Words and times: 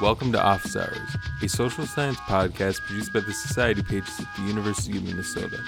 Welcome 0.00 0.30
to 0.30 0.40
Office 0.40 0.76
Hours, 0.76 1.16
a 1.42 1.48
social 1.48 1.84
science 1.84 2.18
podcast 2.18 2.82
produced 2.82 3.12
by 3.12 3.18
the 3.18 3.32
Society 3.32 3.82
Pages 3.82 4.20
at 4.20 4.26
the 4.36 4.42
University 4.42 4.96
of 4.96 5.02
Minnesota. 5.02 5.58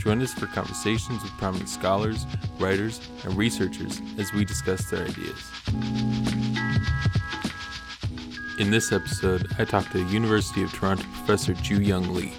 Join 0.00 0.20
us 0.20 0.34
for 0.34 0.46
conversations 0.48 1.22
with 1.22 1.32
prominent 1.38 1.70
scholars, 1.70 2.26
writers, 2.58 3.00
and 3.24 3.34
researchers 3.38 4.02
as 4.18 4.34
we 4.34 4.44
discuss 4.44 4.90
their 4.90 5.06
ideas. 5.06 5.50
In 8.58 8.70
this 8.70 8.92
episode, 8.92 9.46
I 9.58 9.64
talked 9.64 9.92
to 9.92 10.04
University 10.08 10.62
of 10.62 10.70
Toronto 10.74 11.04
professor 11.14 11.54
Jooyoung 11.54 12.14
Lee, 12.14 12.34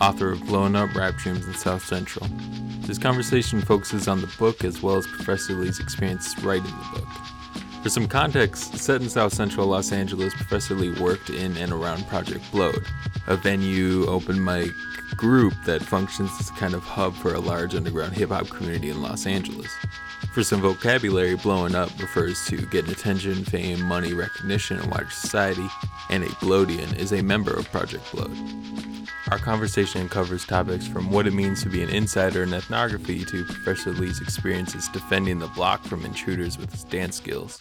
author 0.00 0.30
of 0.30 0.46
Blowin' 0.46 0.76
Up 0.76 0.94
Rap 0.94 1.16
Dreams 1.16 1.44
in 1.44 1.54
South 1.54 1.84
Central. 1.84 2.28
This 2.82 2.98
conversation 2.98 3.60
focuses 3.60 4.06
on 4.06 4.20
the 4.20 4.32
book 4.38 4.62
as 4.62 4.80
well 4.80 4.98
as 4.98 5.08
Professor 5.08 5.54
Lee's 5.54 5.80
experience 5.80 6.38
writing 6.38 6.70
the 6.70 7.00
book. 7.00 7.23
For 7.84 7.90
some 7.90 8.08
context, 8.08 8.78
set 8.78 9.02
in 9.02 9.10
South 9.10 9.34
Central 9.34 9.66
Los 9.66 9.92
Angeles, 9.92 10.32
Professor 10.32 10.74
Lee 10.74 10.98
worked 10.98 11.28
in 11.28 11.54
and 11.58 11.70
around 11.70 12.08
Project 12.08 12.50
Blowed, 12.50 12.82
a 13.26 13.36
venue, 13.36 14.06
open 14.06 14.42
mic 14.42 14.70
group 15.18 15.52
that 15.66 15.82
functions 15.82 16.30
as 16.40 16.48
a 16.48 16.54
kind 16.54 16.72
of 16.72 16.82
hub 16.82 17.14
for 17.14 17.34
a 17.34 17.40
large 17.40 17.74
underground 17.74 18.14
hip 18.14 18.30
hop 18.30 18.48
community 18.48 18.88
in 18.88 19.02
Los 19.02 19.26
Angeles. 19.26 19.70
For 20.32 20.42
some 20.42 20.62
vocabulary, 20.62 21.36
blowing 21.36 21.74
up 21.74 21.90
refers 22.00 22.42
to 22.46 22.56
getting 22.68 22.90
attention, 22.90 23.44
fame, 23.44 23.82
money, 23.82 24.14
recognition 24.14 24.80
in 24.80 24.88
wider 24.88 25.10
society, 25.10 25.68
and 26.08 26.24
a 26.24 26.28
Blowedian 26.40 26.96
is 26.96 27.12
a 27.12 27.20
member 27.20 27.52
of 27.52 27.70
Project 27.70 28.10
Blowed. 28.12 28.63
Our 29.30 29.38
conversation 29.38 30.06
covers 30.10 30.44
topics 30.44 30.86
from 30.86 31.10
what 31.10 31.26
it 31.26 31.32
means 31.32 31.62
to 31.62 31.70
be 31.70 31.82
an 31.82 31.88
insider 31.88 32.42
in 32.42 32.52
ethnography 32.52 33.24
to 33.24 33.44
Professor 33.46 33.92
Lee's 33.92 34.20
experiences 34.20 34.86
defending 34.90 35.38
the 35.38 35.46
block 35.48 35.82
from 35.84 36.04
intruders 36.04 36.58
with 36.58 36.70
his 36.70 36.84
dance 36.84 37.16
skills. 37.16 37.58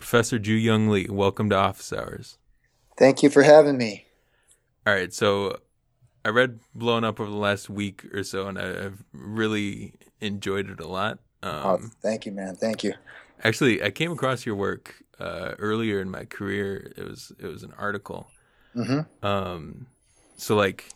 Professor 0.00 0.40
Jooyoung 0.40 0.88
Lee, 0.90 1.06
welcome 1.08 1.48
to 1.50 1.56
Office 1.56 1.92
Hours. 1.92 2.38
Thank 2.98 3.22
you 3.22 3.30
for 3.30 3.44
having 3.44 3.78
me. 3.78 4.06
All 4.84 4.92
right, 4.92 5.14
so 5.14 5.56
I 6.24 6.30
read 6.30 6.58
Blowin' 6.74 7.04
Up 7.04 7.20
over 7.20 7.30
the 7.30 7.36
last 7.36 7.70
week 7.70 8.04
or 8.12 8.24
so, 8.24 8.48
and 8.48 8.58
I, 8.58 8.82
have 8.82 9.04
really 9.12 9.94
enjoyed 10.20 10.68
it 10.68 10.80
a 10.80 10.88
lot. 10.88 11.20
Um, 11.44 11.52
oh, 11.64 11.80
thank 12.02 12.26
you, 12.26 12.32
man. 12.32 12.56
Thank 12.56 12.82
you. 12.82 12.94
Actually, 13.44 13.84
I 13.84 13.90
came 13.90 14.10
across 14.10 14.44
your 14.44 14.56
work 14.56 15.04
uh, 15.20 15.54
earlier 15.58 16.00
in 16.00 16.10
my 16.10 16.24
career. 16.24 16.92
It 16.96 17.04
was 17.04 17.32
it 17.38 17.46
was 17.46 17.62
an 17.62 17.72
article. 17.78 18.28
Mm-hmm. 18.74 19.26
Um, 19.26 19.86
so 20.36 20.56
like, 20.56 20.88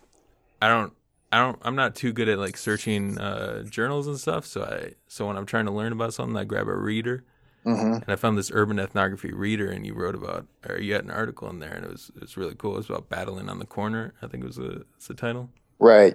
I 0.63 0.69
don't, 0.69 0.93
I 1.33 1.39
don't, 1.39 1.59
I'm 1.63 1.77
not 1.77 1.95
too 1.95 2.13
good 2.13 2.29
at 2.29 2.39
like 2.39 2.57
searching 2.57 3.19
uh, 3.19 3.65
journals 3.65 4.07
and 4.07 4.19
stuff. 4.19 4.47
So 4.47 4.63
I, 4.63 4.95
so 5.09 5.27
when 5.27 5.37
I'm 5.37 5.47
trying 5.47 5.67
to 5.67 5.73
learn 5.73 5.93
about 5.93 6.15
something, 6.15 6.37
I 6.37 6.45
grab 6.45 6.69
a 6.69 6.77
reader. 6.77 7.25
Mm-hmm. 7.67 7.95
And 7.95 8.09
I 8.09 8.17
found 8.17 8.37
this 8.37 8.51
urban 8.53 8.79
ethnography 8.79 9.33
reader, 9.33 9.71
and 9.71 9.87
you 9.87 9.95
wrote 9.95 10.15
about, 10.15 10.47
or 10.69 10.79
you 10.79 10.93
had 10.93 11.05
an 11.05 11.11
article 11.11 11.49
in 11.49 11.61
there, 11.61 11.73
and 11.73 11.85
it 11.85 11.91
was 11.91 12.11
it 12.15 12.21
was 12.21 12.37
really 12.37 12.55
cool. 12.55 12.75
It 12.75 12.79
was 12.79 12.91
about 12.91 13.09
battling 13.09 13.49
on 13.49 13.59
the 13.59 13.65
corner. 13.65 14.13
I 14.21 14.27
think 14.27 14.45
it 14.45 14.47
was 14.47 14.59
it's 14.59 15.07
the 15.07 15.15
title. 15.15 15.49
Right. 15.79 16.15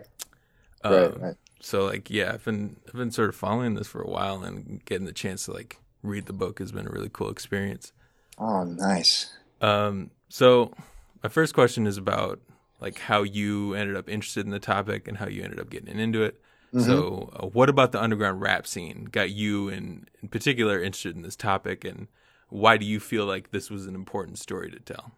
Um, 0.84 0.94
right. 0.94 1.22
Right. 1.22 1.36
So 1.60 1.86
like, 1.86 2.10
yeah, 2.12 2.34
I've 2.34 2.46
been 2.46 2.78
I've 2.88 2.94
been 2.94 3.10
sort 3.10 3.30
of 3.30 3.36
following 3.36 3.74
this 3.74 3.88
for 3.88 4.00
a 4.00 4.08
while, 4.08 4.44
and 4.44 4.86
getting 4.86 5.08
the 5.08 5.12
chance 5.12 5.46
to 5.46 5.54
like 5.54 5.78
read 6.04 6.28
the 6.28 6.34
book 6.34 6.60
has 6.60 6.72
been 6.72 6.88
a 6.88 6.92
really 6.92 7.10
cool 7.12 7.32
experience. 7.32 7.94
Oh, 8.40 8.64
nice. 8.64 9.34
Um. 9.62 10.12
So 10.30 10.74
my 11.24 11.30
first 11.30 11.54
question 11.54 11.88
is 11.88 11.98
about 11.98 12.40
like 12.80 13.00
how 13.00 13.24
you 13.24 13.74
ended 13.74 13.96
up 13.96 14.10
interested 14.10 14.46
in 14.46 14.52
the 14.52 14.60
topic 14.60 15.08
and 15.08 15.18
how 15.18 15.28
you 15.28 15.44
ended 15.44 15.60
up 15.60 15.70
getting 15.70 16.00
into 16.00 16.24
it. 16.24 16.42
Mm-hmm. 16.74 16.86
So, 16.86 17.30
uh, 17.36 17.48
what 17.48 17.68
about 17.68 17.92
the 17.92 18.02
underground 18.02 18.42
rap 18.42 18.68
scene 18.68 19.06
got 19.12 19.32
you, 19.32 19.70
in, 19.70 20.06
in 20.22 20.30
particular, 20.30 20.82
interested 20.82 21.16
in 21.16 21.24
this 21.24 21.36
topic, 21.36 21.84
and 21.84 22.08
why 22.50 22.78
do 22.78 22.86
you 22.86 23.00
feel 23.00 23.26
like 23.26 23.50
this 23.50 23.72
was 23.72 23.88
an 23.88 23.96
important 23.96 24.38
story 24.38 24.70
to 24.70 24.80
tell? 24.80 25.12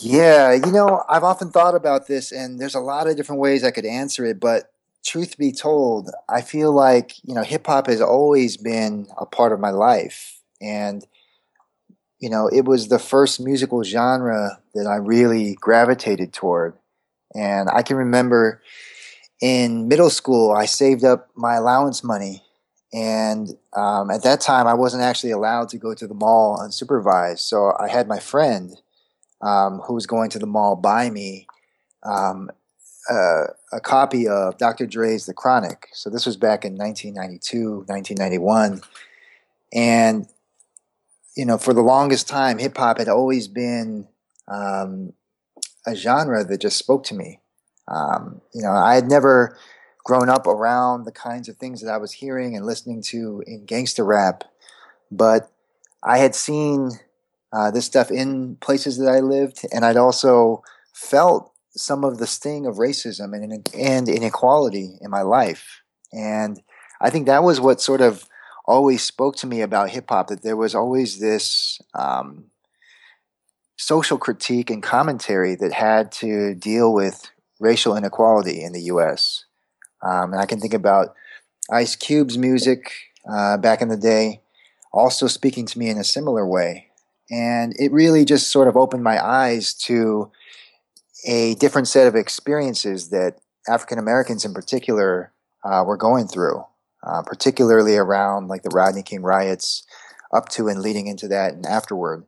Yeah, 0.00 0.52
you 0.52 0.72
know, 0.72 1.04
I've 1.08 1.22
often 1.22 1.50
thought 1.50 1.76
about 1.76 2.08
this, 2.08 2.32
and 2.32 2.58
there's 2.58 2.74
a 2.74 2.80
lot 2.80 3.06
of 3.06 3.16
different 3.16 3.40
ways 3.40 3.62
I 3.62 3.70
could 3.70 3.86
answer 3.86 4.24
it, 4.24 4.40
but 4.40 4.72
truth 5.04 5.38
be 5.38 5.52
told, 5.52 6.10
I 6.28 6.40
feel 6.40 6.72
like, 6.72 7.12
you 7.22 7.32
know, 7.32 7.44
hip 7.44 7.68
hop 7.68 7.86
has 7.86 8.00
always 8.00 8.56
been 8.56 9.06
a 9.16 9.26
part 9.26 9.52
of 9.52 9.60
my 9.60 9.70
life. 9.70 10.40
And, 10.60 11.06
you 12.18 12.30
know, 12.30 12.48
it 12.48 12.64
was 12.64 12.88
the 12.88 12.98
first 12.98 13.40
musical 13.40 13.82
genre 13.82 14.58
that 14.74 14.86
I 14.86 14.96
really 14.96 15.56
gravitated 15.60 16.32
toward. 16.32 16.74
And 17.34 17.68
I 17.70 17.82
can 17.82 17.96
remember 17.96 18.62
in 19.40 19.88
middle 19.88 20.10
school, 20.10 20.52
I 20.52 20.64
saved 20.64 21.04
up 21.04 21.28
my 21.34 21.54
allowance 21.54 22.02
money. 22.02 22.42
And 22.92 23.50
um, 23.76 24.10
at 24.10 24.22
that 24.22 24.40
time, 24.40 24.66
I 24.66 24.74
wasn't 24.74 25.02
actually 25.02 25.32
allowed 25.32 25.68
to 25.70 25.78
go 25.78 25.92
to 25.94 26.06
the 26.06 26.14
mall 26.14 26.58
unsupervised. 26.58 27.40
So 27.40 27.74
I 27.78 27.88
had 27.88 28.08
my 28.08 28.18
friend 28.18 28.80
um, 29.42 29.80
who 29.80 29.94
was 29.94 30.06
going 30.06 30.30
to 30.30 30.38
the 30.38 30.46
mall 30.46 30.76
buy 30.76 31.10
me 31.10 31.46
um, 32.02 32.50
uh, 33.10 33.44
a 33.72 33.80
copy 33.80 34.26
of 34.26 34.56
Dr. 34.56 34.86
Dre's 34.86 35.26
The 35.26 35.34
Chronic. 35.34 35.88
So 35.92 36.08
this 36.08 36.24
was 36.24 36.36
back 36.36 36.64
in 36.64 36.76
1992, 36.76 37.84
1991. 37.86 38.80
And, 39.72 40.26
you 41.36 41.44
know, 41.44 41.58
for 41.58 41.74
the 41.74 41.82
longest 41.82 42.26
time, 42.26 42.58
hip 42.58 42.76
hop 42.76 42.98
had 42.98 43.08
always 43.08 43.46
been 43.46 44.08
um, 44.48 45.12
a 45.86 45.94
genre 45.94 46.42
that 46.42 46.60
just 46.60 46.78
spoke 46.78 47.04
to 47.04 47.14
me. 47.14 47.40
Um, 47.88 48.40
you 48.54 48.62
know, 48.62 48.72
I 48.72 48.94
had 48.94 49.08
never 49.08 49.56
grown 50.02 50.28
up 50.28 50.46
around 50.46 51.04
the 51.04 51.12
kinds 51.12 51.48
of 51.48 51.56
things 51.56 51.82
that 51.82 51.92
I 51.92 51.98
was 51.98 52.12
hearing 52.12 52.56
and 52.56 52.64
listening 52.64 53.02
to 53.08 53.42
in 53.46 53.66
gangster 53.66 54.04
rap, 54.04 54.44
but 55.10 55.50
I 56.02 56.18
had 56.18 56.34
seen 56.34 56.92
uh, 57.52 57.70
this 57.70 57.84
stuff 57.84 58.10
in 58.10 58.56
places 58.56 58.98
that 58.98 59.08
I 59.08 59.20
lived, 59.20 59.60
and 59.72 59.84
I'd 59.84 59.96
also 59.96 60.62
felt 60.92 61.52
some 61.70 62.04
of 62.04 62.18
the 62.18 62.26
sting 62.26 62.66
of 62.66 62.76
racism 62.76 63.34
and, 63.34 63.68
and 63.74 64.08
inequality 64.08 64.96
in 65.00 65.10
my 65.10 65.22
life. 65.22 65.82
And 66.12 66.62
I 67.00 67.10
think 67.10 67.26
that 67.26 67.42
was 67.42 67.60
what 67.60 67.80
sort 67.80 68.00
of 68.00 68.26
always 68.66 69.02
spoke 69.02 69.36
to 69.36 69.46
me 69.46 69.60
about 69.60 69.90
hip 69.90 70.06
hop 70.08 70.28
that 70.28 70.42
there 70.42 70.56
was 70.56 70.74
always 70.74 71.18
this 71.18 71.80
um, 71.94 72.46
social 73.76 74.18
critique 74.18 74.70
and 74.70 74.82
commentary 74.82 75.54
that 75.54 75.72
had 75.72 76.10
to 76.10 76.54
deal 76.54 76.92
with 76.92 77.30
racial 77.60 77.96
inequality 77.96 78.62
in 78.62 78.72
the 78.72 78.82
U.S. 78.82 79.44
Um, 80.02 80.32
and 80.32 80.40
I 80.40 80.46
can 80.46 80.60
think 80.60 80.74
about 80.74 81.14
Ice 81.70 81.96
Cube's 81.96 82.38
music 82.38 82.92
uh, 83.30 83.56
back 83.56 83.82
in 83.82 83.88
the 83.88 83.96
day, 83.96 84.40
also 84.92 85.26
speaking 85.26 85.66
to 85.66 85.78
me 85.78 85.88
in 85.88 85.98
a 85.98 86.04
similar 86.04 86.46
way. 86.46 86.88
And 87.30 87.74
it 87.78 87.92
really 87.92 88.24
just 88.24 88.50
sort 88.50 88.68
of 88.68 88.76
opened 88.76 89.02
my 89.02 89.24
eyes 89.24 89.74
to 89.84 90.30
a 91.26 91.54
different 91.56 91.88
set 91.88 92.06
of 92.06 92.14
experiences 92.14 93.10
that 93.10 93.38
African 93.68 93.98
Americans 93.98 94.44
in 94.44 94.54
particular 94.54 95.32
uh, 95.64 95.82
were 95.84 95.96
going 95.96 96.28
through, 96.28 96.64
uh, 97.06 97.22
particularly 97.22 97.96
around 97.96 98.48
like 98.48 98.62
the 98.62 98.70
Rodney 98.70 99.02
King 99.02 99.22
riots, 99.22 99.84
up 100.32 100.48
to 100.50 100.68
and 100.68 100.80
leading 100.80 101.06
into 101.06 101.28
that 101.28 101.54
and 101.54 101.64
afterward. 101.64 102.24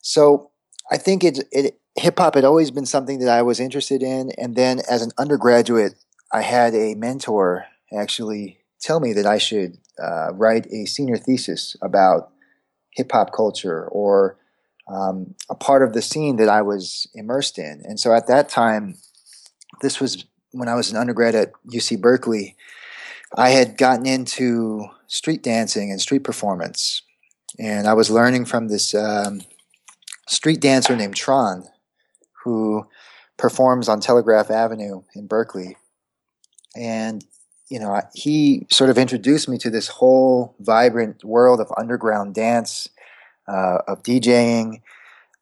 So 0.00 0.50
I 0.90 0.96
think 0.96 1.24
it, 1.24 1.44
it 1.50 1.80
hip 1.96 2.18
hop 2.18 2.34
had 2.34 2.44
always 2.44 2.70
been 2.70 2.86
something 2.86 3.18
that 3.20 3.28
I 3.28 3.42
was 3.42 3.60
interested 3.60 4.02
in. 4.02 4.30
And 4.38 4.54
then 4.54 4.80
as 4.88 5.02
an 5.02 5.10
undergraduate, 5.18 5.94
I 6.32 6.42
had 6.42 6.74
a 6.74 6.94
mentor 6.94 7.66
actually 7.96 8.58
tell 8.80 9.00
me 9.00 9.12
that 9.14 9.26
I 9.26 9.38
should 9.38 9.78
uh, 10.02 10.32
write 10.34 10.66
a 10.66 10.86
senior 10.86 11.16
thesis 11.16 11.76
about 11.82 12.30
hip 12.90 13.10
hop 13.12 13.32
culture 13.32 13.86
or 13.86 14.36
um, 14.88 15.34
a 15.48 15.54
part 15.54 15.82
of 15.82 15.94
the 15.94 16.02
scene 16.02 16.36
that 16.36 16.48
I 16.48 16.62
was 16.62 17.06
immersed 17.14 17.58
in. 17.58 17.82
And 17.84 17.98
so 17.98 18.12
at 18.12 18.26
that 18.26 18.48
time, 18.48 18.96
this 19.80 20.00
was 20.00 20.24
when 20.52 20.68
I 20.68 20.74
was 20.74 20.90
an 20.90 20.96
undergrad 20.96 21.34
at 21.34 21.52
UC 21.72 22.00
Berkeley, 22.00 22.56
I 23.36 23.50
had 23.50 23.76
gotten 23.76 24.06
into 24.06 24.86
street 25.06 25.42
dancing 25.42 25.90
and 25.90 26.00
street 26.00 26.24
performance. 26.24 27.02
And 27.58 27.86
I 27.86 27.94
was 27.94 28.10
learning 28.10 28.46
from 28.46 28.68
this 28.68 28.94
um, 28.94 29.42
street 30.28 30.60
dancer 30.60 30.96
named 30.96 31.16
Tron, 31.16 31.64
who 32.44 32.86
performs 33.36 33.88
on 33.88 34.00
Telegraph 34.00 34.50
Avenue 34.50 35.02
in 35.14 35.26
Berkeley. 35.26 35.76
And, 36.76 37.24
you 37.68 37.78
know, 37.78 38.00
he 38.14 38.66
sort 38.70 38.90
of 38.90 38.98
introduced 38.98 39.48
me 39.48 39.58
to 39.58 39.70
this 39.70 39.88
whole 39.88 40.56
vibrant 40.60 41.24
world 41.24 41.60
of 41.60 41.72
underground 41.76 42.34
dance, 42.34 42.88
uh, 43.46 43.78
of 43.86 44.02
DJing, 44.02 44.82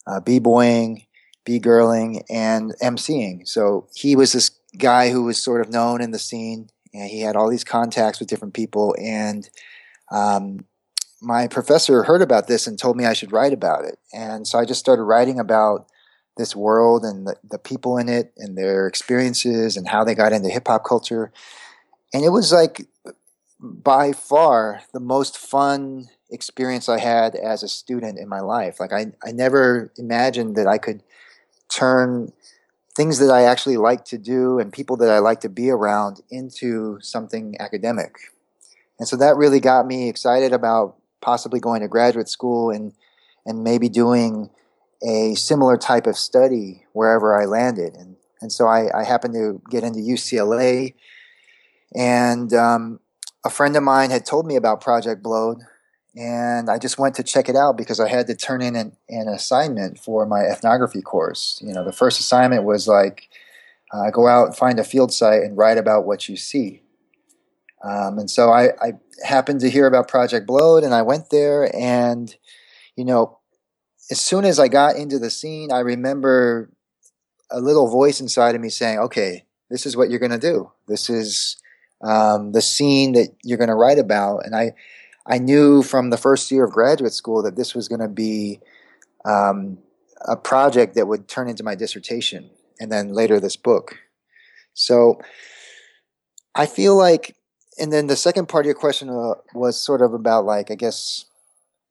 uh, 0.07 0.21
b-boying, 0.21 1.07
b-girling, 1.45 2.25
and 2.29 2.75
emceeing. 2.83 3.47
So 3.49 3.87
he 3.95 4.17
was 4.17 4.33
this 4.33 4.51
guy 4.77 5.11
who 5.11 5.25
was 5.25 5.41
sort 5.41 5.61
of 5.61 5.71
known 5.71 6.01
in 6.01 6.11
the 6.11 6.19
scene, 6.19 6.69
and 6.95 7.09
he 7.09 7.21
had 7.21 7.37
all 7.37 7.51
these 7.51 7.65
contacts 7.65 8.21
with 8.21 8.29
different 8.29 8.55
people. 8.55 8.95
And 9.01 9.49
um, 10.11 10.67
my 11.21 11.47
professor 11.47 12.03
heard 12.03 12.23
about 12.23 12.49
this 12.49 12.67
and 12.67 12.79
told 12.79 12.97
me 12.97 13.05
I 13.05 13.13
should 13.13 13.33
write 13.33 13.53
about 13.53 13.85
it. 13.85 13.99
And 14.13 14.47
so 14.47 14.59
I 14.59 14.65
just 14.65 14.81
started 14.81 15.03
writing 15.03 15.39
about 15.39 15.87
this 16.37 16.57
world 16.57 17.05
and 17.05 17.27
the, 17.27 17.37
the 17.49 17.59
people 17.59 17.99
in 17.99 18.09
it 18.09 18.33
and 18.37 18.57
their 18.57 18.87
experiences 18.87 19.77
and 19.77 19.89
how 19.89 20.05
they 20.05 20.15
got 20.15 20.33
into 20.33 20.49
hip 20.49 20.67
hop 20.67 20.85
culture. 20.85 21.33
And 22.13 22.25
it 22.25 22.31
was 22.31 22.53
like 22.53 22.87
by 23.61 24.13
far 24.13 24.83
the 24.93 25.01
most 25.01 25.39
fun 25.39 26.09
experience 26.31 26.89
I 26.89 26.99
had 26.99 27.35
as 27.35 27.63
a 27.63 27.69
student 27.69 28.19
in 28.19 28.29
my 28.29 28.41
life. 28.41 28.81
Like 28.81 28.93
I, 28.93 29.13
I 29.25 29.33
never 29.33 29.93
imagined 29.97 30.57
that 30.57 30.67
I 30.67 30.79
could 30.79 31.03
turn 31.69 32.33
things 32.95 33.19
that 33.19 33.31
I 33.31 33.45
actually 33.45 33.77
like 33.77 34.05
to 34.07 34.19
do 34.19 34.59
and 34.59 34.73
people 34.73 34.97
that 34.99 35.11
I 35.11 35.19
like 35.19 35.41
to 35.41 35.49
be 35.49 35.71
around 35.71 36.21
into 36.31 36.99
something 37.01 37.57
academic. 37.59 38.17
And 38.99 39.09
so 39.09 39.17
that 39.17 39.37
really 39.37 39.61
got 39.61 39.87
me 39.87 40.09
excited 40.09 40.53
about 40.53 40.97
possibly 41.21 41.61
going 41.61 41.81
to 41.81 41.89
graduate 41.89 42.29
school 42.29 42.71
and 42.71 42.93
and 43.45 43.65
maybe 43.65 43.89
doing 43.89 44.51
a 45.03 45.35
similar 45.35 45.77
type 45.77 46.07
of 46.07 46.17
study 46.17 46.85
wherever 46.93 47.41
I 47.41 47.47
landed. 47.47 47.95
And 47.95 48.17
and 48.41 48.53
so 48.53 48.67
I, 48.67 48.89
I 48.97 49.05
happened 49.05 49.35
to 49.35 49.63
get 49.71 49.85
into 49.85 50.01
UCLA, 50.01 50.95
and 51.95 52.53
um, 52.53 52.99
a 53.45 53.51
friend 53.51 53.77
of 53.77 53.83
mine 53.85 54.11
had 54.11 54.27
told 54.27 54.47
me 54.47 54.57
about 54.57 54.81
Project 54.81 55.23
Blowed, 55.23 55.59
and 56.15 56.69
I 56.69 56.79
just 56.79 56.99
went 56.99 57.15
to 57.17 57.23
check 57.23 57.49
it 57.49 57.57
out 57.57 57.77
because 57.77 57.99
I 57.99 58.09
had 58.09 58.27
to 58.27 58.35
turn 58.35 58.61
in 58.61 58.77
an, 58.77 58.97
an 59.09 59.29
assignment 59.29 59.99
for 59.99 60.27
my 60.27 60.41
ethnography 60.41 61.01
course. 61.01 61.59
You 61.65 61.73
know, 61.73 61.85
the 61.85 61.93
first 61.93 62.21
assignment 62.21 62.65
was 62.65 62.87
like 62.87 63.29
uh, 63.93 64.11
go 64.11 64.27
out 64.27 64.49
and 64.49 64.57
find 64.57 64.79
a 64.79 64.85
field 64.85 65.13
site 65.13 65.43
and 65.43 65.57
write 65.57 65.79
about 65.79 66.05
what 66.05 66.29
you 66.29 66.37
see. 66.37 66.83
Um, 67.83 68.19
and 68.19 68.31
so 68.31 68.51
I, 68.51 68.69
I, 68.81 68.93
happened 69.25 69.61
to 69.61 69.71
hear 69.71 69.87
about 69.87 70.09
Project 70.09 70.47
Blowed, 70.47 70.85
and 70.85 70.95
I 70.95 71.03
went 71.03 71.31
there. 71.31 71.75
And 71.75 72.35
you 72.97 73.05
know, 73.05 73.39
as 74.11 74.21
soon 74.21 74.45
as 74.45 74.59
I 74.59 74.69
got 74.69 74.97
into 74.97 75.19
the 75.19 75.31
scene, 75.31 75.73
I 75.73 75.81
remember 75.81 76.71
a 77.51 77.61
little 77.61 77.89
voice 77.89 78.21
inside 78.21 78.55
of 78.55 78.61
me 78.61 78.69
saying, 78.69 78.99
"Okay, 78.99 79.47
this 79.69 79.85
is 79.85 79.97
what 79.97 80.11
you're 80.11 80.21
going 80.21 80.31
to 80.33 80.39
do. 80.39 80.71
This 80.87 81.11
is 81.11 81.57
um, 82.03 82.53
the 82.53 82.63
scene 82.63 83.13
that 83.13 83.35
you're 83.43 83.59
going 83.59 83.69
to 83.69 83.75
write 83.75 83.99
about." 83.99 84.47
And 84.47 84.55
I 84.55 84.75
I 85.27 85.39
knew 85.39 85.83
from 85.83 86.11
the 86.11 86.17
first 86.17 86.51
year 86.51 86.65
of 86.65 86.73
graduate 86.73 87.13
school 87.13 87.43
that 87.43 87.57
this 87.57 87.75
was 87.75 87.89
going 87.89 88.01
to 88.01 88.09
be 88.09 88.61
um, 89.25 89.79
a 90.27 90.37
project 90.37 90.95
that 90.95 91.07
would 91.07 91.29
turn 91.29 91.49
into 91.49 91.63
my 91.63 91.75
dissertation 91.75 92.51
and 92.81 92.91
then 92.91 93.13
later 93.13 93.39
this 93.39 93.57
book. 93.57 93.99
So 94.75 95.21
I 96.55 96.67
feel 96.67 96.97
like, 96.97 97.37
and 97.79 97.93
then 97.93 98.07
the 98.07 98.17
second 98.17 98.49
part 98.49 98.65
of 98.65 98.67
your 98.67 98.75
question 98.75 99.09
uh, 99.09 99.35
was 99.55 99.81
sort 99.81 100.03
of 100.03 100.13
about 100.13 100.45
like, 100.45 100.71
I 100.71 100.75
guess, 100.75 101.27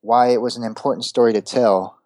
why 0.02 0.28
it 0.28 0.40
was 0.40 0.56
an 0.56 0.64
important 0.64 1.04
story 1.04 1.32
to 1.32 1.40
tell. 1.40 1.98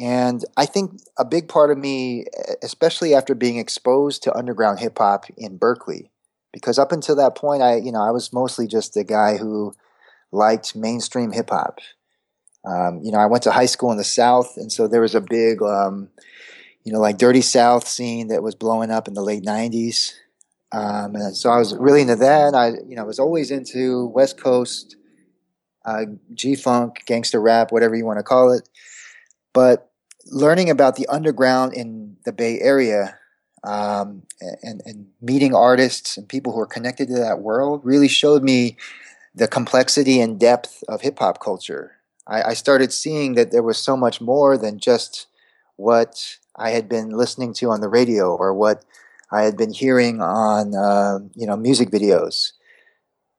And 0.00 0.44
I 0.56 0.66
think 0.66 1.00
a 1.18 1.24
big 1.24 1.48
part 1.48 1.70
of 1.70 1.78
me, 1.78 2.24
especially 2.62 3.14
after 3.14 3.34
being 3.34 3.58
exposed 3.58 4.22
to 4.22 4.34
underground 4.34 4.80
hip 4.80 4.98
hop 4.98 5.26
in 5.36 5.58
Berkeley, 5.58 6.10
because 6.52 6.78
up 6.78 6.92
until 6.92 7.14
that 7.16 7.34
point, 7.36 7.62
I, 7.62 7.76
you 7.76 7.92
know, 7.92 8.02
I 8.02 8.10
was 8.10 8.32
mostly 8.32 8.66
just 8.66 8.96
a 8.96 9.04
guy 9.04 9.36
who 9.36 9.74
liked 10.32 10.74
mainstream 10.74 11.30
hip 11.32 11.50
hop. 11.50 11.78
Um, 12.64 13.00
you 13.02 13.12
know, 13.12 13.18
I 13.18 13.26
went 13.26 13.42
to 13.44 13.52
high 13.52 13.66
school 13.66 13.90
in 13.92 13.98
the 13.98 14.04
South, 14.04 14.56
and 14.56 14.72
so 14.72 14.88
there 14.88 15.00
was 15.00 15.14
a 15.14 15.20
big, 15.20 15.62
um, 15.62 16.08
you 16.84 16.92
know, 16.92 17.00
like 17.00 17.18
Dirty 17.18 17.40
South 17.40 17.86
scene 17.86 18.28
that 18.28 18.42
was 18.42 18.54
blowing 18.54 18.90
up 18.90 19.08
in 19.08 19.14
the 19.14 19.22
late 19.22 19.44
'90s. 19.44 20.12
Um, 20.72 21.14
and 21.14 21.36
so 21.36 21.50
I 21.50 21.58
was 21.58 21.76
really 21.76 22.00
into 22.00 22.16
that. 22.16 22.54
I, 22.54 22.68
you 22.88 22.96
know, 22.96 23.04
was 23.04 23.18
always 23.18 23.50
into 23.50 24.06
West 24.06 24.40
Coast, 24.40 24.96
uh, 25.84 26.06
G 26.34 26.54
Funk, 26.54 27.02
gangster 27.06 27.40
rap, 27.40 27.72
whatever 27.72 27.94
you 27.94 28.06
want 28.06 28.18
to 28.18 28.24
call 28.24 28.52
it. 28.52 28.68
But 29.52 29.90
learning 30.26 30.70
about 30.70 30.96
the 30.96 31.06
underground 31.08 31.74
in 31.74 32.16
the 32.24 32.32
Bay 32.32 32.58
Area 32.60 33.18
um, 33.64 34.22
and, 34.62 34.82
and 34.84 35.06
meeting 35.20 35.54
artists 35.54 36.16
and 36.16 36.28
people 36.28 36.52
who 36.52 36.60
are 36.60 36.66
connected 36.66 37.08
to 37.08 37.14
that 37.14 37.40
world 37.40 37.80
really 37.84 38.08
showed 38.08 38.42
me 38.42 38.76
the 39.34 39.48
complexity 39.48 40.20
and 40.20 40.38
depth 40.38 40.82
of 40.88 41.00
hip 41.00 41.18
hop 41.18 41.40
culture. 41.40 41.96
I, 42.26 42.42
I, 42.42 42.54
started 42.54 42.92
seeing 42.92 43.34
that 43.34 43.50
there 43.50 43.62
was 43.62 43.78
so 43.78 43.96
much 43.96 44.20
more 44.20 44.56
than 44.56 44.78
just 44.78 45.26
what 45.76 46.36
I 46.56 46.70
had 46.70 46.88
been 46.88 47.10
listening 47.10 47.52
to 47.54 47.70
on 47.70 47.80
the 47.80 47.88
radio 47.88 48.36
or 48.36 48.54
what 48.54 48.84
I 49.32 49.42
had 49.42 49.56
been 49.56 49.72
hearing 49.72 50.20
on 50.20 50.74
uh, 50.74 51.18
you 51.34 51.46
know 51.46 51.56
music 51.56 51.90
videos. 51.90 52.52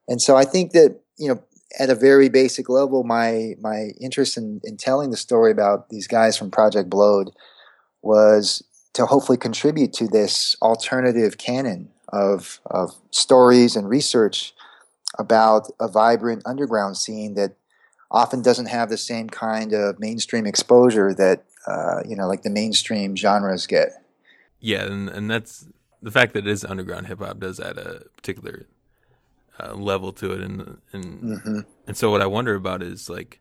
And 0.07 0.21
so 0.21 0.35
I 0.35 0.43
think 0.43 0.71
that 0.71 0.99
you 1.17 1.29
know 1.29 1.43
at 1.79 1.89
a 1.89 1.95
very 1.95 2.29
basic 2.29 2.69
level, 2.69 3.03
my 3.03 3.53
my 3.61 3.89
interest 4.01 4.37
in, 4.37 4.61
in 4.63 4.77
telling 4.77 5.11
the 5.11 5.17
story 5.17 5.51
about 5.51 5.89
these 5.89 6.07
guys 6.07 6.37
from 6.37 6.51
Project 6.51 6.89
Blowed 6.89 7.31
was 8.01 8.63
to 8.93 9.05
hopefully 9.05 9.37
contribute 9.37 9.93
to 9.93 10.07
this 10.07 10.55
alternative 10.61 11.37
canon 11.37 11.89
of 12.09 12.59
of 12.65 12.91
stories 13.11 13.75
and 13.75 13.89
research 13.89 14.53
about 15.19 15.69
a 15.79 15.87
vibrant 15.87 16.41
underground 16.45 16.97
scene 16.97 17.35
that 17.35 17.55
often 18.11 18.41
doesn't 18.41 18.67
have 18.67 18.89
the 18.89 18.97
same 18.97 19.29
kind 19.29 19.73
of 19.73 19.99
mainstream 19.99 20.45
exposure 20.45 21.13
that 21.13 21.43
uh, 21.65 22.01
you 22.05 22.15
know, 22.15 22.27
like 22.27 22.43
the 22.43 22.49
mainstream 22.49 23.15
genres 23.15 23.67
get. 23.67 23.93
Yeah, 24.59 24.83
and 24.83 25.09
and 25.09 25.29
that's 25.29 25.65
the 26.01 26.11
fact 26.11 26.33
that 26.33 26.45
it 26.45 26.51
is 26.51 26.65
underground 26.65 27.07
hip 27.07 27.19
hop 27.19 27.39
does 27.39 27.59
add 27.59 27.77
a 27.77 28.03
particular 28.15 28.67
uh, 29.59 29.73
level 29.73 30.11
to 30.13 30.31
it, 30.33 30.41
and 30.41 30.77
and 30.91 31.21
mm-hmm. 31.21 31.59
and 31.87 31.97
so 31.97 32.11
what 32.11 32.21
I 32.21 32.25
wonder 32.25 32.55
about 32.55 32.83
is 32.83 33.09
like, 33.09 33.39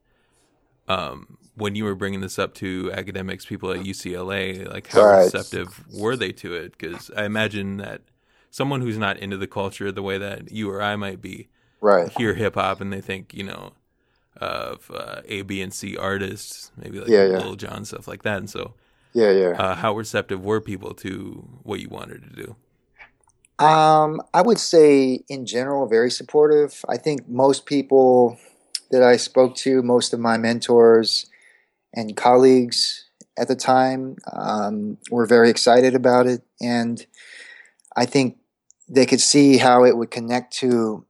um, 0.89 1.39
when 1.55 1.75
you 1.75 1.85
were 1.85 1.95
bringing 1.95 2.21
this 2.21 2.39
up 2.39 2.55
to 2.55 2.93
academics, 2.93 3.45
people 3.45 3.73
at 3.73 3.81
UCLA, 3.81 4.71
like 4.71 4.89
how 4.89 5.05
right. 5.05 5.25
receptive 5.25 5.85
were 5.93 6.17
they 6.17 6.33
to 6.33 6.55
it? 6.55 6.77
Because 6.79 7.11
I 7.17 7.25
imagine 7.25 7.79
that 7.79 8.03
someone 8.51 8.83
who's 8.83 8.99
not 8.99 9.17
into 9.19 9.37
the 9.37 9.47
culture 9.47 9.91
the 9.91 10.03
way 10.03 10.19
that 10.19 10.53
you 10.53 10.71
or 10.71 10.81
I 10.81 10.97
might 10.97 11.21
be 11.21 11.49
right. 11.83 12.11
hear 12.17 12.35
hip 12.35 12.55
hop 12.55 12.81
and 12.81 12.93
they 12.93 13.03
think, 13.03 13.35
you 13.35 13.45
know, 13.45 13.73
of 14.37 14.91
uh, 14.93 15.21
A, 15.27 15.43
B, 15.43 15.61
and 15.61 15.73
C 15.73 15.97
artists, 15.97 16.73
maybe 16.77 16.99
like 16.99 17.09
yeah, 17.09 17.27
yeah. 17.27 17.39
Lil 17.39 17.57
Jon 17.57 17.85
stuff 17.85 18.09
like 18.09 18.23
that. 18.23 18.39
And 18.39 18.49
so, 18.49 18.75
yeah, 19.13 19.31
yeah. 19.31 19.51
Uh, 19.51 19.75
how 19.75 19.95
receptive 19.95 20.43
were 20.43 20.61
people 20.61 20.95
to 20.95 21.47
what 21.63 21.81
you 21.81 21.89
wanted 21.89 22.23
to 22.25 22.31
do? 22.31 22.57
Um, 23.65 24.21
I 24.35 24.43
would 24.43 24.59
say 24.59 25.23
in 25.29 25.47
general, 25.47 25.87
very 25.87 26.11
supportive. 26.11 26.85
I 26.89 26.97
think 26.97 27.29
most 27.29 27.67
people 27.67 28.39
that 28.91 29.03
I 29.03 29.17
spoke 29.17 29.55
to, 29.57 29.83
most 29.83 30.13
of 30.13 30.21
my 30.21 30.37
mentors 30.37 31.27
and 31.95 32.17
colleagues 32.17 33.05
at 33.39 33.49
the 33.49 33.55
time, 33.55 34.17
um, 34.33 34.99
were 35.11 35.27
very 35.27 35.51
excited 35.51 35.95
about 35.95 36.27
it, 36.27 36.43
and 36.61 37.05
I 37.95 38.07
think 38.07 38.39
they 38.89 39.07
could 39.07 39.21
see 39.21 39.59
how 39.59 39.85
it 39.85 39.97
would 39.97 40.11
connect 40.11 40.55
to 40.55 41.07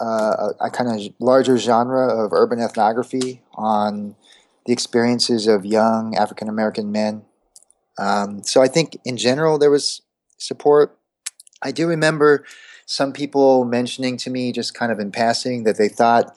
uh, 0.00 0.52
a, 0.60 0.66
a 0.66 0.70
kind 0.70 0.90
of 0.90 1.14
larger 1.18 1.58
genre 1.58 2.08
of 2.08 2.32
urban 2.32 2.60
ethnography 2.60 3.42
on 3.54 4.16
the 4.66 4.72
experiences 4.72 5.46
of 5.46 5.64
young 5.64 6.16
African 6.16 6.48
American 6.48 6.90
men. 6.90 7.22
Um, 7.98 8.42
so 8.42 8.62
I 8.62 8.68
think 8.68 8.98
in 9.04 9.16
general 9.16 9.58
there 9.58 9.70
was 9.70 10.02
support. 10.38 10.96
I 11.62 11.72
do 11.72 11.86
remember 11.86 12.44
some 12.86 13.12
people 13.12 13.64
mentioning 13.64 14.16
to 14.18 14.30
me 14.30 14.52
just 14.52 14.74
kind 14.74 14.90
of 14.90 14.98
in 14.98 15.12
passing 15.12 15.64
that 15.64 15.76
they 15.76 15.88
thought 15.88 16.34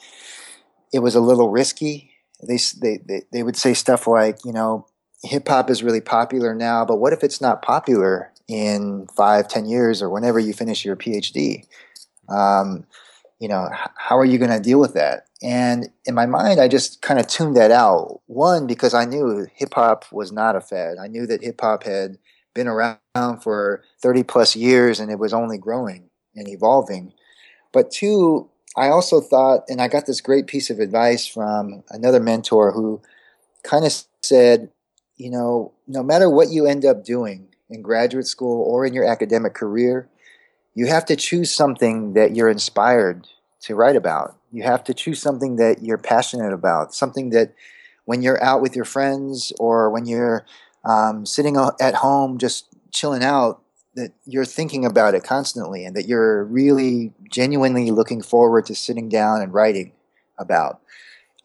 it 0.92 1.00
was 1.00 1.16
a 1.16 1.22
little 1.22 1.50
risky. 1.50 2.12
They 2.46 2.60
they 2.82 2.98
they, 2.98 3.22
they 3.32 3.44
would 3.44 3.56
say 3.56 3.74
stuff 3.74 4.08
like, 4.08 4.44
you 4.44 4.52
know, 4.52 4.86
hip 5.24 5.48
hop 5.48 5.70
is 5.70 5.84
really 5.84 6.02
popular 6.02 6.54
now, 6.54 6.86
but 6.86 6.98
what 6.98 7.14
if 7.14 7.24
it's 7.24 7.40
not 7.40 7.62
popular 7.62 8.32
in 8.48 9.08
five, 9.16 9.48
ten 9.48 9.66
years, 9.66 10.02
or 10.02 10.10
whenever 10.10 10.40
you 10.40 10.54
finish 10.54 10.84
your 10.84 10.98
PhD? 10.98 11.66
Um, 12.30 12.86
you 13.44 13.50
know, 13.50 13.68
how 13.98 14.18
are 14.18 14.24
you 14.24 14.38
going 14.38 14.52
to 14.52 14.60
deal 14.62 14.80
with 14.80 14.94
that? 14.94 15.28
And 15.42 15.90
in 16.06 16.16
my 16.16 16.26
mind, 16.26 16.62
I 16.62 16.70
just 16.70 17.02
kind 17.02 17.20
of 17.20 17.28
tuned 17.28 17.58
that 17.58 17.72
out. 17.72 18.22
One, 18.28 18.68
because 18.68 18.94
I 18.94 19.04
knew 19.04 19.46
hip 19.54 19.74
hop 19.74 20.06
was 20.14 20.32
not 20.32 20.56
a 20.56 20.62
fad. 20.62 20.96
I 20.98 21.08
knew 21.08 21.28
that 21.28 21.44
hip 21.44 21.60
hop 21.60 21.84
had 21.84 22.18
been 22.54 22.70
around 22.70 23.44
for 23.44 23.84
30 24.02 24.24
plus 24.24 24.56
years 24.56 25.02
and 25.02 25.12
it 25.12 25.20
was 25.20 25.34
only 25.34 25.58
growing 25.58 26.10
and 26.38 26.48
evolving. 26.48 27.12
But 27.74 27.92
two, 27.92 28.50
I 28.78 28.88
also 28.88 29.20
thought, 29.20 29.66
and 29.68 29.82
I 29.82 29.90
got 29.90 30.06
this 30.06 30.22
great 30.22 30.48
piece 30.48 30.70
of 30.70 30.80
advice 30.80 31.28
from 31.28 31.84
another 31.90 32.22
mentor 32.22 32.72
who 32.72 33.02
kind 33.64 33.84
of 33.84 33.92
said, 34.22 34.72
you 35.18 35.30
know, 35.30 35.74
no 35.86 36.02
matter 36.02 36.30
what 36.30 36.48
you 36.50 36.66
end 36.66 36.86
up 36.86 37.04
doing 37.04 37.50
in 37.70 37.82
graduate 37.82 38.26
school 38.26 38.64
or 38.64 38.86
in 38.86 38.94
your 38.94 39.04
academic 39.04 39.54
career, 39.54 40.08
you 40.76 40.88
have 40.88 41.06
to 41.06 41.18
choose 41.18 41.54
something 41.54 42.14
that 42.14 42.38
you're 42.38 42.50
inspired 42.50 43.28
to 43.64 43.76
write 43.76 43.96
about. 43.96 44.36
You 44.52 44.64
have 44.64 44.84
to 44.86 44.94
choose 44.94 45.22
something 45.22 45.56
that 45.56 45.82
you're 45.82 45.98
passionate 45.98 46.54
about, 46.54 46.94
something 46.94 47.30
that 47.32 47.54
when 48.06 48.22
you're 48.22 48.42
out 48.44 48.62
with 48.62 48.76
your 48.76 48.86
friends 48.86 49.54
or 49.58 49.90
when 49.90 50.06
you're 50.06 50.46
um, 50.84 51.26
sitting 51.26 51.58
at 51.80 51.96
home 51.96 52.38
just 52.38 52.68
chilling 52.92 53.24
out, 53.24 53.62
that 53.96 54.12
you're 54.26 54.46
thinking 54.46 54.86
about 54.86 55.14
it 55.14 55.24
constantly 55.24 55.86
and 55.86 55.96
that 55.96 56.08
you're 56.08 56.44
really 56.44 57.14
genuinely 57.32 57.92
looking 57.92 58.22
forward 58.22 58.66
to 58.66 58.76
sitting 58.76 59.08
down 59.08 59.42
and 59.42 59.54
writing 59.54 59.94
about. 60.38 60.82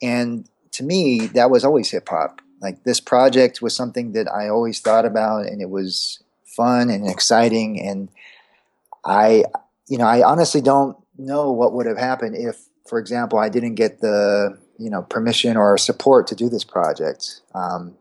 And 0.02 0.48
to 0.72 0.82
me, 0.82 1.26
that 1.28 1.50
was 1.50 1.64
always 1.64 1.90
hip 1.90 2.08
hop. 2.08 2.40
Like 2.60 2.82
this 2.84 3.00
project 3.00 3.62
was 3.62 3.76
something 3.76 4.12
that 4.12 4.26
I 4.32 4.48
always 4.48 4.80
thought 4.80 5.04
about 5.04 5.46
and 5.46 5.62
it 5.62 5.70
was 5.70 6.22
fun 6.44 6.90
and 6.90 7.08
exciting 7.08 7.80
and 7.80 8.08
I, 9.04 9.44
you 9.86 9.98
know, 9.98 10.06
I 10.06 10.28
honestly 10.28 10.60
don't 10.60 10.96
know 11.18 11.52
what 11.52 11.72
would 11.72 11.86
have 11.86 11.98
happened 11.98 12.36
if 12.36 12.68
for 12.88 12.98
example, 12.98 13.38
I 13.38 13.48
didn't 13.48 13.74
get 13.74 14.00
the 14.00 14.58
you 14.78 14.90
know 14.90 15.02
permission 15.02 15.56
or 15.56 15.76
support 15.78 16.26
to 16.28 16.34
do 16.34 16.48
this 16.48 16.64
project. 16.64 17.40
Um, 17.54 17.96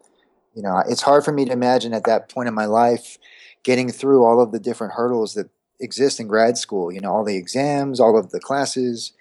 you 0.55 0.63
know, 0.63 0.81
it's 0.87 1.01
hard 1.01 1.23
for 1.23 1.31
me 1.31 1.45
to 1.45 1.51
imagine 1.51 1.93
at 1.93 2.05
that 2.05 2.29
point 2.29 2.47
in 2.47 2.53
my 2.53 2.65
life 2.65 3.17
getting 3.63 3.91
through 3.91 4.23
all 4.23 4.41
of 4.41 4.51
the 4.51 4.59
different 4.59 4.93
hurdles 4.93 5.33
that 5.35 5.49
exist 5.79 6.19
in 6.19 6.27
grad 6.27 6.57
school. 6.57 6.91
You 6.91 7.01
know, 7.01 7.11
all 7.11 7.25
the 7.25 7.37
exams, 7.37 7.99
all 7.99 8.17
of 8.17 8.31
the 8.31 8.39
classes, 8.39 9.13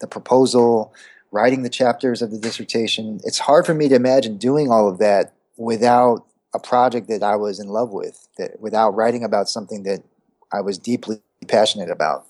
the 0.00 0.06
proposal, 0.06 0.94
writing 1.32 1.62
the 1.62 1.70
chapters 1.70 2.22
of 2.22 2.30
the 2.30 2.38
dissertation. 2.38 3.20
It's 3.24 3.40
hard 3.40 3.66
for 3.66 3.74
me 3.74 3.88
to 3.88 3.94
imagine 3.94 4.36
doing 4.36 4.70
all 4.70 4.88
of 4.88 4.98
that 4.98 5.32
without 5.56 6.26
a 6.52 6.58
project 6.60 7.08
that 7.08 7.22
I 7.22 7.34
was 7.34 7.58
in 7.58 7.68
love 7.68 7.90
with, 7.90 8.28
that 8.38 8.60
without 8.60 8.90
writing 8.90 9.24
about 9.24 9.48
something 9.48 9.82
that 9.84 10.04
I 10.52 10.60
was 10.60 10.78
deeply 10.78 11.20
passionate 11.48 11.90
about. 11.90 12.26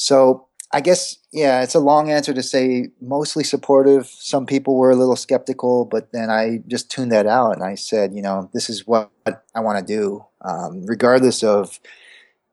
So 0.00 0.46
I 0.72 0.80
guess, 0.80 1.16
yeah, 1.32 1.62
it's 1.62 1.74
a 1.74 1.80
long 1.80 2.08
answer 2.08 2.32
to 2.32 2.42
say 2.42 2.90
mostly 3.00 3.42
supportive. 3.42 4.06
Some 4.06 4.46
people 4.46 4.76
were 4.76 4.92
a 4.92 4.96
little 4.96 5.16
skeptical, 5.16 5.86
but 5.86 6.12
then 6.12 6.30
I 6.30 6.62
just 6.68 6.88
tuned 6.88 7.10
that 7.10 7.26
out 7.26 7.56
and 7.56 7.64
I 7.64 7.74
said, 7.74 8.14
you 8.14 8.22
know, 8.22 8.48
this 8.54 8.70
is 8.70 8.86
what 8.86 9.10
I 9.26 9.60
want 9.60 9.84
to 9.84 9.84
do, 9.84 10.24
um, 10.42 10.86
regardless 10.86 11.42
of 11.42 11.80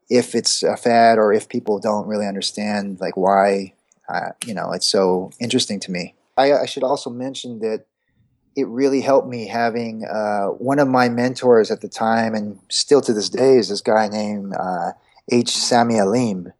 if 0.09 0.33
it's 0.33 0.63
a 0.63 0.75
fad 0.75 1.19
or 1.19 1.33
if 1.33 1.47
people 1.47 1.77
don't 1.77 2.07
really 2.07 2.25
understand, 2.25 2.99
like, 2.99 3.15
why, 3.15 3.73
uh, 4.09 4.29
you 4.43 4.55
know, 4.55 4.71
it's 4.71 4.87
so 4.87 5.29
interesting 5.39 5.79
to 5.81 5.91
me. 5.91 6.15
I, 6.37 6.51
I, 6.53 6.65
should 6.65 6.83
also 6.83 7.11
mention 7.11 7.59
that 7.59 7.85
it 8.55 8.67
really 8.67 9.01
helped 9.01 9.27
me 9.27 9.47
having 9.47 10.03
uh, 10.03 10.47
one 10.47 10.79
of 10.79 10.87
my 10.87 11.09
mentors 11.09 11.69
at 11.69 11.81
the 11.81 11.89
time, 11.89 12.33
and 12.33 12.59
still 12.69 13.01
to 13.01 13.13
this 13.13 13.29
day, 13.29 13.57
is 13.57 13.69
this 13.69 13.81
guy 13.81 14.07
named 14.07 14.53
uh, 14.55 14.93
H. 15.31 15.51
Sami 15.51 15.99
Alim 15.99 16.51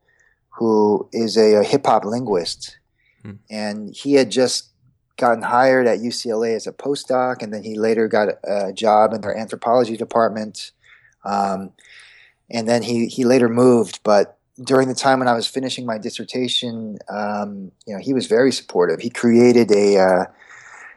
who 0.58 1.08
is 1.12 1.38
a, 1.38 1.56
a 1.56 1.64
hip 1.64 1.86
hop 1.86 2.06
linguist, 2.06 2.78
hmm. 3.22 3.34
and 3.50 3.94
he 3.96 4.14
had 4.14 4.32
just 4.32 4.70
gotten 5.18 5.44
hired 5.44 5.88
at 5.88 6.00
UCLA 6.00 6.56
as 6.56 6.68
a 6.68 6.72
postdoc, 6.72 7.42
and 7.42 7.54
then 7.54 7.64
he 7.64 7.78
later 7.78 8.08
got 8.08 8.30
a, 8.44 8.74
job 8.74 9.14
in 9.14 9.22
their 9.22 9.38
anthropology 9.38 9.98
department, 9.98 10.72
um, 11.24 11.72
and 12.50 12.68
then 12.68 12.84
he 12.84 13.08
he 13.08 13.24
later 13.24 13.50
moved, 13.50 14.00
but. 14.04 14.38
During 14.64 14.88
the 14.88 14.96
time 14.96 15.20
when 15.20 15.28
I 15.28 15.34
was 15.34 15.48
finishing 15.48 15.86
my 15.86 15.98
dissertation, 15.98 16.98
um, 17.10 17.74
you 17.86 17.94
know, 17.94 18.00
he 18.00 18.14
was 18.14 18.28
very 18.28 18.54
supportive. 18.54 19.02
He 19.02 19.10
created 19.10 19.70
a 19.70 19.98
uh, 19.98 20.26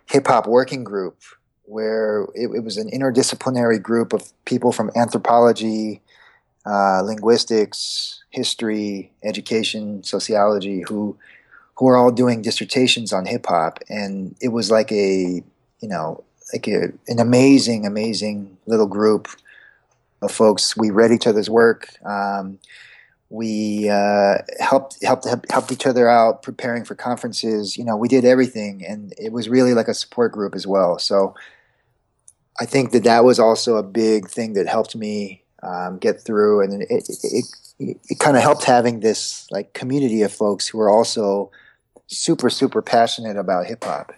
hip 0.06 0.28
hop 0.28 0.46
working 0.46 0.84
group 0.84 1.20
where 1.68 2.28
it, 2.34 2.48
it, 2.54 2.64
was 2.64 2.76
an 2.76 2.90
interdisciplinary 2.90 3.82
group 3.82 4.12
of 4.12 4.32
people 4.44 4.72
from 4.72 4.90
anthropology, 4.96 6.00
uh, 6.64 7.02
linguistics, 7.02 8.17
history, 8.30 9.10
education, 9.22 10.02
sociology, 10.02 10.82
who 10.88 11.16
who 11.76 11.86
are 11.88 11.96
all 11.96 12.10
doing 12.10 12.42
dissertations 12.42 13.12
on 13.12 13.24
hip 13.24 13.46
hop, 13.46 13.78
and 13.88 14.34
it 14.40 14.48
was 14.48 14.70
like 14.70 14.90
a 14.92 15.42
you 15.80 15.88
know 15.88 16.24
like 16.52 16.66
a, 16.68 16.92
an 17.08 17.18
amazing, 17.18 17.86
amazing 17.86 18.56
little 18.66 18.86
group 18.86 19.28
of 20.22 20.32
folks. 20.32 20.76
We 20.76 20.90
read 20.90 21.12
each 21.12 21.26
other's 21.26 21.50
work. 21.50 21.88
Um, 22.04 22.58
we 23.30 23.90
uh, 23.90 24.38
helped 24.58 25.02
helped 25.04 25.26
helped 25.50 25.70
each 25.70 25.86
other 25.86 26.08
out 26.08 26.42
preparing 26.42 26.84
for 26.84 26.94
conferences. 26.94 27.76
You 27.76 27.84
know, 27.84 27.96
we 27.96 28.08
did 28.08 28.24
everything, 28.24 28.84
and 28.86 29.12
it 29.18 29.32
was 29.32 29.48
really 29.48 29.74
like 29.74 29.88
a 29.88 29.94
support 29.94 30.32
group 30.32 30.54
as 30.54 30.66
well. 30.66 30.98
So, 30.98 31.34
I 32.58 32.64
think 32.64 32.92
that 32.92 33.04
that 33.04 33.24
was 33.24 33.38
also 33.38 33.76
a 33.76 33.82
big 33.82 34.28
thing 34.28 34.54
that 34.54 34.66
helped 34.66 34.96
me 34.96 35.42
um, 35.62 35.98
get 35.98 36.22
through, 36.22 36.62
and 36.62 36.82
it, 36.82 36.88
it, 36.90 37.08
it 37.22 37.44
it 37.78 38.18
kind 38.18 38.36
of 38.36 38.42
helped 38.42 38.64
having 38.64 39.00
this 39.00 39.46
like 39.50 39.72
community 39.72 40.22
of 40.22 40.32
folks 40.32 40.66
who 40.66 40.80
are 40.80 40.90
also 40.90 41.50
super 42.06 42.50
super 42.50 42.82
passionate 42.82 43.36
about 43.36 43.66
hip 43.66 43.84
hop. 43.84 44.12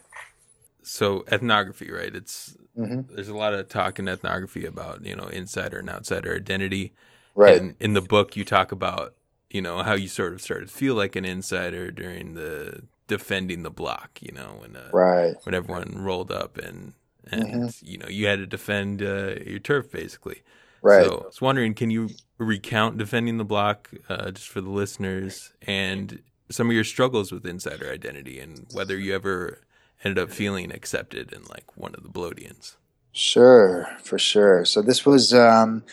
So 0.83 1.25
ethnography, 1.31 1.91
right? 1.91 2.15
It's 2.15 2.57
mm-hmm. 2.77 3.15
there's 3.15 3.29
a 3.29 3.37
lot 3.37 3.55
of 3.55 3.69
talk 3.69 3.99
in 3.99 4.09
ethnography 4.09 4.65
about 4.65 5.05
you 5.05 5.15
know 5.15 5.27
insider 5.27 5.79
and 5.79 5.91
outsider 5.91 6.35
identity. 6.35 6.93
Right. 7.35 7.61
And 7.61 7.77
in 7.79 7.93
the 7.93 8.01
book, 8.01 8.37
you 8.37 8.45
talk 8.45 8.73
about 8.73 9.15
you 9.51 9.61
know 9.61 9.83
how 9.83 9.95
you 9.95 10.09
sort 10.09 10.33
of 10.33 10.41
started 10.41 10.69
to 10.69 10.75
feel 10.75 10.95
like 10.95 11.17
an 11.17 11.25
insider 11.25 11.91
during 11.91 12.35
the 12.35 12.83
defending 13.07 13.63
the 13.63 13.71
block. 13.71 14.19
You 14.21 14.33
know 14.33 14.57
when 14.61 14.77
uh, 14.77 14.91
right 14.93 15.35
when 15.45 15.55
everyone 15.55 15.97
rolled 15.99 16.31
up 16.31 16.57
and 16.57 16.95
and 17.31 17.45
mm-hmm. 17.45 17.87
you 17.87 17.99
know 17.99 18.09
you 18.09 18.27
had 18.27 18.39
to 18.39 18.47
defend 18.47 19.03
uh, 19.03 19.35
your 19.45 19.59
turf 19.59 19.91
basically. 19.91 20.43
Right. 20.83 21.05
So 21.05 21.21
I 21.23 21.27
was 21.27 21.41
wondering, 21.41 21.75
can 21.75 21.91
you 21.91 22.11
recount 22.39 22.99
defending 22.99 23.37
the 23.37 23.45
block 23.45 23.91
uh, 24.09 24.31
just 24.31 24.49
for 24.49 24.61
the 24.61 24.71
listeners 24.71 25.53
and 25.63 26.23
some 26.51 26.69
of 26.69 26.73
your 26.73 26.85
struggles 26.85 27.31
with 27.31 27.47
insider 27.47 27.91
identity 27.91 28.41
and 28.41 28.67
whether 28.73 28.99
you 28.99 29.15
ever 29.15 29.61
ended 30.05 30.23
up 30.23 30.31
feeling 30.31 30.73
accepted 30.73 31.33
in 31.33 31.45
like 31.45 31.77
one 31.77 31.95
of 31.95 32.03
the 32.03 32.09
Blowedians? 32.09 32.77
Sure, 33.13 33.89
for 34.03 34.19
sure. 34.19 34.65
So 34.65 34.83
this 34.83 35.05
was, 35.05 35.35
um, 35.35 35.85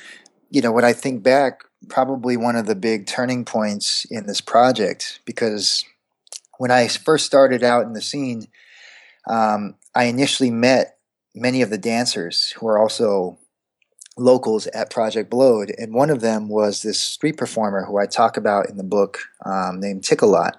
you 0.50 0.62
know, 0.62 0.72
when 0.72 0.86
I 0.86 0.94
think 0.94 1.24
back, 1.24 1.63
probably 1.89 2.38
one 2.38 2.56
of 2.56 2.65
the 2.65 2.75
big 2.75 3.06
turning 3.06 3.46
points 3.46 4.06
in 4.10 4.25
this 4.25 4.41
project 4.41 5.20
because 5.25 5.86
when 6.58 6.72
I 6.72 6.88
first 6.88 7.25
started 7.25 7.63
out 7.63 7.86
in 7.86 7.94
the 7.94 8.01
scene, 8.01 8.48
um, 9.29 9.75
I 9.94 10.06
initially 10.06 10.50
met 10.50 10.98
many 11.36 11.62
of 11.62 11.70
the 11.70 11.77
dancers 11.77 12.53
who 12.58 12.67
are 12.67 12.79
also 12.79 13.38
locals 14.18 14.68
at 14.68 14.90
Project 14.90 15.30
Blowed, 15.30 15.74
and 15.78 15.94
one 15.94 16.10
of 16.10 16.22
them 16.22 16.50
was 16.50 16.82
this 16.82 17.00
street 17.00 17.38
performer 17.38 17.86
who 17.86 17.98
I 17.98 18.06
talk 18.06 18.38
about 18.38 18.70
in 18.70 18.78
the 18.78 18.84
book 18.84 19.20
um, 19.46 19.80
named 19.80 20.04
Tickalot. 20.04 20.54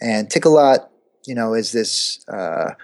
And 0.00 0.28
Tickalot, 0.28 0.88
you 1.26 1.34
know, 1.34 1.54
is 1.54 1.72
this 1.72 2.24
uh, 2.28 2.74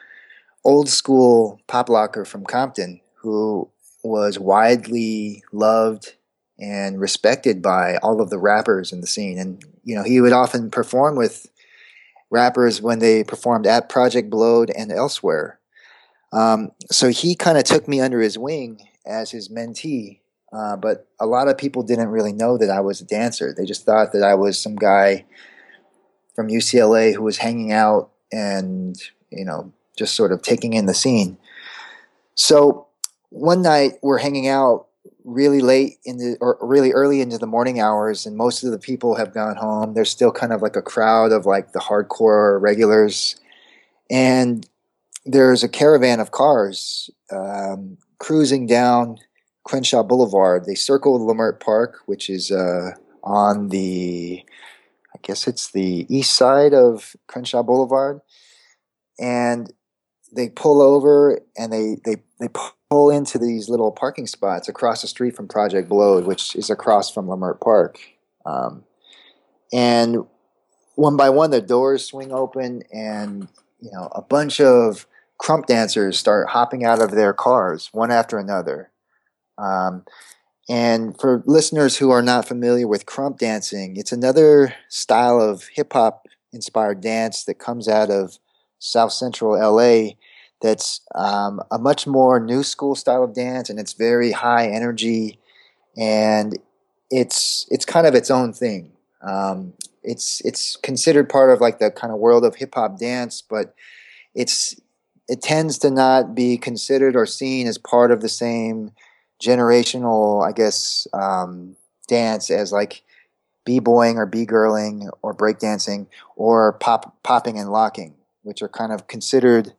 old 0.64 0.88
school 0.88 1.60
pop 1.66 1.88
locker 1.88 2.24
from 2.24 2.44
Compton 2.44 3.00
who 3.14 3.70
was 4.04 4.38
widely 4.38 5.42
loved 5.52 6.14
and 6.58 7.00
respected 7.00 7.60
by 7.60 7.96
all 7.98 8.20
of 8.20 8.30
the 8.30 8.38
rappers 8.38 8.92
in 8.92 9.00
the 9.00 9.06
scene. 9.06 9.38
And, 9.38 9.62
you 9.84 9.94
know, 9.94 10.02
he 10.02 10.20
would 10.20 10.32
often 10.32 10.70
perform 10.70 11.16
with 11.16 11.46
rappers 12.30 12.80
when 12.80 12.98
they 12.98 13.24
performed 13.24 13.66
at 13.66 13.88
Project 13.88 14.30
Blowed 14.30 14.70
and 14.70 14.90
elsewhere. 14.90 15.58
Um, 16.32 16.72
so 16.90 17.08
he 17.08 17.34
kind 17.34 17.58
of 17.58 17.64
took 17.64 17.88
me 17.88 18.00
under 18.00 18.20
his 18.20 18.38
wing 18.38 18.80
as 19.06 19.30
his 19.30 19.48
mentee. 19.48 20.20
Uh, 20.52 20.76
but 20.76 21.08
a 21.20 21.26
lot 21.26 21.48
of 21.48 21.58
people 21.58 21.82
didn't 21.82 22.08
really 22.08 22.32
know 22.32 22.56
that 22.56 22.70
I 22.70 22.80
was 22.80 23.00
a 23.00 23.04
dancer. 23.04 23.52
They 23.52 23.64
just 23.64 23.84
thought 23.84 24.12
that 24.12 24.22
I 24.22 24.34
was 24.34 24.60
some 24.60 24.76
guy 24.76 25.24
from 26.34 26.48
UCLA 26.48 27.14
who 27.14 27.22
was 27.22 27.38
hanging 27.38 27.72
out 27.72 28.10
and, 28.32 28.96
you 29.30 29.44
know, 29.44 29.72
just 29.96 30.14
sort 30.14 30.32
of 30.32 30.42
taking 30.42 30.74
in 30.74 30.86
the 30.86 30.94
scene. 30.94 31.36
So 32.34 32.86
one 33.30 33.62
night 33.62 33.94
we're 34.02 34.18
hanging 34.18 34.48
out 34.48 34.86
really 35.24 35.60
late 35.60 35.98
in 36.04 36.18
the 36.18 36.36
or 36.40 36.56
really 36.60 36.92
early 36.92 37.20
into 37.20 37.36
the 37.36 37.46
morning 37.46 37.80
hours 37.80 38.26
and 38.26 38.36
most 38.36 38.62
of 38.62 38.70
the 38.70 38.78
people 38.78 39.16
have 39.16 39.34
gone 39.34 39.56
home 39.56 39.92
there's 39.92 40.10
still 40.10 40.30
kind 40.30 40.52
of 40.52 40.62
like 40.62 40.76
a 40.76 40.82
crowd 40.82 41.32
of 41.32 41.44
like 41.44 41.72
the 41.72 41.80
hardcore 41.80 42.60
regulars 42.60 43.34
and 44.08 44.68
there's 45.24 45.64
a 45.64 45.68
caravan 45.68 46.20
of 46.20 46.30
cars 46.30 47.10
um, 47.32 47.98
cruising 48.18 48.66
down 48.66 49.18
Crenshaw 49.64 50.02
Boulevard. 50.02 50.64
They 50.64 50.74
circle 50.74 51.18
Leimert 51.18 51.60
Park, 51.60 52.00
which 52.06 52.30
is 52.30 52.50
uh, 52.50 52.92
on 53.22 53.68
the, 53.68 54.44
I 55.14 55.18
guess 55.22 55.48
it's 55.48 55.70
the 55.72 56.06
east 56.08 56.34
side 56.34 56.72
of 56.72 57.16
Crenshaw 57.26 57.62
Boulevard, 57.62 58.20
and 59.18 59.72
they 60.32 60.48
pull 60.48 60.82
over 60.82 61.40
and 61.56 61.72
they 61.72 61.96
they 62.04 62.22
they 62.38 62.48
pull 62.90 63.10
into 63.10 63.38
these 63.38 63.68
little 63.68 63.90
parking 63.90 64.26
spots 64.26 64.68
across 64.68 65.02
the 65.02 65.08
street 65.08 65.34
from 65.34 65.48
Project 65.48 65.88
Blowed, 65.88 66.26
which 66.26 66.54
is 66.54 66.70
across 66.70 67.10
from 67.10 67.26
Leimert 67.26 67.60
Park, 67.60 67.98
um, 68.44 68.84
and 69.72 70.24
one 70.94 71.16
by 71.16 71.30
one 71.30 71.50
the 71.50 71.60
doors 71.60 72.04
swing 72.04 72.32
open 72.32 72.82
and 72.92 73.48
you 73.80 73.90
know 73.92 74.08
a 74.12 74.22
bunch 74.22 74.60
of 74.60 75.06
krump 75.40 75.66
dancers 75.66 76.18
start 76.18 76.48
hopping 76.48 76.84
out 76.84 77.00
of 77.00 77.10
their 77.10 77.32
cars 77.32 77.88
one 77.92 78.10
after 78.10 78.38
another. 78.38 78.90
Um, 79.58 80.04
and 80.68 81.18
for 81.18 81.42
listeners 81.46 81.96
who 81.96 82.10
are 82.10 82.22
not 82.22 82.48
familiar 82.48 82.88
with 82.88 83.06
krump 83.06 83.38
dancing, 83.38 83.96
it's 83.96 84.12
another 84.12 84.74
style 84.88 85.40
of 85.40 85.68
hip 85.72 85.92
hop 85.92 86.26
inspired 86.52 87.00
dance 87.00 87.44
that 87.44 87.58
comes 87.58 87.88
out 87.88 88.10
of 88.10 88.38
South 88.78 89.12
Central 89.12 89.52
LA. 89.52 90.14
That's 90.60 91.00
um, 91.14 91.60
a 91.70 91.78
much 91.78 92.06
more 92.06 92.40
new 92.40 92.62
school 92.62 92.94
style 92.94 93.22
of 93.22 93.34
dance, 93.34 93.70
and 93.70 93.78
it's 93.78 93.92
very 93.92 94.32
high 94.32 94.68
energy, 94.68 95.38
and 95.96 96.58
it's 97.10 97.66
it's 97.70 97.84
kind 97.84 98.06
of 98.06 98.14
its 98.14 98.30
own 98.30 98.52
thing. 98.52 98.92
Um, 99.22 99.74
it's 100.02 100.40
it's 100.44 100.76
considered 100.76 101.28
part 101.28 101.50
of 101.50 101.60
like 101.60 101.78
the 101.78 101.90
kind 101.90 102.12
of 102.12 102.18
world 102.18 102.44
of 102.44 102.56
hip 102.56 102.74
hop 102.74 102.98
dance, 102.98 103.42
but 103.42 103.74
it's 104.34 104.80
it 105.28 105.42
tends 105.42 105.78
to 105.78 105.90
not 105.90 106.34
be 106.34 106.56
considered 106.56 107.16
or 107.16 107.26
seen 107.26 107.66
as 107.66 107.78
part 107.78 108.10
of 108.10 108.20
the 108.20 108.28
same 108.28 108.92
generational, 109.42 110.46
I 110.46 110.52
guess, 110.52 111.06
um, 111.12 111.76
dance 112.08 112.50
as 112.50 112.72
like 112.72 113.02
b-boying 113.64 114.16
or 114.16 114.26
b-girling 114.26 115.10
or 115.22 115.34
breakdancing 115.34 116.06
or 116.36 116.74
pop 116.74 117.22
popping 117.22 117.58
and 117.58 117.70
locking, 117.70 118.14
which 118.42 118.62
are 118.62 118.68
kind 118.68 118.92
of 118.92 119.08
considered 119.08 119.72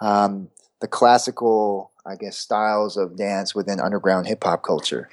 um, 0.00 0.48
the 0.80 0.88
classical, 0.88 1.90
I 2.06 2.16
guess, 2.16 2.38
styles 2.38 2.96
of 2.96 3.16
dance 3.16 3.54
within 3.54 3.80
underground 3.80 4.26
hip 4.26 4.42
hop 4.42 4.62
culture. 4.62 5.10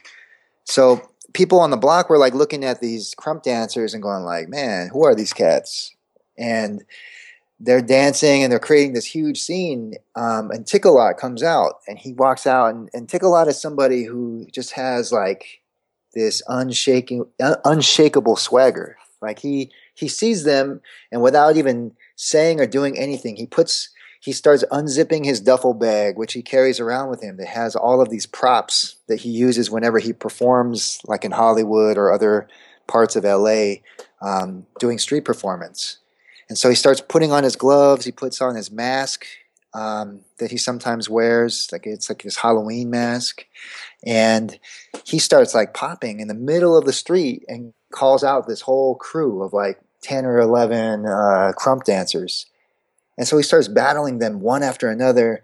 So 0.63 1.01
people 1.33 1.59
on 1.59 1.71
the 1.71 1.77
block 1.77 2.09
were 2.09 2.17
like 2.17 2.33
looking 2.33 2.63
at 2.63 2.79
these 2.79 3.13
krump 3.15 3.43
dancers 3.43 3.93
and 3.93 4.01
going 4.01 4.23
like, 4.23 4.47
"Man, 4.47 4.89
who 4.89 5.03
are 5.03 5.15
these 5.15 5.33
cats?" 5.33 5.93
And 6.37 6.83
they're 7.63 7.81
dancing 7.81 8.43
and 8.43 8.51
they're 8.51 8.59
creating 8.59 8.93
this 8.93 9.05
huge 9.05 9.39
scene. 9.39 9.93
Um, 10.15 10.51
and 10.51 10.67
Tick-A-Lot 10.67 11.17
comes 11.17 11.41
out 11.41 11.75
and 11.87 11.97
he 11.97 12.13
walks 12.13 12.45
out, 12.45 12.75
and, 12.75 12.89
and 12.93 13.07
Tick-A-Lot 13.07 13.47
is 13.47 13.59
somebody 13.59 14.03
who 14.03 14.47
just 14.51 14.73
has 14.73 15.11
like 15.11 15.61
this 16.13 16.43
unshaking, 16.47 17.25
uh, 17.41 17.55
unshakable 17.63 18.35
swagger. 18.35 18.97
Like 19.21 19.39
he 19.39 19.71
he 19.95 20.07
sees 20.09 20.43
them, 20.43 20.81
and 21.11 21.21
without 21.21 21.55
even 21.55 21.93
saying 22.15 22.59
or 22.59 22.67
doing 22.67 22.97
anything, 22.97 23.37
he 23.37 23.45
puts 23.45 23.89
he 24.19 24.33
starts 24.33 24.63
unzipping 24.71 25.23
his 25.25 25.39
duffel 25.39 25.73
bag, 25.73 26.17
which 26.17 26.33
he 26.33 26.41
carries 26.41 26.79
around 26.79 27.09
with 27.09 27.21
him, 27.21 27.37
that 27.37 27.47
has 27.47 27.75
all 27.75 28.01
of 28.01 28.09
these 28.09 28.25
props 28.25 28.97
that 29.07 29.21
he 29.21 29.29
uses 29.29 29.71
whenever 29.71 29.99
he 29.99 30.13
performs, 30.13 30.99
like 31.05 31.23
in 31.25 31.31
Hollywood 31.31 31.97
or 31.97 32.11
other 32.11 32.47
parts 32.87 33.15
of 33.15 33.23
LA, 33.23 33.75
um, 34.21 34.65
doing 34.79 34.97
street 34.97 35.25
performance. 35.25 35.99
And 36.49 36.57
so 36.57 36.69
he 36.69 36.75
starts 36.75 37.01
putting 37.01 37.31
on 37.31 37.43
his 37.43 37.55
gloves, 37.55 38.05
he 38.05 38.11
puts 38.11 38.41
on 38.41 38.55
his 38.55 38.71
mask 38.71 39.25
um, 39.73 40.21
that 40.37 40.51
he 40.51 40.57
sometimes 40.57 41.09
wears, 41.09 41.69
like 41.71 41.87
it's 41.87 42.09
like 42.09 42.21
his 42.21 42.37
Halloween 42.37 42.89
mask. 42.89 43.45
And 44.05 44.59
he 45.05 45.19
starts 45.19 45.55
like 45.55 45.73
popping 45.73 46.19
in 46.19 46.27
the 46.27 46.33
middle 46.33 46.77
of 46.77 46.85
the 46.85 46.93
street 46.93 47.43
and 47.47 47.73
calls 47.91 48.23
out 48.23 48.47
this 48.47 48.61
whole 48.61 48.95
crew 48.95 49.43
of 49.43 49.53
like 49.53 49.79
10 50.01 50.25
or 50.25 50.39
11 50.39 51.05
uh, 51.05 51.53
krump 51.57 51.85
dancers. 51.85 52.45
And 53.17 53.27
so 53.27 53.37
he 53.37 53.43
starts 53.43 53.67
battling 53.67 54.19
them 54.19 54.41
one 54.41 54.63
after 54.63 54.89
another. 54.89 55.41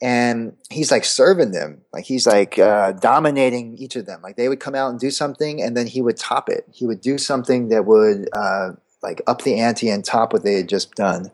And 0.00 0.56
he's 0.70 0.92
like 0.92 1.04
serving 1.04 1.50
them. 1.50 1.82
Like 1.92 2.04
he's 2.04 2.26
like 2.26 2.58
uh, 2.58 2.92
dominating 2.92 3.76
each 3.76 3.96
of 3.96 4.06
them. 4.06 4.22
Like 4.22 4.36
they 4.36 4.48
would 4.48 4.60
come 4.60 4.76
out 4.76 4.90
and 4.90 5.00
do 5.00 5.10
something, 5.10 5.60
and 5.60 5.76
then 5.76 5.88
he 5.88 6.00
would 6.00 6.16
top 6.16 6.48
it. 6.48 6.66
He 6.72 6.86
would 6.86 7.00
do 7.00 7.18
something 7.18 7.68
that 7.70 7.84
would 7.84 8.28
uh, 8.32 8.74
like 9.02 9.22
up 9.26 9.42
the 9.42 9.58
ante 9.58 9.88
and 9.88 10.04
top 10.04 10.32
what 10.32 10.44
they 10.44 10.54
had 10.54 10.68
just 10.68 10.94
done. 10.94 11.30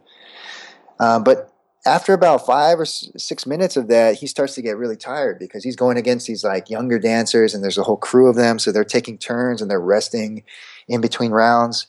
Uh, 0.98 1.18
but 1.18 1.52
after 1.86 2.14
about 2.14 2.46
five 2.46 2.80
or 2.80 2.86
six 2.86 3.46
minutes 3.46 3.76
of 3.76 3.88
that, 3.88 4.16
he 4.16 4.26
starts 4.26 4.54
to 4.54 4.62
get 4.62 4.78
really 4.78 4.96
tired 4.96 5.38
because 5.38 5.62
he's 5.64 5.76
going 5.76 5.98
against 5.98 6.26
these 6.26 6.42
like 6.42 6.70
younger 6.70 6.98
dancers, 6.98 7.54
and 7.54 7.62
there's 7.62 7.78
a 7.78 7.82
whole 7.82 7.96
crew 7.96 8.28
of 8.28 8.36
them, 8.36 8.58
so 8.58 8.72
they're 8.72 8.84
taking 8.84 9.18
turns 9.18 9.60
and 9.60 9.70
they're 9.70 9.80
resting 9.80 10.44
in 10.88 11.00
between 11.00 11.30
rounds. 11.30 11.86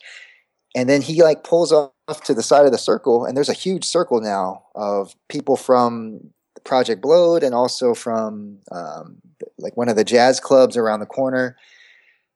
And 0.76 0.90
then 0.90 1.02
he 1.02 1.24
like 1.24 1.46
pulls 1.46 1.72
off 1.72 2.24
to 2.26 2.34
the 2.34 2.44
side 2.44 2.66
of 2.66 2.74
the 2.74 2.78
circle, 2.78 3.26
and 3.26 3.38
there's 3.38 3.50
a 3.50 3.54
huge 3.54 3.86
circle 3.86 4.20
now 4.20 4.64
of 4.76 5.16
people 5.30 5.56
from 5.56 6.32
Project 6.66 7.02
Blowed 7.02 7.44
and 7.44 7.56
also 7.56 7.94
from 7.94 8.60
um, 8.72 9.22
like 9.58 9.78
one 9.78 9.88
of 9.88 9.96
the 9.96 10.04
jazz 10.04 10.42
clubs 10.42 10.76
around 10.76 11.00
the 11.00 11.06
corner. 11.06 11.56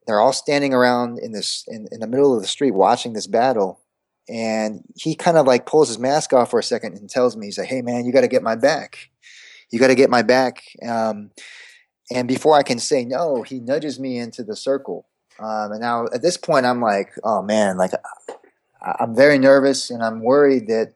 They're 0.09 0.19
all 0.19 0.33
standing 0.33 0.73
around 0.73 1.19
in 1.19 1.31
this 1.31 1.63
in, 1.67 1.87
in 1.91 1.99
the 1.99 2.07
middle 2.07 2.35
of 2.35 2.41
the 2.41 2.47
street 2.47 2.71
watching 2.71 3.13
this 3.13 3.27
battle 3.27 3.79
and 4.29 4.83
he 4.95 5.15
kind 5.15 5.37
of 5.37 5.47
like 5.47 5.65
pulls 5.65 5.87
his 5.87 5.97
mask 5.97 6.33
off 6.33 6.51
for 6.51 6.59
a 6.59 6.63
second 6.63 6.97
and 6.97 7.09
tells 7.09 7.35
me, 7.35 7.47
he's 7.47 7.57
like, 7.57 7.67
"Hey 7.67 7.81
man, 7.81 8.05
you 8.05 8.13
got 8.13 8.21
to 8.21 8.27
get 8.27 8.43
my 8.43 8.55
back. 8.55 9.09
You 9.71 9.79
got 9.79 9.87
to 9.87 9.95
get 9.95 10.09
my 10.09 10.21
back." 10.21 10.63
Um, 10.87 11.31
and 12.11 12.27
before 12.27 12.55
I 12.55 12.63
can 12.63 12.79
say 12.79 13.05
no, 13.05 13.41
he 13.41 13.59
nudges 13.59 13.99
me 13.99 14.17
into 14.17 14.43
the 14.43 14.55
circle. 14.55 15.07
Um, 15.39 15.71
and 15.71 15.81
now 15.81 16.05
at 16.13 16.21
this 16.21 16.37
point, 16.37 16.65
I'm 16.65 16.81
like, 16.81 17.11
"Oh 17.23 17.41
man, 17.41 17.77
like 17.77 17.91
I'm 18.81 19.15
very 19.15 19.39
nervous 19.39 19.89
and 19.89 20.03
I'm 20.03 20.21
worried 20.21 20.67
that 20.67 20.93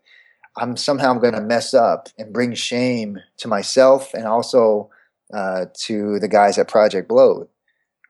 I'm 0.55 0.77
somehow 0.77 1.15
going 1.15 1.33
to 1.33 1.41
mess 1.41 1.73
up 1.73 2.09
and 2.17 2.33
bring 2.33 2.53
shame 2.53 3.19
to 3.37 3.47
myself 3.47 4.13
and 4.13 4.25
also 4.25 4.91
uh, 5.33 5.65
to 5.85 6.19
the 6.19 6.27
guys 6.27 6.59
at 6.59 6.67
Project 6.67 7.09
Blowed." 7.09 7.47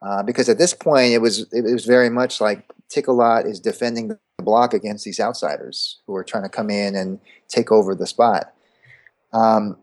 Uh, 0.05 0.21
because 0.21 0.49
at 0.49 0.57
this 0.57 0.73
point, 0.73 1.13
it 1.13 1.19
was 1.19 1.47
it 1.53 1.63
was 1.63 1.85
very 1.85 2.09
much 2.09 2.41
like 2.41 2.65
Tick-A-Lot 2.89 3.45
is 3.45 3.59
defending 3.59 4.09
the 4.09 4.19
block 4.39 4.73
against 4.73 5.05
these 5.05 5.19
outsiders 5.19 6.01
who 6.05 6.15
are 6.15 6.23
trying 6.23 6.43
to 6.43 6.49
come 6.49 6.69
in 6.69 6.95
and 6.95 7.19
take 7.47 7.71
over 7.71 7.95
the 7.95 8.05
spot. 8.05 8.53
Um, 9.31 9.77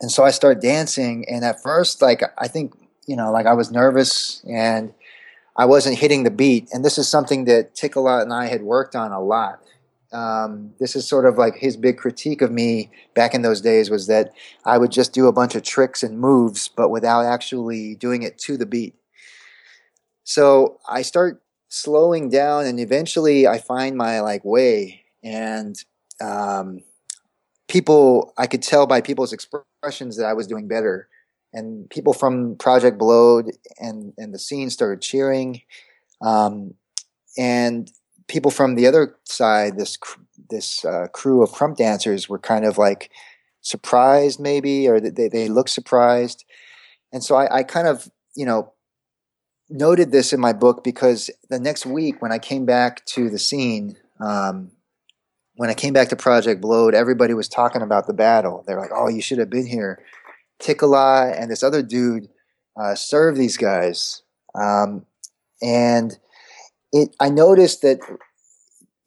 and 0.00 0.10
so 0.10 0.24
I 0.24 0.32
started 0.32 0.60
dancing, 0.60 1.24
and 1.28 1.44
at 1.44 1.62
first, 1.62 2.02
like 2.02 2.22
I 2.36 2.48
think 2.48 2.74
you 3.06 3.16
know, 3.16 3.30
like 3.32 3.46
I 3.46 3.54
was 3.54 3.70
nervous 3.70 4.42
and 4.48 4.92
I 5.56 5.66
wasn't 5.66 5.98
hitting 5.98 6.24
the 6.24 6.30
beat. 6.30 6.68
And 6.72 6.84
this 6.84 6.98
is 6.98 7.08
something 7.08 7.44
that 7.44 7.74
Tick-A-Lot 7.74 8.22
and 8.22 8.32
I 8.32 8.46
had 8.46 8.62
worked 8.62 8.94
on 8.94 9.12
a 9.12 9.20
lot. 9.20 9.60
Um, 10.12 10.74
this 10.78 10.94
is 10.94 11.08
sort 11.08 11.26
of 11.26 11.38
like 11.38 11.56
his 11.56 11.76
big 11.76 11.96
critique 11.96 12.42
of 12.42 12.52
me 12.52 12.90
back 13.14 13.34
in 13.34 13.42
those 13.42 13.60
days 13.60 13.90
was 13.90 14.06
that 14.08 14.32
I 14.64 14.76
would 14.76 14.92
just 14.92 15.12
do 15.12 15.26
a 15.26 15.32
bunch 15.32 15.54
of 15.54 15.62
tricks 15.62 16.02
and 16.02 16.20
moves, 16.20 16.68
but 16.68 16.90
without 16.90 17.24
actually 17.24 17.94
doing 17.94 18.22
it 18.22 18.38
to 18.40 18.56
the 18.56 18.66
beat. 18.66 18.94
So 20.24 20.78
I 20.88 21.02
start 21.02 21.42
slowing 21.68 22.28
down 22.28 22.66
and 22.66 22.78
eventually 22.78 23.46
I 23.46 23.58
find 23.58 23.96
my 23.96 24.20
like 24.20 24.44
way 24.44 25.04
and 25.24 25.76
um, 26.20 26.80
people 27.68 28.32
I 28.36 28.46
could 28.46 28.62
tell 28.62 28.86
by 28.86 29.00
people's 29.00 29.32
expressions 29.32 30.16
that 30.16 30.26
I 30.26 30.34
was 30.34 30.46
doing 30.46 30.68
better. 30.68 31.08
And 31.54 31.88
people 31.90 32.12
from 32.14 32.56
Project 32.56 32.98
Blowed 32.98 33.50
and 33.78 34.12
and 34.16 34.32
the 34.32 34.38
scene 34.38 34.70
started 34.70 35.02
cheering 35.02 35.62
um, 36.22 36.74
and 37.36 37.90
people 38.28 38.50
from 38.50 38.74
the 38.74 38.86
other 38.86 39.16
side 39.24 39.76
this 39.76 39.98
this 40.48 40.84
uh, 40.84 41.08
crew 41.12 41.42
of 41.42 41.50
krump 41.50 41.76
dancers 41.76 42.28
were 42.28 42.38
kind 42.38 42.64
of 42.64 42.78
like 42.78 43.10
surprised 43.60 44.40
maybe 44.40 44.88
or 44.88 45.00
they, 45.00 45.28
they 45.28 45.48
looked 45.48 45.70
surprised. 45.70 46.44
And 47.12 47.22
so 47.22 47.34
I, 47.36 47.58
I 47.58 47.62
kind 47.62 47.86
of 47.88 48.10
you 48.34 48.46
know 48.46 48.72
noted 49.72 50.12
this 50.12 50.32
in 50.32 50.40
my 50.40 50.52
book 50.52 50.84
because 50.84 51.30
the 51.48 51.58
next 51.58 51.86
week 51.86 52.20
when 52.20 52.32
I 52.32 52.38
came 52.38 52.64
back 52.64 53.04
to 53.06 53.30
the 53.30 53.38
scene, 53.38 53.96
um, 54.20 54.70
when 55.56 55.70
I 55.70 55.74
came 55.74 55.92
back 55.92 56.08
to 56.08 56.16
Project 56.16 56.60
Blowed, 56.60 56.94
everybody 56.94 57.34
was 57.34 57.48
talking 57.48 57.82
about 57.82 58.06
the 58.06 58.14
battle. 58.14 58.64
They're 58.66 58.80
like, 58.80 58.90
"Oh, 58.94 59.08
you 59.08 59.20
should 59.22 59.38
have 59.38 59.50
been 59.50 59.66
here." 59.66 60.00
Tick-A-Lot 60.58 61.34
and 61.36 61.50
this 61.50 61.62
other 61.62 61.82
dude 61.82 62.28
uh, 62.80 62.94
served 62.94 63.38
these 63.38 63.56
guys, 63.56 64.22
um, 64.54 65.06
and 65.60 66.18
it. 66.92 67.14
I 67.20 67.28
noticed 67.30 67.82
that 67.82 67.98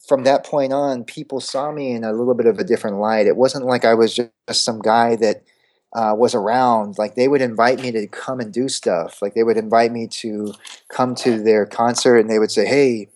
from 0.08 0.24
that 0.24 0.46
point 0.46 0.74
on, 0.74 1.04
people 1.04 1.40
saw 1.40 1.72
me 1.72 1.92
in 1.92 2.04
a 2.04 2.12
little 2.12 2.36
bit 2.36 2.46
of 2.46 2.60
a 2.60 2.64
different 2.64 2.98
light. 2.98 3.28
It 3.28 3.38
wasn't 3.38 3.66
like 3.66 3.86
I 3.86 3.96
was 3.96 4.16
just 4.16 4.64
some 4.64 4.80
guy 4.80 5.16
that 5.18 5.44
uh, 5.96 6.14
was 6.14 6.36
around, 6.36 6.98
like 6.98 7.16
they 7.16 7.30
would 7.30 7.42
invite 7.42 7.80
me 7.80 7.90
to 7.92 8.06
come 8.08 8.42
and 8.42 8.52
do 8.54 8.68
stuff. 8.68 9.22
Like 9.22 9.34
they 9.34 9.44
would 9.44 9.56
invite 9.58 9.94
me 9.94 10.08
to 10.08 10.54
come 10.90 11.16
to 11.16 11.42
their 11.42 11.66
concert, 11.66 12.18
and 12.18 12.30
they 12.30 12.38
would 12.38 12.52
say, 12.52 12.66
"Hey, 12.66 13.08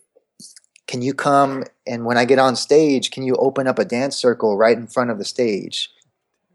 can 0.87 1.01
you 1.01 1.13
come? 1.13 1.65
And 1.85 2.05
when 2.05 2.17
I 2.17 2.23
get 2.25 2.39
on 2.39 2.55
stage, 2.55 3.11
can 3.11 3.23
you 3.23 3.35
open 3.35 3.67
up 3.67 3.79
a 3.79 3.85
dance 3.85 4.15
circle 4.15 4.57
right 4.57 4.77
in 4.77 4.87
front 4.87 5.11
of 5.11 5.17
the 5.17 5.25
stage? 5.25 5.89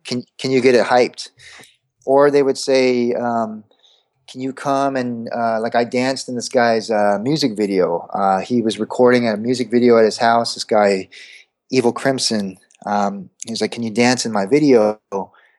Can 0.04 0.24
can 0.38 0.50
you 0.50 0.62
get 0.62 0.74
it 0.74 0.86
hyped?" 0.86 1.28
Or 2.06 2.30
they 2.30 2.42
would 2.42 2.58
say, 2.58 3.12
um, 3.12 3.64
"Can 4.26 4.40
you 4.40 4.54
come 4.54 4.96
and 4.96 5.28
uh, 5.30 5.60
like 5.60 5.74
I 5.74 5.84
danced 5.84 6.28
in 6.30 6.36
this 6.36 6.48
guy's 6.48 6.90
uh, 6.90 7.18
music 7.20 7.54
video? 7.54 8.08
Uh, 8.14 8.40
he 8.40 8.62
was 8.62 8.78
recording 8.80 9.28
a 9.28 9.36
music 9.36 9.70
video 9.70 9.98
at 9.98 10.06
his 10.06 10.16
house. 10.16 10.54
This 10.54 10.64
guy, 10.64 11.10
Evil 11.70 11.92
Crimson." 11.92 12.56
Um, 12.86 13.30
he 13.44 13.52
was 13.52 13.60
like, 13.60 13.72
"Can 13.72 13.82
you 13.82 13.90
dance 13.90 14.24
in 14.24 14.32
my 14.32 14.46
video?" 14.46 14.98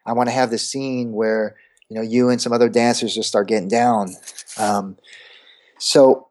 I 0.06 0.14
want 0.14 0.30
to 0.30 0.36
have 0.36 0.52
this 0.52 0.68
scene 0.68 1.14
where 1.14 1.56
you 1.90 1.96
know 1.96 2.02
you 2.02 2.30
and 2.30 2.42
some 2.42 2.54
other 2.54 2.70
dancers 2.70 3.16
just 3.16 3.30
start 3.30 3.48
getting 3.48 3.68
down. 3.68 4.16
Um, 4.58 4.98
so 5.78 6.30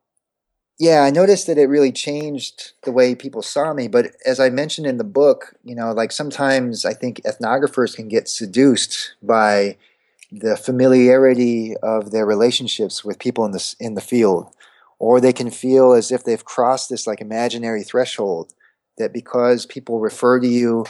yeah, 0.79 1.03
I 1.03 1.11
noticed 1.11 1.47
that 1.47 1.59
it 1.59 1.69
really 1.69 1.93
changed 1.93 2.73
the 2.83 2.91
way 2.91 3.15
people 3.15 3.43
saw 3.43 3.73
me. 3.73 3.87
But 3.87 4.13
as 4.27 4.41
I 4.41 4.51
mentioned 4.51 4.87
in 4.87 4.97
the 4.97 5.05
book, 5.05 5.55
you 5.63 5.75
know, 5.75 5.93
like 5.93 6.11
sometimes 6.11 6.85
I 6.85 6.95
think 6.95 7.21
ethnographers 7.25 7.95
can 7.95 8.09
get 8.09 8.29
seduced 8.29 9.15
by 9.23 9.77
the 10.33 10.57
familiarity 10.57 11.77
of 11.77 12.11
their 12.11 12.27
relationships 12.27 13.05
with 13.05 13.21
people 13.21 13.45
in 13.45 13.53
the 13.53 13.75
in 13.79 13.95
the 13.95 14.01
field, 14.01 14.53
or 14.99 15.21
they 15.21 15.33
can 15.33 15.51
feel 15.51 15.93
as 15.93 16.11
if 16.11 16.25
they've 16.25 16.45
crossed 16.45 16.91
this 16.91 17.07
like 17.07 17.21
imaginary 17.21 17.85
threshold 17.85 18.53
that 18.99 19.13
because 19.13 19.67
people 19.67 20.01
refer 20.01 20.41
to 20.41 20.49
you 20.49 20.85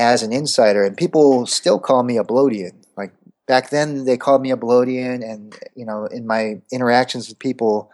as 0.00 0.22
an 0.22 0.32
insider, 0.32 0.82
and 0.82 0.96
people 0.96 1.44
still 1.44 1.78
call 1.78 2.02
me 2.02 2.16
a 2.16 2.24
Blowedian. 2.24 2.72
Like 2.96 3.12
back 3.46 3.68
then, 3.68 4.06
they 4.06 4.16
called 4.16 4.40
me 4.40 4.50
a 4.50 4.56
Blowedian, 4.56 5.22
and 5.22 5.54
you 5.74 5.84
know, 5.84 6.06
in 6.06 6.26
my 6.26 6.62
interactions 6.72 7.28
with 7.28 7.38
people, 7.38 7.90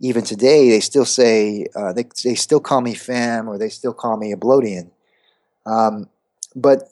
even 0.00 0.24
today, 0.24 0.68
they 0.68 0.80
still 0.80 1.04
say 1.04 1.66
uh, 1.76 1.92
they 1.92 2.04
they 2.24 2.34
still 2.34 2.58
call 2.58 2.80
me 2.80 2.94
fam, 2.94 3.48
or 3.48 3.58
they 3.58 3.68
still 3.68 3.94
call 3.94 4.16
me 4.16 4.32
a 4.32 4.36
Blowedian. 4.36 4.90
Um, 5.66 6.08
but 6.56 6.88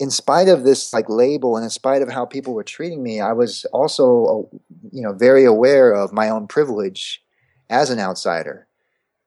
in 0.00 0.10
spite 0.10 0.48
of 0.48 0.64
this 0.64 0.92
like 0.92 1.08
label, 1.08 1.56
and 1.56 1.62
in 1.62 1.70
spite 1.70 2.02
of 2.02 2.10
how 2.10 2.26
people 2.26 2.54
were 2.54 2.64
treating 2.64 3.04
me, 3.04 3.20
I 3.20 3.32
was 3.32 3.64
also 3.66 4.24
uh, 4.52 4.58
you 4.90 5.00
know 5.00 5.12
very 5.12 5.44
aware 5.44 5.92
of 5.92 6.12
my 6.12 6.28
own 6.28 6.48
privilege 6.48 7.22
as 7.70 7.88
an 7.88 8.00
outsider. 8.00 8.66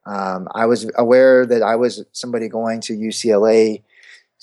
Um, 0.05 0.49
I 0.53 0.65
was 0.65 0.91
aware 0.97 1.45
that 1.45 1.63
I 1.63 1.77
was 1.77 2.03
somebody 2.11 2.49
going 2.49 2.81
to 2.81 2.93
UCLA 2.93 3.81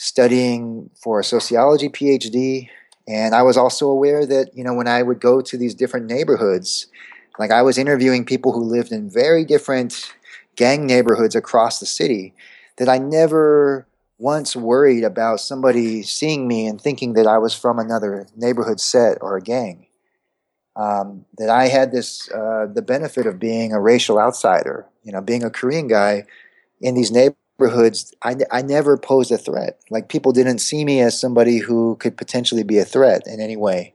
studying 0.03 0.91
for 1.01 1.21
a 1.21 1.25
sociology 1.25 1.89
PhD. 1.89 2.69
And 3.07 3.37
I 3.37 3.43
was 3.43 3.57
also 3.57 3.89
aware 3.89 4.27
that, 4.27 4.51
you 4.53 4.65
know, 4.65 4.75
when 4.75 4.89
I 4.89 5.01
would 5.01 5.21
go 5.21 5.41
to 5.41 5.57
these 5.57 5.77
different 5.77 6.07
neighborhoods, 6.07 6.89
like 7.39 7.53
I 7.53 7.63
was 7.63 7.79
interviewing 7.79 8.25
people 8.25 8.51
who 8.51 8.65
lived 8.65 8.91
in 8.91 9.09
very 9.09 9.45
different 9.45 10.13
gang 10.57 10.87
neighborhoods 10.87 11.37
across 11.37 11.79
the 11.79 11.87
city, 11.87 12.35
that 12.79 12.89
I 12.89 12.99
never 12.99 13.87
once 14.19 14.57
worried 14.57 15.05
about 15.05 15.39
somebody 15.39 16.03
seeing 16.03 16.49
me 16.49 16.67
and 16.67 16.81
thinking 16.81 17.13
that 17.13 17.29
I 17.29 17.39
was 17.39 17.55
from 17.55 17.79
another 17.79 18.27
neighborhood 18.35 18.81
set 18.81 19.19
or 19.21 19.37
a 19.37 19.43
gang. 19.43 19.87
Um, 20.75 21.27
that 21.39 21.49
I 21.49 21.69
had 21.69 21.93
this 21.93 22.29
uh, 22.33 22.67
the 22.67 22.83
benefit 22.83 23.27
of 23.27 23.39
being 23.39 23.73
a 23.73 23.81
racial 23.81 24.19
outsider, 24.19 24.87
you 25.05 25.13
know, 25.13 25.21
being 25.21 25.45
a 25.45 25.51
Korean 25.51 25.87
guy 25.87 26.25
in 26.81 26.97
these 26.97 27.13
neighborhoods. 27.13 27.42
I, 28.23 28.37
I 28.51 28.63
never 28.63 28.97
posed 28.97 29.33
a 29.33 29.39
threat. 29.39 29.81
Like 29.91 30.09
people 30.09 30.33
didn't 30.33 30.59
see 30.59 30.85
me 30.85 31.01
as 31.01 31.19
somebody 31.19 31.59
who 31.59 31.97
could 31.97 32.17
potentially 32.17 32.63
be 32.63 32.79
a 32.79 32.85
threat 32.85 33.27
in 33.27 33.41
any 33.41 33.57
way. 33.57 33.95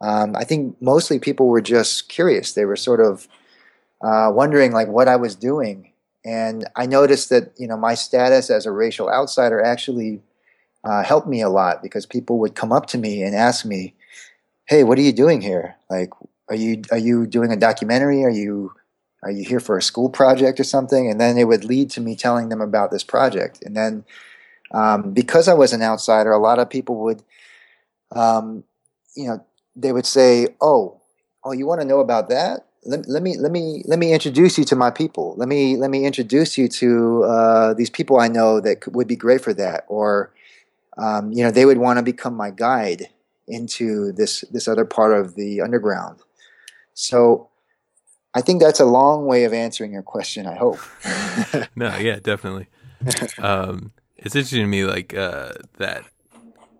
Um, 0.00 0.36
I 0.36 0.44
think 0.44 0.76
mostly 0.80 1.18
people 1.18 1.48
were 1.48 1.62
just 1.62 2.08
curious. 2.08 2.52
They 2.52 2.64
were 2.64 2.76
sort 2.76 3.00
of 3.00 3.28
uh, 4.02 4.30
wondering 4.32 4.72
like 4.72 4.88
what 4.88 5.08
I 5.08 5.16
was 5.16 5.34
doing 5.36 5.92
and 6.24 6.66
I 6.74 6.86
noticed 6.86 7.28
that 7.30 7.52
you 7.56 7.66
know 7.66 7.76
my 7.76 7.94
status 7.94 8.50
as 8.50 8.66
a 8.66 8.72
racial 8.72 9.10
outsider 9.10 9.62
actually 9.62 10.22
uh, 10.82 11.02
helped 11.02 11.28
me 11.28 11.42
a 11.42 11.48
lot 11.48 11.82
because 11.82 12.06
people 12.06 12.38
would 12.38 12.54
come 12.54 12.72
up 12.72 12.86
to 12.86 12.98
me 12.98 13.22
and 13.22 13.34
ask 13.34 13.64
me, 13.64 13.94
"Hey, 14.66 14.84
what 14.84 14.98
are 14.98 15.02
you 15.02 15.12
doing 15.12 15.40
here? 15.40 15.76
Like, 15.90 16.10
are 16.48 16.54
you 16.54 16.82
are 16.90 16.98
you 16.98 17.26
doing 17.26 17.52
a 17.52 17.56
documentary? 17.56 18.24
Are 18.24 18.30
you 18.30 18.72
are 19.24 19.30
you 19.30 19.44
here 19.44 19.60
for 19.60 19.76
a 19.76 19.82
school 19.82 20.08
project 20.08 20.60
or 20.60 20.64
something?" 20.64 21.10
And 21.10 21.20
then 21.20 21.36
it 21.38 21.48
would 21.48 21.64
lead 21.64 21.90
to 21.90 22.00
me 22.00 22.14
telling 22.16 22.48
them 22.50 22.60
about 22.60 22.90
this 22.90 23.04
project. 23.04 23.62
And 23.64 23.76
then 23.76 24.04
um, 24.72 25.12
because 25.12 25.48
I 25.48 25.54
was 25.54 25.72
an 25.72 25.82
outsider, 25.82 26.32
a 26.32 26.38
lot 26.38 26.58
of 26.58 26.70
people 26.70 26.96
would, 27.04 27.22
um, 28.12 28.64
you 29.16 29.26
know, 29.28 29.44
they 29.74 29.92
would 29.92 30.06
say, 30.06 30.48
"Oh, 30.60 31.00
oh, 31.44 31.52
you 31.52 31.66
want 31.66 31.80
to 31.80 31.86
know 31.86 32.00
about 32.00 32.28
that?" 32.28 32.66
let, 32.84 33.08
let 33.08 33.22
me 33.22 33.36
let 33.38 33.50
me 33.50 33.82
let 33.86 33.98
me 33.98 34.12
introduce 34.12 34.58
you 34.58 34.64
to 34.64 34.76
my 34.76 34.90
people. 34.90 35.34
Let 35.36 35.48
me 35.48 35.76
let 35.76 35.90
me 35.90 36.04
introduce 36.04 36.58
you 36.58 36.68
to 36.68 37.24
uh, 37.24 37.74
these 37.74 37.90
people 37.90 38.18
I 38.18 38.28
know 38.28 38.60
that 38.60 38.80
could, 38.80 38.94
would 38.94 39.08
be 39.08 39.16
great 39.16 39.40
for 39.40 39.54
that. 39.54 39.84
Or 39.88 40.32
um, 40.98 41.32
you 41.32 41.42
know, 41.42 41.50
they 41.50 41.64
would 41.64 41.78
want 41.78 41.98
to 41.98 42.02
become 42.02 42.34
my 42.34 42.50
guide 42.50 43.08
into 43.48 44.12
this 44.12 44.42
this 44.52 44.68
other 44.68 44.84
part 44.84 45.18
of 45.18 45.34
the 45.34 45.60
underground. 45.60 46.20
So 46.94 47.48
I 48.34 48.40
think 48.40 48.60
that's 48.60 48.80
a 48.80 48.84
long 48.84 49.26
way 49.26 49.44
of 49.44 49.52
answering 49.52 49.92
your 49.92 50.02
question. 50.02 50.46
I 50.46 50.56
hope. 50.56 50.80
no, 51.76 51.96
yeah, 51.96 52.18
definitely. 52.20 52.66
Um, 53.38 53.92
it's 54.16 54.34
interesting 54.34 54.62
to 54.62 54.66
me, 54.66 54.84
like 54.84 55.14
uh, 55.14 55.52
that 55.78 56.04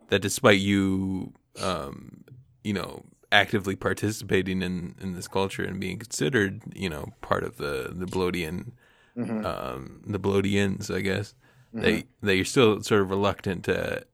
that 0.08 0.20
despite 0.20 0.58
you, 0.58 1.32
um, 1.60 2.24
you 2.64 2.72
know, 2.72 3.04
actively 3.30 3.76
participating 3.76 4.62
in, 4.62 4.94
in 5.00 5.14
this 5.14 5.28
culture 5.28 5.64
and 5.64 5.80
being 5.80 5.98
considered, 5.98 6.62
you 6.74 6.88
know, 6.88 7.12
part 7.20 7.44
of 7.44 7.56
the 7.56 7.92
the 7.94 8.06
Blowedian, 8.06 8.72
mm-hmm. 9.16 9.46
um, 9.46 10.02
the 10.06 10.18
Blowedians, 10.18 10.90
I 10.90 11.00
guess. 11.00 11.34
Mm-hmm. 11.74 11.82
That 11.82 12.04
that 12.22 12.36
you're 12.36 12.44
still 12.44 12.82
sort 12.82 13.02
of 13.02 13.10
reluctant 13.10 13.64
to 13.66 14.04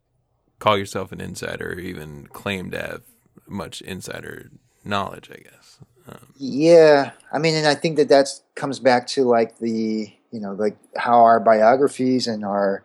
call 0.59 0.77
yourself 0.77 1.11
an 1.11 1.21
insider 1.21 1.73
or 1.73 1.79
even 1.79 2.27
claim 2.27 2.71
to 2.73 2.79
have 2.79 3.03
much 3.47 3.81
insider 3.81 4.51
knowledge. 4.85 5.31
I 5.31 5.39
guess. 5.39 5.79
Um, 6.11 6.27
yeah, 6.37 7.13
I 7.33 7.39
mean, 7.39 7.55
and 7.55 7.67
I 7.67 7.75
think 7.75 7.97
that 7.97 8.09
that 8.09 8.29
comes 8.55 8.79
back 8.79 9.07
to 9.09 9.25
like 9.25 9.59
the 9.59 10.13
you 10.31 10.41
know 10.41 10.53
like 10.53 10.77
how 10.97 11.21
our 11.21 11.41
biographies 11.41 12.27
and 12.27 12.45
our 12.45 12.83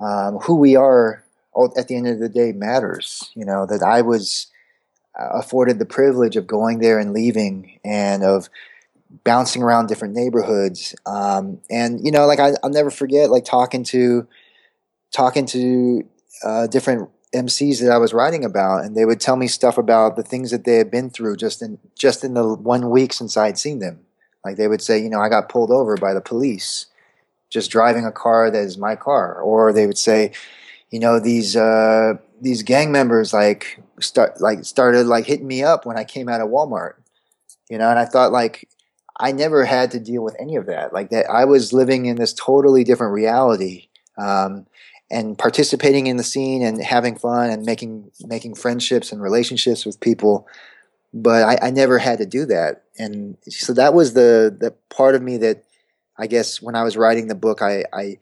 um, 0.00 0.38
who 0.38 0.56
we 0.56 0.76
are 0.76 1.24
at 1.76 1.88
the 1.88 1.96
end 1.96 2.08
of 2.08 2.18
the 2.18 2.28
day 2.28 2.52
matters. 2.52 3.30
You 3.34 3.44
know 3.44 3.66
that 3.66 3.82
I 3.82 4.02
was 4.02 4.48
afforded 5.16 5.78
the 5.78 5.86
privilege 5.86 6.36
of 6.36 6.46
going 6.46 6.78
there 6.78 6.98
and 6.98 7.12
leaving 7.12 7.78
and 7.84 8.22
of 8.22 8.48
bouncing 9.24 9.62
around 9.62 9.86
different 9.86 10.14
neighborhoods. 10.14 10.94
Um, 11.06 11.60
and 11.68 12.04
you 12.04 12.12
know, 12.12 12.26
like 12.26 12.38
I, 12.38 12.52
will 12.62 12.70
never 12.70 12.90
forget 12.90 13.30
like 13.30 13.44
talking 13.44 13.84
to 13.84 14.26
talking 15.12 15.46
to 15.46 16.02
uh, 16.44 16.66
different 16.68 17.10
MCs 17.34 17.80
that 17.80 17.92
I 17.92 17.98
was 17.98 18.12
writing 18.12 18.44
about, 18.44 18.84
and 18.84 18.96
they 18.96 19.04
would 19.04 19.20
tell 19.20 19.36
me 19.36 19.46
stuff 19.46 19.78
about 19.78 20.16
the 20.16 20.22
things 20.22 20.50
that 20.50 20.64
they 20.64 20.76
had 20.76 20.90
been 20.90 21.10
through 21.10 21.36
just 21.36 21.62
in 21.62 21.78
just 21.96 22.24
in 22.24 22.34
the 22.34 22.54
one 22.54 22.90
week 22.90 23.12
since 23.12 23.36
I 23.36 23.46
had 23.46 23.58
seen 23.58 23.78
them. 23.78 24.00
Like 24.44 24.56
they 24.56 24.68
would 24.68 24.82
say, 24.82 24.98
you 24.98 25.10
know, 25.10 25.20
I 25.20 25.28
got 25.28 25.48
pulled 25.48 25.70
over 25.70 25.96
by 25.96 26.14
the 26.14 26.20
police 26.20 26.86
just 27.50 27.70
driving 27.70 28.04
a 28.06 28.12
car 28.12 28.50
that 28.50 28.62
is 28.62 28.78
my 28.78 28.96
car, 28.96 29.40
or 29.40 29.72
they 29.72 29.86
would 29.86 29.98
say, 29.98 30.32
you 30.90 31.00
know, 31.00 31.20
these. 31.20 31.56
Uh, 31.56 32.14
these 32.40 32.62
gang 32.62 32.90
members 32.90 33.32
like 33.32 33.80
start 34.00 34.40
like 34.40 34.64
started 34.64 35.06
like 35.06 35.26
hitting 35.26 35.46
me 35.46 35.62
up 35.62 35.86
when 35.86 35.98
I 35.98 36.04
came 36.04 36.28
out 36.28 36.40
of 36.40 36.48
Walmart, 36.48 36.94
you 37.68 37.78
know, 37.78 37.90
and 37.90 37.98
I 37.98 38.04
thought 38.04 38.32
like 38.32 38.68
I 39.18 39.32
never 39.32 39.64
had 39.64 39.90
to 39.92 40.00
deal 40.00 40.22
with 40.22 40.36
any 40.40 40.56
of 40.56 40.66
that. 40.66 40.92
Like 40.92 41.10
that, 41.10 41.28
I 41.30 41.44
was 41.44 41.72
living 41.72 42.06
in 42.06 42.16
this 42.16 42.32
totally 42.32 42.84
different 42.84 43.12
reality, 43.12 43.88
um, 44.16 44.66
and 45.10 45.36
participating 45.36 46.06
in 46.06 46.16
the 46.16 46.22
scene 46.22 46.62
and 46.62 46.82
having 46.82 47.16
fun 47.16 47.50
and 47.50 47.64
making 47.64 48.10
making 48.20 48.54
friendships 48.54 49.12
and 49.12 49.20
relationships 49.20 49.84
with 49.84 50.00
people. 50.00 50.46
But 51.12 51.42
I, 51.42 51.66
I 51.66 51.70
never 51.70 51.98
had 51.98 52.18
to 52.18 52.26
do 52.26 52.46
that, 52.46 52.84
and 52.98 53.36
so 53.48 53.72
that 53.74 53.94
was 53.94 54.14
the 54.14 54.56
the 54.58 54.72
part 54.88 55.14
of 55.14 55.22
me 55.22 55.36
that 55.38 55.64
I 56.16 56.26
guess 56.26 56.62
when 56.62 56.76
I 56.76 56.84
was 56.84 56.96
writing 56.96 57.26
the 57.26 57.34
book, 57.34 57.62
I, 57.62 57.84
I 57.92 58.18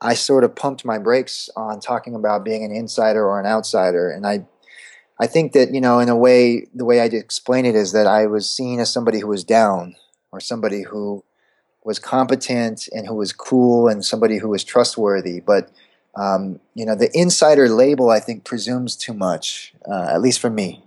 I 0.00 0.14
sort 0.14 0.44
of 0.44 0.54
pumped 0.54 0.84
my 0.84 0.98
brakes 0.98 1.48
on 1.56 1.80
talking 1.80 2.14
about 2.14 2.44
being 2.44 2.64
an 2.64 2.72
insider 2.72 3.24
or 3.24 3.40
an 3.40 3.46
outsider, 3.46 4.10
and 4.10 4.26
I 4.26 4.46
I 5.18 5.26
think 5.26 5.52
that 5.52 5.72
you 5.74 5.80
know 5.80 5.98
in 5.98 6.08
a 6.08 6.16
way 6.16 6.66
the 6.74 6.84
way 6.84 7.00
I 7.00 7.04
explain 7.06 7.66
it 7.66 7.74
is 7.74 7.92
that 7.92 8.06
I 8.06 8.26
was 8.26 8.50
seen 8.50 8.78
as 8.78 8.92
somebody 8.92 9.18
who 9.18 9.28
was 9.28 9.44
down 9.44 9.96
or 10.30 10.40
somebody 10.40 10.82
who 10.82 11.24
was 11.84 11.98
competent 11.98 12.88
and 12.92 13.06
who 13.06 13.14
was 13.14 13.32
cool 13.32 13.88
and 13.88 14.04
somebody 14.04 14.38
who 14.38 14.48
was 14.48 14.62
trustworthy, 14.62 15.40
but 15.40 15.70
um, 16.14 16.60
you 16.74 16.84
know 16.84 16.94
the 16.94 17.10
insider 17.14 17.68
label 17.68 18.10
I 18.10 18.20
think 18.20 18.44
presumes 18.44 18.96
too 18.96 19.14
much, 19.14 19.74
uh, 19.88 20.08
at 20.10 20.20
least 20.20 20.40
for 20.40 20.50
me. 20.50 20.82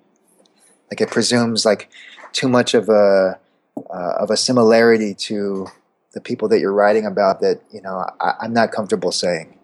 Like 0.92 1.02
it 1.02 1.10
presumes 1.10 1.66
like 1.66 1.90
too 2.32 2.48
much 2.48 2.74
of 2.74 2.90
a 2.90 3.40
uh, 3.78 4.14
of 4.20 4.30
a 4.30 4.38
similarity 4.38 5.14
to 5.14 5.68
the 6.14 6.22
people 6.22 6.48
that 6.50 6.60
you're 6.60 6.74
writing 6.74 7.06
about 7.06 7.42
that 7.42 7.62
you 7.72 7.82
know 7.82 8.06
I, 8.20 8.34
I'm 8.42 8.54
not 8.54 8.72
comfortable 8.72 9.12
saying. 9.12 9.56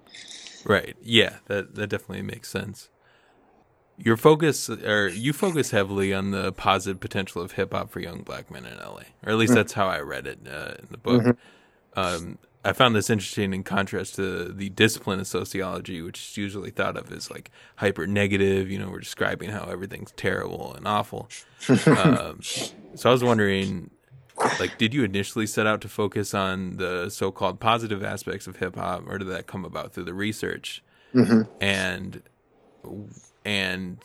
Right. 0.65 0.95
Yeah. 1.01 1.37
That 1.45 1.75
that 1.75 1.87
definitely 1.87 2.23
makes 2.23 2.49
sense. 2.49 2.89
Your 3.97 4.17
focus, 4.17 4.67
or 4.69 5.09
you 5.09 5.31
focus 5.31 5.71
heavily 5.71 6.11
on 6.11 6.31
the 6.31 6.51
positive 6.51 6.99
potential 6.99 7.41
of 7.41 7.51
hip 7.51 7.71
hop 7.71 7.91
for 7.91 7.99
young 7.99 8.23
black 8.23 8.49
men 8.49 8.65
in 8.65 8.77
LA, 8.79 9.03
or 9.23 9.31
at 9.31 9.35
least 9.35 9.51
mm-hmm. 9.51 9.57
that's 9.57 9.73
how 9.73 9.87
I 9.87 9.99
read 9.99 10.25
it 10.25 10.39
uh, 10.47 10.73
in 10.79 10.87
the 10.89 10.97
book. 10.97 11.21
Mm-hmm. 11.21 11.99
Um, 11.99 12.37
I 12.63 12.73
found 12.73 12.95
this 12.95 13.09
interesting 13.09 13.53
in 13.53 13.63
contrast 13.63 14.15
to 14.15 14.49
the 14.49 14.69
discipline 14.69 15.19
of 15.19 15.27
sociology, 15.27 16.01
which 16.01 16.19
is 16.29 16.37
usually 16.37 16.69
thought 16.69 16.95
of 16.95 17.11
as 17.11 17.31
like 17.31 17.49
hyper 17.77 18.05
negative. 18.05 18.69
You 18.69 18.79
know, 18.79 18.89
we're 18.89 18.99
describing 18.99 19.49
how 19.49 19.63
everything's 19.63 20.11
terrible 20.11 20.73
and 20.75 20.87
awful. 20.87 21.29
um, 21.87 22.39
so 22.41 23.09
I 23.09 23.11
was 23.11 23.23
wondering, 23.23 23.89
like 24.59 24.77
did 24.77 24.93
you 24.93 25.03
initially 25.03 25.47
set 25.47 25.67
out 25.67 25.81
to 25.81 25.89
focus 25.89 26.33
on 26.33 26.77
the 26.77 27.09
so-called 27.09 27.59
positive 27.59 28.03
aspects 28.03 28.47
of 28.47 28.57
hip 28.57 28.75
hop 28.75 29.03
or 29.07 29.17
did 29.17 29.27
that 29.27 29.47
come 29.47 29.65
about 29.65 29.93
through 29.93 30.03
the 30.03 30.13
research 30.13 30.83
mm-hmm. 31.13 31.41
and 31.61 32.23
and 33.45 33.99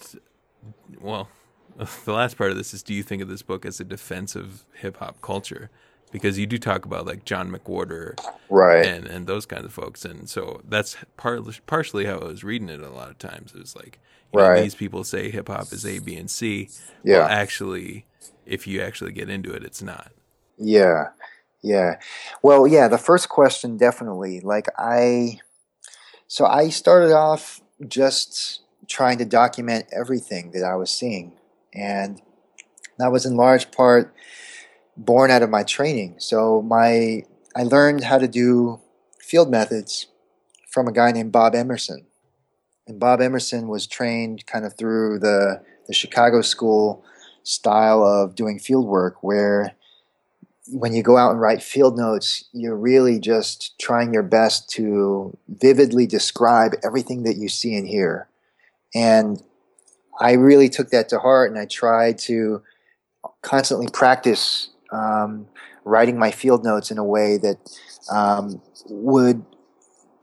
well 1.00 1.28
the 2.04 2.12
last 2.12 2.36
part 2.36 2.50
of 2.50 2.56
this 2.56 2.74
is 2.74 2.82
do 2.82 2.94
you 2.94 3.02
think 3.02 3.22
of 3.22 3.28
this 3.28 3.42
book 3.42 3.64
as 3.64 3.80
a 3.80 3.84
defense 3.84 4.36
of 4.36 4.64
hip 4.74 4.98
hop 4.98 5.20
culture 5.20 5.70
because 6.12 6.38
you 6.38 6.46
do 6.46 6.58
talk 6.58 6.84
about 6.84 7.06
like 7.06 7.24
John 7.24 7.50
McWhorter 7.50 8.18
right 8.48 8.86
and 8.86 9.06
and 9.06 9.26
those 9.26 9.46
kinds 9.46 9.64
of 9.64 9.72
folks 9.72 10.04
and 10.04 10.28
so 10.28 10.60
that's 10.68 10.96
part, 11.16 11.42
partially 11.66 12.04
how 12.04 12.18
I 12.18 12.24
was 12.24 12.44
reading 12.44 12.68
it 12.68 12.80
a 12.80 12.90
lot 12.90 13.10
of 13.10 13.18
times 13.18 13.54
it 13.54 13.60
was 13.60 13.76
like 13.76 13.98
right. 14.32 14.56
Know, 14.56 14.62
these 14.62 14.74
people 14.74 15.04
say 15.04 15.30
hip 15.30 15.48
hop 15.48 15.72
is 15.72 15.84
A 15.84 15.98
B 15.98 16.16
and 16.16 16.30
C 16.30 16.68
yeah 17.04 17.18
well, 17.18 17.28
actually 17.28 18.06
if 18.44 18.66
you 18.66 18.80
actually 18.80 19.12
get 19.12 19.28
into 19.28 19.52
it 19.52 19.64
it's 19.64 19.82
not 19.82 20.12
yeah. 20.58 21.08
Yeah. 21.62 21.98
Well, 22.42 22.66
yeah, 22.66 22.88
the 22.88 22.98
first 22.98 23.28
question 23.28 23.76
definitely. 23.76 24.40
Like 24.40 24.68
I 24.78 25.40
so 26.26 26.46
I 26.46 26.70
started 26.70 27.12
off 27.12 27.60
just 27.86 28.62
trying 28.88 29.18
to 29.18 29.24
document 29.24 29.86
everything 29.92 30.52
that 30.52 30.64
I 30.64 30.76
was 30.76 30.90
seeing. 30.90 31.32
And 31.74 32.22
that 32.98 33.12
was 33.12 33.26
in 33.26 33.36
large 33.36 33.70
part 33.70 34.14
born 34.96 35.30
out 35.30 35.42
of 35.42 35.50
my 35.50 35.62
training. 35.62 36.16
So 36.18 36.62
my 36.62 37.24
I 37.54 37.62
learned 37.62 38.04
how 38.04 38.18
to 38.18 38.28
do 38.28 38.80
field 39.20 39.50
methods 39.50 40.06
from 40.68 40.88
a 40.88 40.92
guy 40.92 41.10
named 41.12 41.32
Bob 41.32 41.54
Emerson. 41.54 42.06
And 42.86 43.00
Bob 43.00 43.20
Emerson 43.20 43.68
was 43.68 43.86
trained 43.86 44.46
kind 44.46 44.64
of 44.64 44.76
through 44.76 45.18
the 45.18 45.62
the 45.86 45.94
Chicago 45.94 46.42
school 46.42 47.04
style 47.42 48.04
of 48.04 48.34
doing 48.34 48.58
field 48.58 48.86
work 48.86 49.22
where 49.22 49.76
when 50.68 50.92
you 50.92 51.02
go 51.02 51.16
out 51.16 51.30
and 51.30 51.40
write 51.40 51.62
field 51.62 51.96
notes, 51.96 52.44
you're 52.52 52.76
really 52.76 53.20
just 53.20 53.78
trying 53.78 54.12
your 54.12 54.22
best 54.22 54.68
to 54.70 55.36
vividly 55.48 56.06
describe 56.06 56.72
everything 56.84 57.22
that 57.22 57.36
you 57.36 57.48
see 57.48 57.76
and 57.76 57.86
hear. 57.86 58.28
And 58.94 59.40
I 60.18 60.32
really 60.32 60.68
took 60.68 60.90
that 60.90 61.08
to 61.10 61.18
heart 61.18 61.50
and 61.50 61.58
I 61.58 61.66
tried 61.66 62.18
to 62.20 62.62
constantly 63.42 63.88
practice 63.92 64.70
um, 64.92 65.46
writing 65.84 66.18
my 66.18 66.30
field 66.30 66.64
notes 66.64 66.90
in 66.90 66.98
a 66.98 67.04
way 67.04 67.38
that 67.38 67.58
um, 68.10 68.60
would 68.88 69.44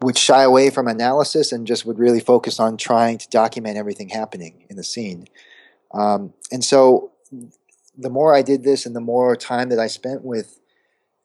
would 0.01 0.17
shy 0.17 0.43
away 0.43 0.69
from 0.69 0.87
analysis 0.87 1.53
and 1.53 1.65
just 1.65 1.85
would 1.85 1.97
really 1.97 2.19
focus 2.19 2.59
on 2.59 2.75
trying 2.75 3.17
to 3.17 3.29
document 3.29 3.77
everything 3.77 4.09
happening 4.09 4.65
in 4.69 4.75
the 4.75 4.83
scene. 4.83 5.25
Um, 5.93 6.33
and 6.51 6.61
so 6.61 7.13
the 7.97 8.09
more 8.09 8.35
I 8.35 8.41
did 8.41 8.63
this 8.63 8.85
and 8.85 8.93
the 8.93 9.01
more 9.01 9.37
time 9.37 9.69
that 9.69 9.79
I 9.79 9.87
spent 9.87 10.23
with 10.23 10.59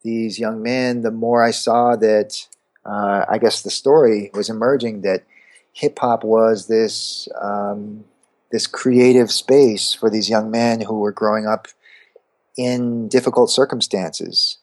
these 0.02 0.38
young 0.38 0.62
men, 0.62 1.02
the 1.02 1.10
more 1.10 1.42
I 1.42 1.50
saw 1.50 1.96
that 1.96 2.46
uh, 2.84 3.24
I 3.28 3.38
guess 3.38 3.62
the 3.62 3.70
story 3.70 4.30
was 4.32 4.48
emerging 4.48 5.00
that 5.02 5.24
hip 5.72 5.98
hop 5.98 6.24
was 6.24 6.68
this 6.68 7.28
um, 7.40 8.04
this 8.50 8.66
creative 8.66 9.30
space 9.30 9.92
for 9.92 10.08
these 10.08 10.30
young 10.30 10.50
men 10.50 10.80
who 10.80 10.98
were 11.00 11.12
growing 11.12 11.46
up 11.46 11.68
in 12.58 13.08
difficult 13.08 13.50
circumstances, 13.50 14.58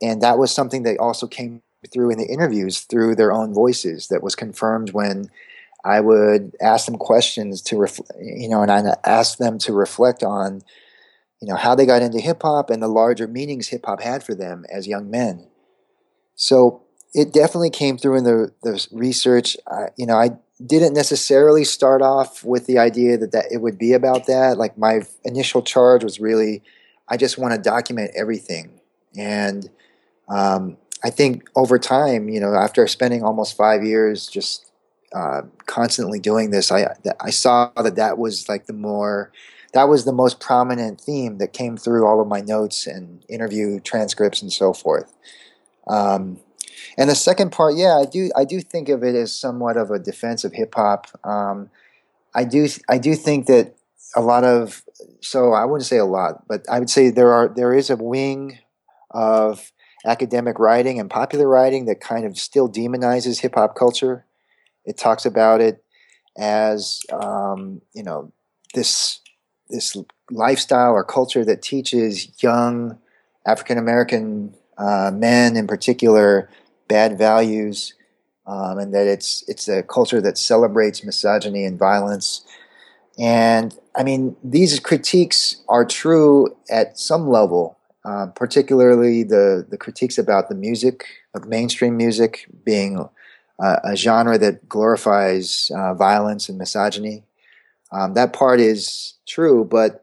and 0.00 0.22
that 0.22 0.38
was 0.38 0.50
something 0.50 0.84
that 0.84 0.98
also 0.98 1.26
came 1.26 1.60
through 1.92 2.10
in 2.10 2.18
the 2.18 2.26
interviews 2.26 2.80
through 2.80 3.16
their 3.16 3.32
own 3.32 3.52
voices. 3.52 4.08
That 4.08 4.22
was 4.22 4.34
confirmed 4.34 4.92
when 4.92 5.30
I 5.84 6.00
would 6.00 6.56
ask 6.60 6.86
them 6.86 6.96
questions 6.96 7.60
to 7.62 7.76
reflect, 7.76 8.12
you 8.22 8.48
know, 8.48 8.62
and 8.62 8.70
I 8.70 8.96
asked 9.04 9.38
them 9.38 9.58
to 9.58 9.74
reflect 9.74 10.22
on 10.22 10.62
you 11.42 11.48
know 11.48 11.56
how 11.56 11.74
they 11.74 11.86
got 11.86 12.02
into 12.02 12.20
hip 12.20 12.40
hop 12.42 12.70
and 12.70 12.80
the 12.80 12.88
larger 12.88 13.26
meanings 13.26 13.68
hip 13.68 13.84
hop 13.84 14.00
had 14.00 14.22
for 14.22 14.34
them 14.34 14.64
as 14.72 14.86
young 14.86 15.10
men. 15.10 15.48
So 16.36 16.82
it 17.12 17.32
definitely 17.32 17.70
came 17.70 17.98
through 17.98 18.18
in 18.18 18.24
the 18.24 18.52
the 18.62 18.86
research. 18.92 19.56
I, 19.66 19.88
you 19.96 20.06
know, 20.06 20.16
I 20.16 20.38
didn't 20.64 20.94
necessarily 20.94 21.64
start 21.64 22.02
off 22.02 22.44
with 22.44 22.66
the 22.66 22.78
idea 22.78 23.18
that, 23.18 23.32
that 23.32 23.46
it 23.50 23.58
would 23.58 23.78
be 23.78 23.92
about 23.92 24.26
that. 24.26 24.56
Like 24.56 24.78
my 24.78 25.02
initial 25.24 25.62
charge 25.62 26.04
was 26.04 26.20
really, 26.20 26.62
I 27.12 27.18
just 27.18 27.36
want 27.36 27.52
to 27.54 27.60
document 27.60 28.10
everything. 28.16 28.80
And 29.18 29.68
um, 30.30 30.78
I 31.04 31.10
think 31.10 31.44
over 31.54 31.78
time, 31.78 32.30
you 32.30 32.40
know, 32.40 32.54
after 32.54 32.86
spending 32.86 33.22
almost 33.22 33.54
five 33.54 33.84
years 33.84 34.26
just 34.26 34.72
uh, 35.14 35.42
constantly 35.66 36.18
doing 36.18 36.50
this, 36.50 36.72
I 36.72 36.94
I 37.20 37.28
saw 37.28 37.70
that 37.76 37.96
that 37.96 38.16
was 38.16 38.48
like 38.48 38.64
the 38.64 38.72
more 38.72 39.30
that 39.74 39.90
was 39.90 40.06
the 40.06 40.12
most 40.12 40.40
prominent 40.40 41.02
theme 41.02 41.36
that 41.36 41.52
came 41.52 41.76
through 41.76 42.06
all 42.06 42.18
of 42.18 42.28
my 42.28 42.40
notes 42.40 42.86
and 42.86 43.22
interview 43.28 43.78
transcripts 43.80 44.40
and 44.40 44.50
so 44.50 44.72
forth. 44.72 45.12
Um, 45.86 46.38
and 46.96 47.10
the 47.10 47.14
second 47.14 47.52
part, 47.52 47.74
yeah, 47.76 47.98
I 47.98 48.06
do 48.06 48.30
I 48.34 48.46
do 48.46 48.62
think 48.62 48.88
of 48.88 49.02
it 49.04 49.14
as 49.14 49.36
somewhat 49.36 49.76
of 49.76 49.90
a 49.90 49.98
defense 49.98 50.44
of 50.44 50.54
hip 50.54 50.74
hop. 50.74 51.08
Um, 51.24 51.68
I 52.34 52.44
do 52.44 52.68
I 52.88 52.96
do 52.96 53.14
think 53.14 53.48
that 53.48 53.74
a 54.16 54.22
lot 54.22 54.44
of 54.44 54.82
so 55.20 55.52
I 55.52 55.64
wouldn't 55.64 55.86
say 55.86 55.98
a 55.98 56.04
lot, 56.04 56.46
but 56.48 56.64
I 56.70 56.78
would 56.78 56.90
say 56.90 57.10
there 57.10 57.32
are 57.32 57.52
there 57.54 57.72
is 57.72 57.90
a 57.90 57.96
wing 57.96 58.58
of 59.10 59.72
academic 60.04 60.58
writing 60.58 60.98
and 60.98 61.08
popular 61.08 61.48
writing 61.48 61.86
that 61.86 62.00
kind 62.00 62.24
of 62.24 62.38
still 62.38 62.68
demonizes 62.68 63.40
hip 63.40 63.54
hop 63.54 63.76
culture. 63.76 64.26
It 64.84 64.98
talks 64.98 65.24
about 65.24 65.60
it 65.60 65.84
as 66.38 67.00
um, 67.12 67.80
you 67.94 68.02
know 68.02 68.32
this 68.74 69.20
this 69.68 69.96
lifestyle 70.30 70.92
or 70.92 71.04
culture 71.04 71.44
that 71.44 71.62
teaches 71.62 72.30
young 72.42 72.98
African 73.46 73.78
American 73.78 74.54
uh, 74.78 75.10
men, 75.14 75.56
in 75.56 75.66
particular, 75.66 76.48
bad 76.88 77.18
values, 77.18 77.94
um, 78.46 78.78
and 78.78 78.94
that 78.94 79.06
it's 79.06 79.44
it's 79.48 79.68
a 79.68 79.82
culture 79.82 80.20
that 80.20 80.38
celebrates 80.38 81.04
misogyny 81.04 81.64
and 81.64 81.78
violence. 81.78 82.44
And 83.18 83.76
I 83.94 84.02
mean, 84.02 84.36
these 84.42 84.80
critiques 84.80 85.62
are 85.68 85.84
true 85.84 86.56
at 86.70 86.98
some 86.98 87.28
level, 87.28 87.78
uh, 88.04 88.26
particularly 88.34 89.22
the 89.22 89.66
the 89.68 89.76
critiques 89.76 90.18
about 90.18 90.48
the 90.48 90.54
music 90.54 91.04
of 91.34 91.46
mainstream 91.46 91.96
music 91.96 92.46
being 92.64 93.08
uh, 93.62 93.76
a 93.84 93.96
genre 93.96 94.38
that 94.38 94.68
glorifies 94.68 95.70
uh, 95.76 95.94
violence 95.94 96.48
and 96.48 96.58
misogyny. 96.58 97.24
Um, 97.92 98.14
that 98.14 98.32
part 98.32 98.60
is 98.60 99.14
true, 99.26 99.64
but 99.64 100.02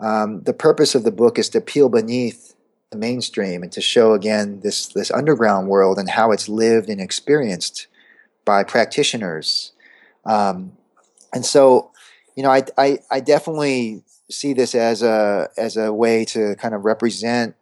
um, 0.00 0.42
the 0.42 0.54
purpose 0.54 0.94
of 0.94 1.04
the 1.04 1.12
book 1.12 1.38
is 1.38 1.48
to 1.50 1.60
peel 1.60 1.88
beneath 1.88 2.54
the 2.90 2.98
mainstream 2.98 3.62
and 3.62 3.72
to 3.72 3.80
show 3.80 4.12
again 4.14 4.60
this 4.60 4.86
this 4.88 5.10
underground 5.10 5.68
world 5.68 5.98
and 5.98 6.10
how 6.10 6.32
it's 6.32 6.48
lived 6.48 6.88
and 6.88 7.00
experienced 7.00 7.86
by 8.44 8.64
practitioners. 8.64 9.72
Um, 10.24 10.72
and 11.32 11.44
so, 11.44 11.90
you 12.36 12.42
know, 12.42 12.50
I, 12.50 12.62
I, 12.78 12.98
I 13.10 13.20
definitely 13.20 14.04
see 14.30 14.52
this 14.52 14.74
as 14.74 15.02
a 15.02 15.48
as 15.56 15.76
a 15.76 15.92
way 15.92 16.24
to 16.26 16.54
kind 16.56 16.74
of 16.74 16.84
represent 16.84 17.54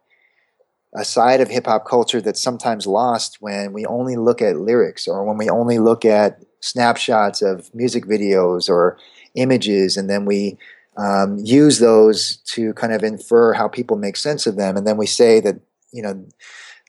a 0.95 1.05
side 1.05 1.41
of 1.41 1.49
hip 1.49 1.65
hop 1.65 1.85
culture 1.85 2.21
that's 2.21 2.41
sometimes 2.41 2.87
lost 2.87 3.37
when 3.41 3.73
we 3.73 3.85
only 3.85 4.15
look 4.15 4.41
at 4.41 4.57
lyrics 4.57 5.07
or 5.07 5.23
when 5.25 5.37
we 5.37 5.49
only 5.49 5.79
look 5.79 6.05
at 6.05 6.43
snapshots 6.61 7.41
of 7.41 7.73
music 7.75 8.05
videos 8.05 8.69
or 8.69 8.97
images, 9.35 9.97
and 9.97 10.09
then 10.09 10.25
we 10.25 10.57
um, 10.97 11.37
use 11.37 11.79
those 11.79 12.37
to 12.45 12.73
kind 12.73 12.93
of 12.93 13.03
infer 13.03 13.53
how 13.53 13.67
people 13.67 13.97
make 13.97 14.17
sense 14.17 14.47
of 14.47 14.55
them, 14.55 14.77
and 14.77 14.85
then 14.85 14.97
we 14.97 15.05
say 15.05 15.39
that 15.39 15.59
you 15.91 16.01
know 16.01 16.25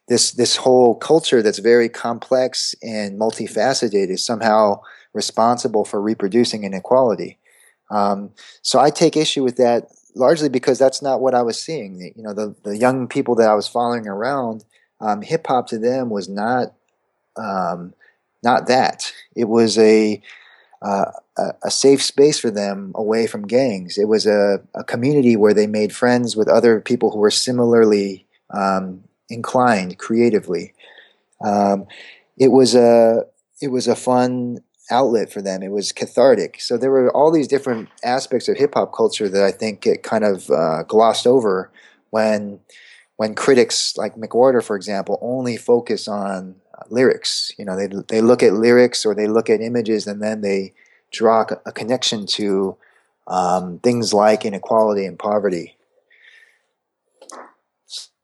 this 0.08 0.32
this 0.32 0.56
whole 0.56 0.94
culture 0.96 1.42
that's 1.42 1.58
very 1.58 1.88
complex 1.88 2.74
and 2.82 3.18
multifaceted 3.18 4.08
is 4.08 4.24
somehow 4.24 4.80
responsible 5.12 5.84
for 5.84 6.00
reproducing 6.00 6.64
inequality. 6.64 7.38
Um, 7.90 8.30
so 8.62 8.78
I 8.78 8.90
take 8.90 9.16
issue 9.16 9.44
with 9.44 9.56
that 9.56 9.88
largely 10.14 10.48
because 10.48 10.78
that's 10.78 11.02
not 11.02 11.20
what 11.20 11.34
I 11.34 11.42
was 11.42 11.60
seeing. 11.60 12.12
You 12.16 12.22
know, 12.22 12.32
the 12.32 12.54
the 12.62 12.76
young 12.76 13.06
people 13.08 13.34
that 13.36 13.48
I 13.48 13.54
was 13.54 13.68
following 13.68 14.08
around, 14.08 14.64
um, 15.00 15.22
hip 15.22 15.46
hop 15.46 15.68
to 15.68 15.78
them 15.78 16.10
was 16.10 16.28
not 16.28 16.74
um, 17.36 17.94
not 18.42 18.66
that. 18.66 19.12
It 19.34 19.48
was 19.48 19.78
a 19.78 20.20
uh, 20.82 21.10
a, 21.62 21.70
safe 21.70 22.02
space 22.02 22.38
for 22.38 22.50
them 22.50 22.92
away 22.94 23.26
from 23.26 23.46
gangs. 23.46 23.98
It 23.98 24.08
was 24.08 24.26
a, 24.26 24.60
a, 24.74 24.84
community 24.84 25.34
where 25.34 25.54
they 25.54 25.66
made 25.66 25.94
friends 25.94 26.36
with 26.36 26.48
other 26.48 26.80
people 26.80 27.10
who 27.10 27.18
were 27.18 27.30
similarly 27.30 28.26
um, 28.50 29.02
inclined 29.28 29.98
creatively. 29.98 30.74
Um, 31.42 31.86
it 32.38 32.48
was 32.48 32.74
a 32.74 33.24
it 33.60 33.68
was 33.68 33.88
a 33.88 33.96
fun 33.96 34.58
outlet 34.90 35.32
for 35.32 35.42
them. 35.42 35.62
It 35.62 35.70
was 35.70 35.92
cathartic. 35.92 36.60
So 36.60 36.76
there 36.76 36.90
were 36.90 37.10
all 37.14 37.32
these 37.32 37.48
different 37.48 37.88
aspects 38.04 38.48
of 38.48 38.56
hip 38.56 38.74
hop 38.74 38.94
culture 38.94 39.28
that 39.28 39.42
I 39.42 39.50
think 39.50 39.82
get 39.82 40.02
kind 40.02 40.24
of 40.24 40.50
uh, 40.50 40.82
glossed 40.84 41.26
over 41.26 41.70
when 42.10 42.60
when 43.16 43.34
critics 43.34 43.96
like 43.96 44.14
McWhorter, 44.16 44.62
for 44.62 44.76
example, 44.76 45.18
only 45.22 45.56
focus 45.56 46.06
on 46.06 46.56
uh, 46.76 46.82
lyrics. 46.90 47.52
You 47.58 47.64
know, 47.64 47.76
they 47.76 47.88
they 48.08 48.20
look 48.20 48.42
at 48.42 48.52
lyrics 48.52 49.06
or 49.06 49.14
they 49.14 49.26
look 49.26 49.50
at 49.50 49.60
images 49.60 50.06
and 50.06 50.22
then 50.22 50.40
they 50.40 50.74
draw 51.10 51.46
a 51.64 51.72
connection 51.72 52.26
to 52.26 52.76
um, 53.26 53.78
things 53.80 54.12
like 54.12 54.44
inequality 54.44 55.04
and 55.04 55.18
poverty. 55.18 55.76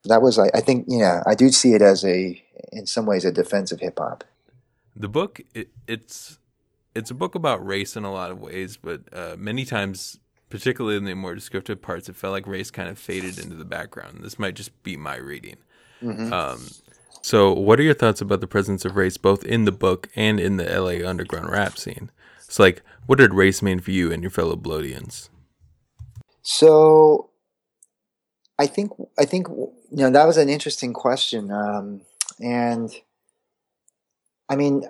That 0.05 0.20
was, 0.20 0.38
I, 0.38 0.51
I 0.55 0.61
think, 0.61 0.87
yeah, 0.88 1.22
I 1.27 1.35
do 1.35 1.48
see 1.51 1.75
it 1.75 1.83
as 1.83 2.05
a, 2.05 2.42
in 2.72 2.87
some 2.87 3.07
ways, 3.07 3.25
a 3.25 3.33
defense 3.33 3.70
of 3.70 3.81
hip 3.81 3.98
hop. 3.98 4.25
The 4.96 5.09
book, 5.09 5.40
it, 5.55 5.70
it's 5.87 6.38
it's 6.94 7.11
a 7.11 7.14
book 7.14 7.35
about 7.35 7.64
race 7.64 7.96
in 7.96 8.05
a 8.05 8.12
lot 8.12 8.31
of 8.31 8.40
ways, 8.40 8.76
but 8.76 9.02
uh, 9.12 9.37
many 9.38 9.64
times, 9.64 10.18
particularly 10.50 10.96
in 10.96 11.05
the 11.05 11.14
more 11.14 11.35
descriptive 11.35 11.81
parts, 11.81 12.09
it 12.09 12.16
felt 12.16 12.33
like 12.33 12.46
race 12.46 12.70
kind 12.70 12.88
of 12.88 12.98
faded 12.98 13.38
into 13.38 13.57
the 13.57 13.64
background. 13.64 14.20
This 14.22 14.38
might 14.38 14.55
just 14.55 14.83
be 14.83 14.96
my 14.96 15.16
reading. 15.16 15.57
Mm-hmm. 16.02 16.33
Um, 16.33 16.68
so, 17.22 17.52
what 17.52 17.78
are 17.78 17.85
your 17.85 17.94
thoughts 17.94 18.20
about 18.20 18.40
the 18.40 18.46
presence 18.46 18.85
of 18.85 18.96
race 18.96 19.16
both 19.16 19.44
in 19.44 19.64
the 19.64 19.72
book 19.72 20.09
and 20.16 20.40
in 20.40 20.57
the 20.57 20.64
LA 20.64 21.09
underground 21.09 21.50
rap 21.50 21.78
scene? 21.78 22.11
It's 22.44 22.59
like, 22.59 22.83
what 23.07 23.18
did 23.18 23.33
race 23.33 23.62
mean 23.62 23.81
for 23.81 23.92
you 23.92 24.12
and 24.12 24.22
your 24.22 24.31
fellow 24.31 24.57
Blowedians? 24.57 25.28
So, 26.42 27.31
I 28.59 28.66
think 28.66 28.90
I 29.18 29.24
think 29.24 29.48
you 29.48 29.72
know 29.90 30.11
that 30.11 30.26
was 30.26 30.37
an 30.37 30.48
interesting 30.48 30.92
question, 30.92 31.50
um, 31.50 32.02
and 32.40 32.90
I 34.48 34.57
mean, 34.57 34.85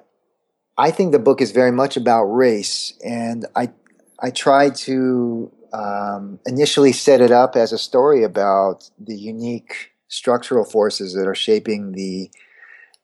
I 0.82 0.90
think 0.90 1.12
the 1.12 1.20
book 1.20 1.40
is 1.40 1.52
very 1.52 1.70
much 1.70 1.96
about 1.96 2.24
race, 2.24 2.92
and 3.04 3.46
I 3.54 3.70
I 4.18 4.30
tried 4.30 4.74
to 4.86 5.52
um, 5.72 6.40
initially 6.44 6.90
set 6.90 7.20
it 7.20 7.30
up 7.30 7.54
as 7.54 7.72
a 7.72 7.78
story 7.78 8.24
about 8.24 8.90
the 8.98 9.14
unique 9.14 9.92
structural 10.08 10.64
forces 10.64 11.14
that 11.14 11.28
are 11.28 11.36
shaping 11.36 11.92
the 11.92 12.32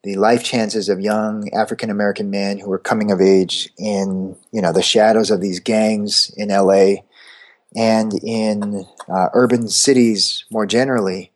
the 0.03 0.17
life 0.17 0.43
chances 0.43 0.89
of 0.89 0.99
young 0.99 1.49
African 1.55 1.89
American 1.89 2.31
men 2.31 2.59
who 2.59 2.73
are 2.73 2.81
coming 2.81 3.13
of 3.13 3.21
age 3.21 3.71
in 3.79 4.35
you 4.51 4.61
know 4.61 4.73
the 4.73 4.83
shadows 4.83 5.31
of 5.31 5.41
these 5.41 5.61
gangs 5.61 6.35
in 6.37 6.49
LA 6.49 7.05
and 7.77 8.13
in 8.25 8.85
uh, 9.09 9.29
urban 9.35 9.69
cities 9.69 10.45
more 10.51 10.67
generally. 10.67 11.31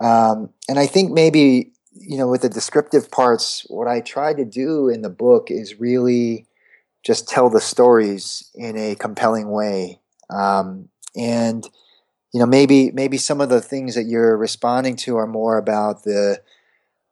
Um, 0.00 0.48
and 0.66 0.78
I 0.78 0.86
think 0.86 1.12
maybe 1.12 1.72
you 2.00 2.18
know 2.18 2.28
with 2.28 2.42
the 2.42 2.48
descriptive 2.48 3.10
parts, 3.10 3.64
what 3.68 3.88
I 3.88 4.00
try 4.00 4.34
to 4.34 4.44
do 4.44 4.88
in 4.88 5.02
the 5.02 5.10
book 5.10 5.50
is 5.50 5.80
really 5.80 6.46
just 7.04 7.28
tell 7.28 7.48
the 7.48 7.60
stories 7.60 8.50
in 8.54 8.76
a 8.76 8.94
compelling 8.94 9.50
way. 9.50 10.00
Um, 10.30 10.88
and 11.16 11.64
you 12.32 12.40
know 12.40 12.46
maybe 12.46 12.90
maybe 12.90 13.16
some 13.16 13.40
of 13.40 13.48
the 13.48 13.60
things 13.60 13.94
that 13.94 14.04
you're 14.04 14.36
responding 14.36 14.96
to 14.96 15.16
are 15.16 15.26
more 15.26 15.56
about 15.56 16.04
the 16.04 16.40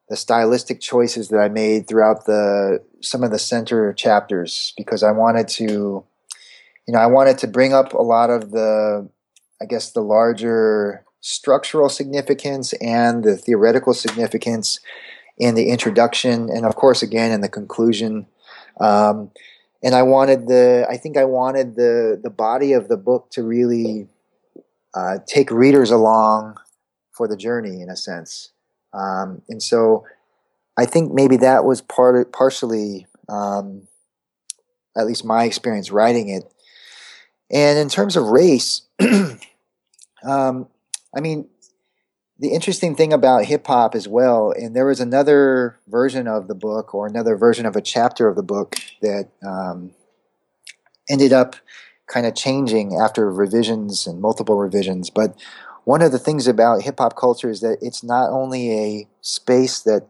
the 0.08 0.16
stylistic 0.16 0.80
choices 0.80 1.28
that 1.28 1.38
I 1.38 1.48
made 1.48 1.88
throughout 1.88 2.26
the 2.26 2.80
some 3.00 3.24
of 3.24 3.30
the 3.30 3.38
center 3.38 3.92
chapters 3.92 4.72
because 4.76 5.02
I 5.02 5.12
wanted 5.12 5.48
to 5.48 5.64
you 5.64 6.92
know 6.92 6.98
I 6.98 7.06
wanted 7.06 7.38
to 7.38 7.48
bring 7.48 7.72
up 7.72 7.94
a 7.94 8.02
lot 8.02 8.30
of 8.30 8.50
the 8.50 9.08
I 9.60 9.64
guess 9.64 9.92
the 9.92 10.02
larger 10.02 11.05
structural 11.26 11.88
significance 11.88 12.72
and 12.74 13.24
the 13.24 13.36
theoretical 13.36 13.92
significance 13.92 14.80
in 15.38 15.54
the 15.54 15.68
introduction 15.68 16.48
and 16.48 16.64
of 16.64 16.76
course 16.76 17.02
again 17.02 17.32
in 17.32 17.40
the 17.40 17.48
conclusion 17.48 18.26
um, 18.80 19.30
and 19.82 19.94
I 19.94 20.02
wanted 20.02 20.48
the 20.48 20.86
I 20.88 20.96
think 20.96 21.16
I 21.16 21.24
wanted 21.24 21.76
the 21.76 22.18
the 22.22 22.30
body 22.30 22.72
of 22.72 22.88
the 22.88 22.96
book 22.96 23.30
to 23.32 23.42
really 23.42 24.08
uh, 24.94 25.18
take 25.26 25.50
readers 25.50 25.90
along 25.90 26.56
for 27.12 27.28
the 27.28 27.36
journey 27.36 27.80
in 27.80 27.90
a 27.90 27.96
sense. 27.96 28.52
Um, 28.92 29.42
and 29.48 29.62
so 29.62 30.04
I 30.76 30.86
think 30.86 31.12
maybe 31.12 31.36
that 31.38 31.64
was 31.64 31.80
part 31.82 32.16
of, 32.16 32.32
partially, 32.32 33.06
um, 33.28 33.88
at 34.96 35.06
least 35.06 35.24
my 35.24 35.44
experience 35.44 35.90
writing 35.90 36.28
it. 36.28 36.44
And 37.50 37.78
in 37.78 37.88
terms 37.88 38.16
of 38.16 38.24
race, 38.24 38.82
um, 40.26 40.68
I 41.16 41.20
mean, 41.20 41.48
the 42.38 42.50
interesting 42.50 42.94
thing 42.94 43.12
about 43.12 43.46
hip 43.46 43.66
hop 43.66 43.94
as 43.94 44.06
well, 44.06 44.52
and 44.52 44.76
there 44.76 44.84
was 44.84 45.00
another 45.00 45.78
version 45.88 46.28
of 46.28 46.48
the 46.48 46.54
book 46.54 46.94
or 46.94 47.06
another 47.06 47.36
version 47.36 47.64
of 47.64 47.74
a 47.74 47.80
chapter 47.80 48.28
of 48.28 48.36
the 48.36 48.42
book 48.42 48.76
that 49.00 49.30
um, 49.42 49.92
ended 51.08 51.32
up 51.32 51.56
kind 52.06 52.26
of 52.26 52.34
changing 52.34 52.94
after 52.94 53.30
revisions 53.32 54.06
and 54.06 54.20
multiple 54.20 54.56
revisions. 54.56 55.08
But 55.08 55.34
one 55.84 56.02
of 56.02 56.12
the 56.12 56.18
things 56.18 56.46
about 56.46 56.82
hip 56.82 56.98
hop 56.98 57.16
culture 57.16 57.48
is 57.48 57.62
that 57.62 57.78
it's 57.80 58.04
not 58.04 58.30
only 58.30 58.70
a 58.70 59.08
space 59.22 59.80
that 59.80 60.06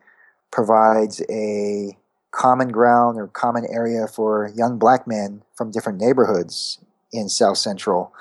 provides 0.50 1.22
a 1.30 1.96
common 2.32 2.68
ground 2.68 3.18
or 3.18 3.28
common 3.28 3.66
area 3.70 4.08
for 4.08 4.50
young 4.56 4.78
black 4.78 5.06
men 5.06 5.42
from 5.54 5.70
different 5.70 6.00
neighborhoods 6.00 6.78
in 7.12 7.28
South 7.28 7.58
Central. 7.58 8.12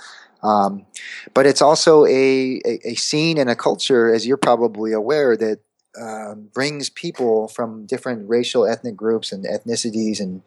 Um, 0.45 0.85
but 1.33 1.47
it's 1.47 1.61
also 1.61 2.05
a, 2.05 2.61
a, 2.65 2.79
a, 2.89 2.95
scene 2.95 3.39
and 3.39 3.49
a 3.49 3.55
culture, 3.55 4.13
as 4.13 4.27
you're 4.27 4.37
probably 4.37 4.91
aware, 4.91 5.35
that 5.35 5.59
um, 5.99 6.49
brings 6.53 6.89
people 6.89 7.47
from 7.47 7.87
different 7.87 8.29
racial, 8.29 8.67
ethnic 8.67 8.95
groups 8.95 9.31
and 9.31 9.43
ethnicities 9.45 10.19
and 10.19 10.43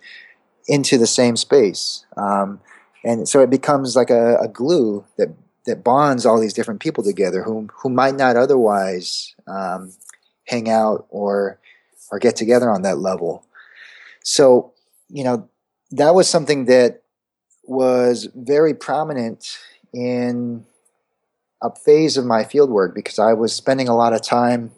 into 0.69 0.99
the 0.99 1.07
same 1.07 1.37
space. 1.37 2.05
Um, 2.17 2.61
and 3.03 3.29
so 3.29 3.41
it 3.41 3.51
becomes 3.51 3.97
like 3.97 4.11
a, 4.11 4.37
a, 4.37 4.49
glue 4.49 5.05
that 5.17 5.29
that 5.67 5.83
bonds 5.83 6.25
all 6.25 6.41
these 6.41 6.53
different 6.53 6.81
people 6.81 7.03
together 7.03 7.43
who 7.43 7.69
who 7.83 7.89
might 7.89 8.15
not 8.15 8.37
otherwise 8.37 9.35
um, 9.47 9.93
hang 10.47 10.69
out 10.69 11.07
or 11.11 11.59
or 12.13 12.19
get 12.19 12.37
together 12.37 12.71
on 12.71 12.83
that 12.83 12.99
level. 12.99 13.45
So 14.23 14.75
you 15.09 15.25
know 15.25 15.49
that 15.91 16.15
was 16.15 16.29
something 16.29 16.67
that 16.67 17.03
was 17.65 18.29
very 18.35 18.75
prominent 18.75 19.59
in 19.93 20.65
a 21.63 21.75
phase 21.75 22.17
of 22.17 22.25
my 22.25 22.45
fieldwork 22.45 22.95
because 22.95 23.19
I 23.19 23.33
was 23.33 23.55
spending 23.55 23.89
a 23.89 23.97
lot 23.97 24.13
of 24.13 24.23
time 24.23 24.73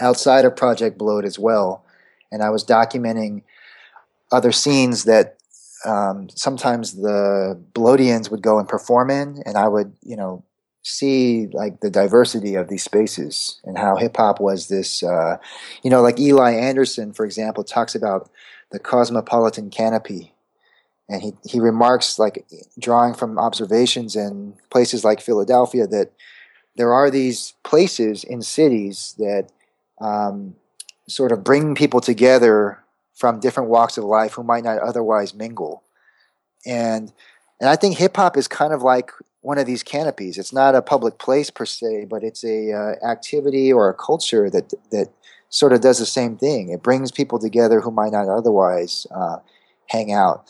outside 0.00 0.44
of 0.44 0.56
Project 0.56 0.98
Blowed 0.98 1.24
as 1.24 1.38
well, 1.38 1.84
and 2.30 2.42
I 2.42 2.50
was 2.50 2.64
documenting 2.64 3.42
other 4.30 4.52
scenes 4.52 5.04
that 5.04 5.36
um, 5.84 6.28
sometimes 6.30 6.94
the 6.94 7.60
Blowedians 7.72 8.30
would 8.30 8.42
go 8.42 8.58
and 8.58 8.68
perform 8.68 9.10
in, 9.10 9.42
and 9.46 9.56
I 9.56 9.68
would, 9.68 9.92
you 10.02 10.16
know, 10.16 10.44
see 10.82 11.48
like 11.52 11.80
the 11.80 11.90
diversity 11.90 12.54
of 12.54 12.68
these 12.68 12.84
spaces 12.84 13.60
and 13.64 13.76
how 13.76 13.96
hip 13.96 14.16
hop 14.16 14.40
was 14.40 14.68
this, 14.68 15.02
uh, 15.02 15.36
you 15.82 15.90
know, 15.90 16.00
like 16.00 16.20
Eli 16.20 16.52
Anderson, 16.52 17.12
for 17.12 17.24
example, 17.24 17.64
talks 17.64 17.94
about 17.94 18.30
the 18.70 18.78
cosmopolitan 18.78 19.70
canopy. 19.70 20.32
And 21.08 21.22
he, 21.22 21.32
he 21.44 21.60
remarks, 21.60 22.18
like 22.18 22.44
drawing 22.78 23.14
from 23.14 23.38
observations 23.38 24.16
in 24.16 24.54
places 24.70 25.04
like 25.04 25.20
Philadelphia, 25.20 25.86
that 25.86 26.12
there 26.76 26.92
are 26.92 27.10
these 27.10 27.54
places 27.62 28.24
in 28.24 28.42
cities 28.42 29.14
that 29.18 29.48
um, 30.00 30.56
sort 31.08 31.32
of 31.32 31.44
bring 31.44 31.74
people 31.74 32.00
together 32.00 32.82
from 33.14 33.40
different 33.40 33.70
walks 33.70 33.96
of 33.96 34.04
life 34.04 34.34
who 34.34 34.42
might 34.42 34.64
not 34.64 34.78
otherwise 34.78 35.34
mingle. 35.34 35.82
And 36.66 37.12
and 37.60 37.70
I 37.70 37.76
think 37.76 37.96
hip 37.96 38.16
hop 38.16 38.36
is 38.36 38.48
kind 38.48 38.74
of 38.74 38.82
like 38.82 39.10
one 39.40 39.56
of 39.58 39.66
these 39.66 39.82
canopies. 39.82 40.36
It's 40.36 40.52
not 40.52 40.74
a 40.74 40.82
public 40.82 41.18
place 41.18 41.48
per 41.50 41.64
se, 41.64 42.06
but 42.10 42.22
it's 42.22 42.44
a 42.44 42.72
uh, 42.72 43.06
activity 43.06 43.72
or 43.72 43.88
a 43.88 43.94
culture 43.94 44.50
that 44.50 44.74
that 44.90 45.08
sort 45.48 45.72
of 45.72 45.80
does 45.80 45.98
the 45.98 46.06
same 46.06 46.36
thing. 46.36 46.70
It 46.70 46.82
brings 46.82 47.10
people 47.10 47.38
together 47.38 47.80
who 47.80 47.90
might 47.90 48.12
not 48.12 48.28
otherwise 48.28 49.06
uh, 49.14 49.36
hang 49.86 50.12
out. 50.12 50.44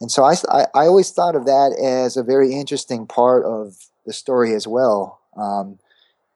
And 0.00 0.10
so 0.10 0.24
I, 0.24 0.34
I, 0.48 0.66
I, 0.74 0.86
always 0.86 1.10
thought 1.10 1.36
of 1.36 1.44
that 1.44 1.76
as 1.78 2.16
a 2.16 2.22
very 2.22 2.54
interesting 2.54 3.06
part 3.06 3.44
of 3.44 3.76
the 4.06 4.12
story 4.12 4.54
as 4.54 4.66
well. 4.66 5.20
Um, 5.36 5.78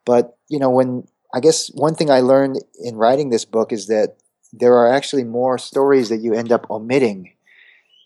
but 0.05 0.37
you 0.49 0.59
know, 0.59 0.71
when 0.71 1.09
I 1.33 1.41
guess 1.41 1.69
one 1.69 1.95
thing 1.95 2.11
I 2.11 2.21
learned 2.21 2.63
in 2.83 2.97
writing 2.97 3.31
this 3.31 3.45
book 3.45 3.73
is 3.73 3.87
that 3.87 4.17
there 4.53 4.75
are 4.75 4.93
actually 4.93 5.25
more 5.25 5.59
stories 5.59 6.09
that 6.11 6.19
you 6.19 6.35
end 6.35 6.53
up 6.53 6.71
omitting 6.71 7.33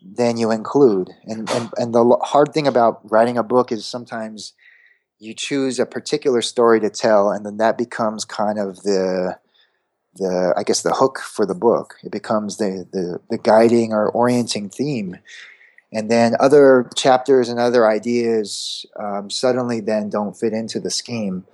than 0.02 0.36
you 0.36 0.50
include. 0.50 1.10
And, 1.24 1.50
and, 1.50 1.70
and 1.76 1.94
the 1.94 2.18
hard 2.22 2.54
thing 2.54 2.66
about 2.66 3.00
writing 3.10 3.36
a 3.36 3.42
book 3.42 3.72
is 3.72 3.84
sometimes 3.84 4.54
you 5.18 5.34
choose 5.34 5.78
a 5.78 5.86
particular 5.86 6.40
story 6.40 6.80
to 6.80 6.90
tell, 6.90 7.30
and 7.30 7.44
then 7.44 7.56
that 7.56 7.76
becomes 7.76 8.24
kind 8.24 8.58
of 8.58 8.82
the, 8.82 9.38
the 10.18 10.54
I 10.56 10.62
guess, 10.62 10.82
the 10.82 10.92
hook 10.94 11.18
for 11.20 11.46
the 11.46 11.54
book. 11.54 11.96
It 12.02 12.12
becomes 12.12 12.58
the, 12.58 12.86
the, 12.92 13.20
the 13.30 13.38
guiding 13.38 13.92
or 13.92 14.10
orienting 14.10 14.68
theme. 14.68 15.18
And 15.92 16.10
then 16.10 16.34
other 16.38 16.90
chapters 16.94 17.48
and 17.48 17.58
other 17.58 17.88
ideas 17.88 18.84
um, 19.00 19.30
suddenly 19.30 19.80
then 19.80 20.10
don't 20.10 20.36
fit 20.36 20.52
into 20.52 20.80
the 20.80 20.90
scheme. 20.90 21.44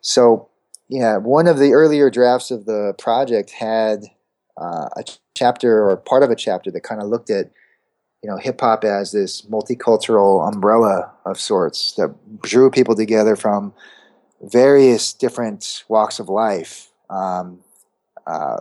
So, 0.00 0.48
yeah, 0.88 1.18
one 1.18 1.46
of 1.46 1.58
the 1.58 1.72
earlier 1.72 2.10
drafts 2.10 2.50
of 2.50 2.64
the 2.64 2.94
project 2.98 3.50
had 3.50 4.04
uh, 4.60 4.88
a 4.96 5.04
chapter 5.34 5.88
or 5.88 5.96
part 5.96 6.22
of 6.22 6.30
a 6.30 6.36
chapter 6.36 6.70
that 6.70 6.82
kind 6.82 7.02
of 7.02 7.08
looked 7.08 7.30
at 7.30 7.50
you 8.22 8.30
know 8.30 8.38
hip 8.38 8.60
hop 8.60 8.84
as 8.84 9.12
this 9.12 9.42
multicultural 9.42 10.50
umbrella 10.50 11.12
of 11.26 11.38
sorts 11.38 11.92
that 11.92 12.14
drew 12.40 12.70
people 12.70 12.94
together 12.94 13.36
from 13.36 13.74
various 14.40 15.12
different 15.12 15.84
walks 15.88 16.18
of 16.18 16.28
life, 16.28 16.90
um, 17.10 17.60
uh, 18.26 18.60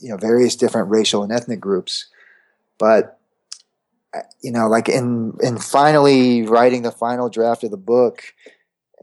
you 0.00 0.08
know, 0.08 0.16
various 0.16 0.56
different 0.56 0.90
racial 0.90 1.22
and 1.22 1.32
ethnic 1.32 1.60
groups. 1.60 2.06
But 2.78 3.18
you 4.42 4.50
know, 4.50 4.68
like 4.68 4.88
in 4.88 5.36
in 5.42 5.58
finally 5.58 6.42
writing 6.42 6.82
the 6.82 6.92
final 6.92 7.28
draft 7.28 7.64
of 7.64 7.70
the 7.70 7.76
book 7.76 8.22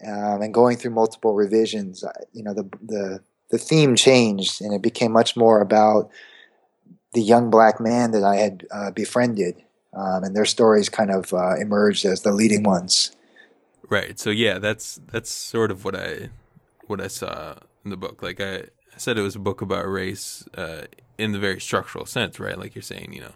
um, 0.05 0.41
and 0.41 0.53
going 0.53 0.77
through 0.77 0.91
multiple 0.91 1.33
revisions, 1.33 2.03
you 2.33 2.43
know, 2.43 2.53
the 2.53 2.69
the 2.81 3.19
the 3.49 3.57
theme 3.57 3.95
changed 3.95 4.62
and 4.62 4.73
it 4.73 4.81
became 4.81 5.12
much 5.12 5.35
more 5.35 5.62
about 5.62 6.12
the 7.13 7.21
young 7.21 7.49
black 7.49 7.79
man 7.79 8.12
that 8.12 8.23
I 8.23 8.35
had 8.35 8.67
uh, 8.71 8.91
befriended, 8.91 9.55
um, 9.93 10.23
and 10.23 10.35
their 10.35 10.45
stories 10.45 10.89
kind 10.89 11.09
of 11.09 11.33
uh, 11.33 11.55
emerged 11.55 12.05
as 12.05 12.21
the 12.21 12.31
leading 12.31 12.63
ones. 12.63 13.12
Right. 13.89 14.19
So 14.19 14.29
yeah, 14.29 14.60
that's 14.60 15.00
that's 15.12 15.31
sort 15.31 15.71
of 15.71 15.83
what 15.83 15.95
I 15.95 16.29
what 16.85 17.02
I 17.02 17.08
saw 17.08 17.56
in 17.83 17.89
the 17.89 17.97
book. 17.97 18.21
Like 18.21 18.39
I 18.39 18.65
said, 19.00 19.17
it 19.17 19.21
was 19.21 19.35
a 19.35 19.39
book 19.39 19.62
about 19.62 19.89
race 19.89 20.47
uh, 20.56 20.83
in 21.17 21.31
the 21.31 21.39
very 21.39 21.60
structural 21.60 22.06
sense, 22.06 22.39
right? 22.39 22.58
Like 22.58 22.75
you're 22.75 22.81
saying, 22.81 23.13
you 23.13 23.21
know, 23.21 23.33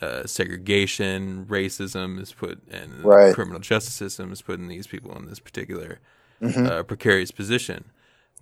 uh, 0.00 0.26
segregation, 0.26 1.46
racism 1.46 2.20
is 2.20 2.32
put, 2.32 2.60
and 2.70 3.04
right. 3.04 3.34
criminal 3.34 3.60
justice 3.60 3.94
system 3.94 4.32
is 4.32 4.42
putting 4.42 4.68
these 4.68 4.86
people 4.86 5.16
in 5.16 5.26
this 5.26 5.38
particular 5.38 6.00
mm-hmm. 6.42 6.66
uh, 6.66 6.82
precarious 6.82 7.30
position. 7.30 7.84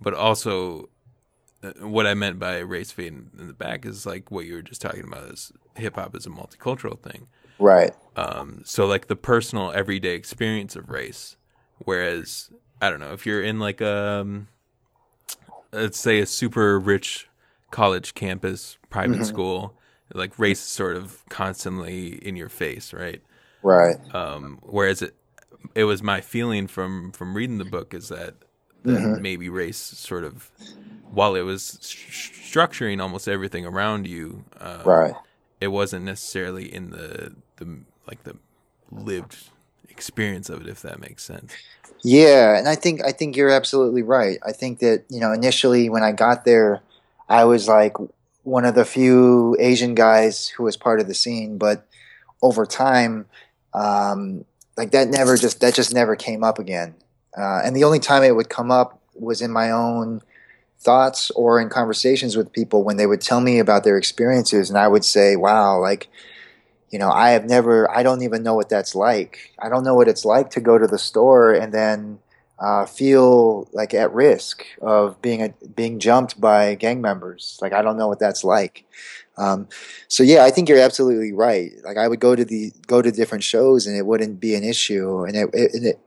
But 0.01 0.13
also, 0.13 0.89
uh, 1.63 1.71
what 1.87 2.07
I 2.07 2.13
meant 2.13 2.39
by 2.39 2.57
race 2.57 2.91
fade 2.91 3.13
in 3.37 3.47
the 3.47 3.53
back 3.53 3.85
is 3.85 4.05
like 4.05 4.31
what 4.31 4.45
you 4.45 4.55
were 4.55 4.61
just 4.61 4.81
talking 4.81 5.03
about 5.03 5.29
is 5.29 5.51
hip 5.75 5.95
hop 5.95 6.15
is 6.15 6.25
a 6.25 6.29
multicultural 6.29 6.99
thing. 6.99 7.27
Right. 7.59 7.93
Um, 8.15 8.63
so 8.65 8.85
like 8.85 9.07
the 9.07 9.15
personal 9.15 9.71
everyday 9.71 10.15
experience 10.15 10.75
of 10.75 10.89
race, 10.89 11.37
whereas 11.79 12.49
I 12.81 12.89
don't 12.89 12.99
know 12.99 13.13
if 13.13 13.25
you're 13.25 13.43
in 13.43 13.59
like 13.59 13.79
a 13.79 14.21
um, 14.21 14.47
let's 15.73 15.99
say 15.99 16.19
a 16.19 16.25
super 16.25 16.79
rich 16.79 17.27
college 17.71 18.13
campus 18.13 18.77
private 18.89 19.15
mm-hmm. 19.15 19.23
school, 19.23 19.73
like 20.13 20.37
race 20.37 20.59
is 20.59 20.67
sort 20.67 20.95
of 20.95 21.23
constantly 21.29 22.15
in 22.25 22.35
your 22.35 22.49
face, 22.49 22.93
right? 22.93 23.21
Right. 23.63 23.95
Um, 24.13 24.59
whereas 24.61 25.01
it 25.01 25.15
it 25.75 25.85
was 25.85 26.03
my 26.03 26.21
feeling 26.21 26.67
from 26.67 27.11
from 27.11 27.35
reading 27.35 27.57
the 27.57 27.65
book 27.65 27.93
is 27.93 28.09
that 28.09 28.35
that 28.83 28.99
mm-hmm. 28.99 29.21
maybe 29.21 29.49
race 29.49 29.77
sort 29.77 30.23
of 30.23 30.51
while 31.09 31.35
it 31.35 31.41
was 31.41 31.63
st- 31.63 32.11
structuring 32.11 33.01
almost 33.01 33.27
everything 33.27 33.65
around 33.65 34.07
you, 34.07 34.43
uh, 34.59 34.83
right? 34.85 35.15
It 35.61 35.67
wasn't 35.67 36.05
necessarily 36.05 36.73
in 36.73 36.91
the 36.91 37.35
the 37.57 37.79
like 38.07 38.23
the 38.23 38.35
lived 38.91 39.49
experience 39.93 40.49
of 40.49 40.61
it, 40.61 40.67
if 40.67 40.81
that 40.81 40.99
makes 40.99 41.23
sense. 41.23 41.53
Yeah, 42.03 42.57
and 42.57 42.67
I 42.67 42.75
think 42.75 43.01
I 43.03 43.11
think 43.13 43.37
you're 43.37 43.49
absolutely 43.49 44.03
right. 44.03 44.37
I 44.45 44.51
think 44.51 44.79
that 44.79 45.05
you 45.09 45.21
know 45.21 45.31
initially 45.31 45.89
when 45.89 46.03
I 46.03 46.11
got 46.11 46.43
there, 46.43 46.81
I 47.29 47.45
was 47.45 47.67
like 47.67 47.95
one 48.43 48.65
of 48.65 48.75
the 48.75 48.83
few 48.83 49.55
Asian 49.59 49.95
guys 49.95 50.49
who 50.49 50.63
was 50.63 50.75
part 50.75 50.99
of 50.99 51.07
the 51.07 51.13
scene, 51.13 51.57
but 51.57 51.87
over 52.41 52.65
time, 52.65 53.25
um, 53.73 54.43
like 54.75 54.91
that 54.91 55.07
never 55.07 55.37
just 55.37 55.61
that 55.61 55.73
just 55.73 55.93
never 55.93 56.17
came 56.17 56.43
up 56.43 56.59
again. 56.59 56.95
Uh, 57.37 57.61
and 57.63 57.75
the 57.75 57.85
only 57.85 57.99
time 57.99 58.21
it 58.21 58.35
would 58.35 58.49
come 58.49 58.69
up 58.69 58.99
was 59.15 59.41
in 59.41 59.51
my 59.51 59.71
own 59.71 60.21
thoughts 60.79 61.31
or 61.31 61.61
in 61.61 61.69
conversations 61.69 62.35
with 62.35 62.51
people 62.51 62.83
when 62.83 62.97
they 62.97 63.05
would 63.05 63.21
tell 63.21 63.39
me 63.39 63.59
about 63.59 63.85
their 63.85 63.97
experiences, 63.97 64.69
and 64.69 64.77
I 64.77 64.89
would 64.89 65.05
say, 65.05 65.35
"Wow, 65.35 65.79
like." 65.79 66.09
You 66.93 66.99
know, 66.99 67.09
I 67.09 67.31
have 67.31 67.45
never, 67.45 67.89
I 67.89 68.03
don't 68.03 68.21
even 68.21 68.43
know 68.43 68.53
what 68.53 68.69
that's 68.69 68.93
like. 68.93 69.51
I 69.57 69.67
don't 69.67 69.83
know 69.83 69.95
what 69.95 70.07
it's 70.07 70.25
like 70.25 70.51
to 70.51 70.61
go 70.61 70.77
to 70.77 70.85
the 70.85 70.99
store 70.99 71.51
and 71.51 71.73
then 71.73 72.19
uh, 72.59 72.85
feel 72.85 73.67
like 73.73 73.95
at 73.95 74.13
risk 74.13 74.63
of 74.79 75.19
being 75.19 75.41
a, 75.41 75.49
being 75.75 75.97
jumped 75.97 76.39
by 76.39 76.75
gang 76.75 77.01
members. 77.01 77.57
Like 77.63 77.73
I 77.73 77.81
don't 77.81 77.97
know 77.97 78.07
what 78.07 78.19
that's 78.19 78.43
like. 78.43 78.85
Um, 79.37 79.67
so 80.07 80.21
yeah, 80.21 80.45
I 80.45 80.51
think 80.51 80.69
you're 80.69 80.77
absolutely 80.77 81.33
right. 81.33 81.71
Like 81.83 81.97
I 81.97 82.07
would 82.07 82.19
go 82.19 82.35
to 82.35 82.45
the 82.45 82.71
go 82.85 83.01
to 83.01 83.11
different 83.11 83.43
shows 83.43 83.87
and 83.87 83.97
it 83.97 84.05
wouldn't 84.05 84.39
be 84.39 84.53
an 84.53 84.63
issue, 84.63 85.23
and 85.23 85.35
it 85.35 85.49
it, 85.51 85.83
it, 85.83 85.99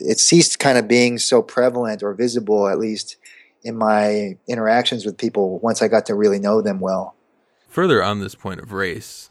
it 0.00 0.18
ceased 0.18 0.58
kind 0.58 0.78
of 0.78 0.88
being 0.88 1.18
so 1.18 1.42
prevalent 1.42 2.02
or 2.02 2.14
visible, 2.14 2.66
at 2.66 2.78
least 2.78 3.16
in 3.62 3.76
my 3.76 4.38
interactions 4.48 5.04
with 5.04 5.18
people 5.18 5.58
once 5.58 5.82
I 5.82 5.88
got 5.88 6.06
to 6.06 6.14
really 6.14 6.38
know 6.38 6.62
them 6.62 6.80
well. 6.80 7.14
Further 7.68 8.02
on 8.02 8.20
this 8.20 8.34
point 8.34 8.60
of 8.60 8.72
race, 8.72 9.29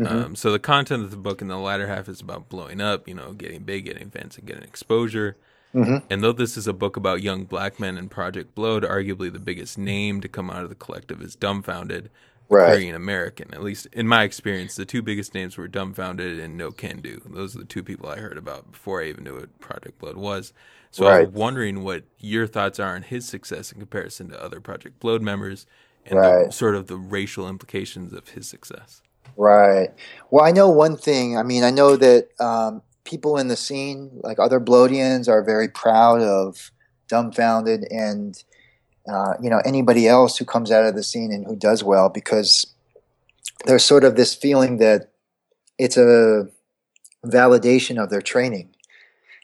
mm-hmm. 0.00 0.18
um, 0.18 0.36
so 0.36 0.50
the 0.50 0.58
content 0.58 1.04
of 1.04 1.10
the 1.10 1.16
book 1.16 1.42
in 1.42 1.48
the 1.48 1.58
latter 1.58 1.86
half 1.86 2.08
is 2.08 2.20
about 2.20 2.48
blowing 2.48 2.80
up, 2.80 3.06
you 3.06 3.14
know, 3.14 3.32
getting 3.32 3.62
big, 3.62 3.84
getting 3.84 4.10
fans, 4.10 4.36
and 4.38 4.46
getting 4.46 4.62
exposure. 4.62 5.36
Mm-hmm. 5.74 6.06
And 6.10 6.22
though 6.22 6.32
this 6.32 6.56
is 6.56 6.66
a 6.66 6.72
book 6.72 6.96
about 6.96 7.22
young 7.22 7.44
black 7.44 7.78
men 7.78 7.96
and 7.96 8.10
Project 8.10 8.54
Blowed, 8.54 8.82
arguably 8.82 9.32
the 9.32 9.38
biggest 9.38 9.78
name 9.78 10.20
to 10.20 10.28
come 10.28 10.50
out 10.50 10.64
of 10.64 10.68
the 10.68 10.74
collective 10.74 11.22
is 11.22 11.36
Dumbfoundead, 11.36 12.08
right. 12.48 12.74
Korean 12.74 12.96
American. 12.96 13.54
At 13.54 13.62
least 13.62 13.86
in 13.92 14.08
my 14.08 14.24
experience, 14.24 14.74
the 14.74 14.84
two 14.84 15.02
biggest 15.02 15.32
names 15.32 15.56
were 15.56 15.68
Dumbfoundead 15.68 16.42
and 16.42 16.58
Nocando. 16.58 17.22
Those 17.32 17.54
are 17.54 17.60
the 17.60 17.64
two 17.64 17.84
people 17.84 18.08
I 18.08 18.16
heard 18.16 18.36
about 18.36 18.72
before 18.72 19.02
I 19.02 19.08
even 19.08 19.24
knew 19.24 19.36
what 19.36 19.60
Project 19.60 19.98
Blowed 19.98 20.16
was. 20.16 20.52
So 20.90 21.06
right. 21.06 21.20
I 21.20 21.24
was 21.24 21.28
wondering 21.32 21.84
what 21.84 22.02
your 22.18 22.48
thoughts 22.48 22.80
are 22.80 22.96
on 22.96 23.02
his 23.02 23.28
success 23.28 23.70
in 23.70 23.78
comparison 23.78 24.28
to 24.30 24.42
other 24.42 24.60
Project 24.60 24.98
Blowed 24.98 25.22
members 25.22 25.66
and 26.04 26.18
right. 26.18 26.46
the, 26.46 26.52
sort 26.52 26.74
of 26.74 26.88
the 26.88 26.96
racial 26.96 27.48
implications 27.48 28.12
of 28.12 28.30
his 28.30 28.48
success. 28.48 29.02
Right. 29.36 29.88
Well, 30.30 30.44
I 30.44 30.50
know 30.50 30.68
one 30.68 30.96
thing. 30.96 31.36
I 31.36 31.42
mean, 31.42 31.64
I 31.64 31.70
know 31.70 31.96
that 31.96 32.28
um, 32.40 32.82
people 33.04 33.38
in 33.38 33.48
the 33.48 33.56
scene, 33.56 34.10
like 34.22 34.38
other 34.38 34.60
Blowedians, 34.60 35.28
are 35.28 35.42
very 35.42 35.68
proud 35.68 36.20
of 36.20 36.70
Dumbfoundead 37.10 37.86
and 37.90 38.42
uh, 39.10 39.34
you 39.42 39.50
know 39.50 39.60
anybody 39.64 40.06
else 40.06 40.36
who 40.36 40.44
comes 40.44 40.70
out 40.70 40.84
of 40.84 40.94
the 40.94 41.02
scene 41.02 41.32
and 41.32 41.46
who 41.46 41.56
does 41.56 41.82
well 41.82 42.08
because 42.08 42.74
there's 43.66 43.84
sort 43.84 44.04
of 44.04 44.16
this 44.16 44.34
feeling 44.34 44.76
that 44.76 45.10
it's 45.78 45.96
a 45.96 46.48
validation 47.24 48.02
of 48.02 48.10
their 48.10 48.22
training. 48.22 48.70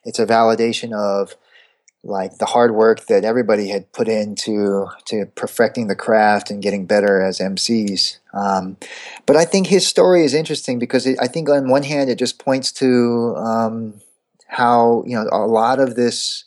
It's 0.05 0.19
a 0.19 0.27
validation 0.27 0.93
of 0.93 1.37
like 2.07 2.39
the 2.39 2.47
hard 2.47 2.75
work 2.75 3.07
that 3.07 3.25
everybody 3.25 3.69
had 3.69 3.93
put 3.93 4.09
into 4.09 4.87
to 5.07 5.27
perfecting 5.35 5.89
the 5.89 5.97
craft 5.97 6.51
and 6.51 6.63
getting 6.63 6.87
better 6.87 7.21
as 7.23 7.39
MCs. 7.39 8.19
Um, 8.33 8.77
but 9.27 9.37
I 9.37 9.45
think 9.45 9.67
his 9.67 9.87
story 9.87 10.25
is 10.25 10.35
interesting 10.35 10.79
because 10.79 11.07
it, 11.07 11.19
I 11.21 11.27
think 11.27 11.49
on 11.49 11.69
one 11.69 11.83
hand 11.83 12.11
it 12.11 12.19
just 12.19 12.39
points 12.39 12.73
to 12.73 13.35
um, 13.37 14.01
how 14.49 15.03
you 15.07 15.17
know 15.17 15.29
a 15.33 15.47
lot 15.47 15.81
of 15.81 15.97
this 15.97 16.45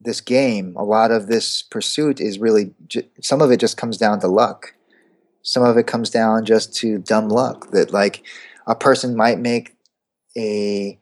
this 0.00 0.20
game, 0.20 0.74
a 0.76 0.84
lot 0.84 1.10
of 1.10 1.26
this 1.26 1.62
pursuit 1.62 2.20
is 2.20 2.38
really 2.38 2.74
some 3.20 3.40
of 3.40 3.50
it 3.50 3.60
just 3.60 3.76
comes 3.76 3.96
down 3.96 4.20
to 4.20 4.28
luck. 4.28 4.74
Some 5.42 5.62
of 5.62 5.76
it 5.76 5.86
comes 5.86 6.10
down 6.10 6.44
just 6.44 6.74
to 6.76 6.98
dumb 6.98 7.28
luck 7.28 7.70
that 7.72 7.92
like 7.92 8.22
a 8.66 8.74
person 8.74 9.16
might 9.16 9.38
make 9.38 9.76
a 10.36 10.98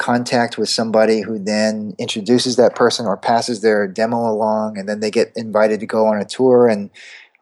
contact 0.00 0.56
with 0.56 0.70
somebody 0.70 1.20
who 1.20 1.38
then 1.38 1.94
introduces 1.98 2.56
that 2.56 2.74
person 2.74 3.04
or 3.04 3.18
passes 3.18 3.60
their 3.60 3.86
demo 3.86 4.16
along, 4.16 4.78
and 4.78 4.88
then 4.88 5.00
they 5.00 5.10
get 5.10 5.30
invited 5.36 5.78
to 5.78 5.86
go 5.86 6.06
on 6.06 6.18
a 6.18 6.24
tour, 6.24 6.68
and 6.68 6.90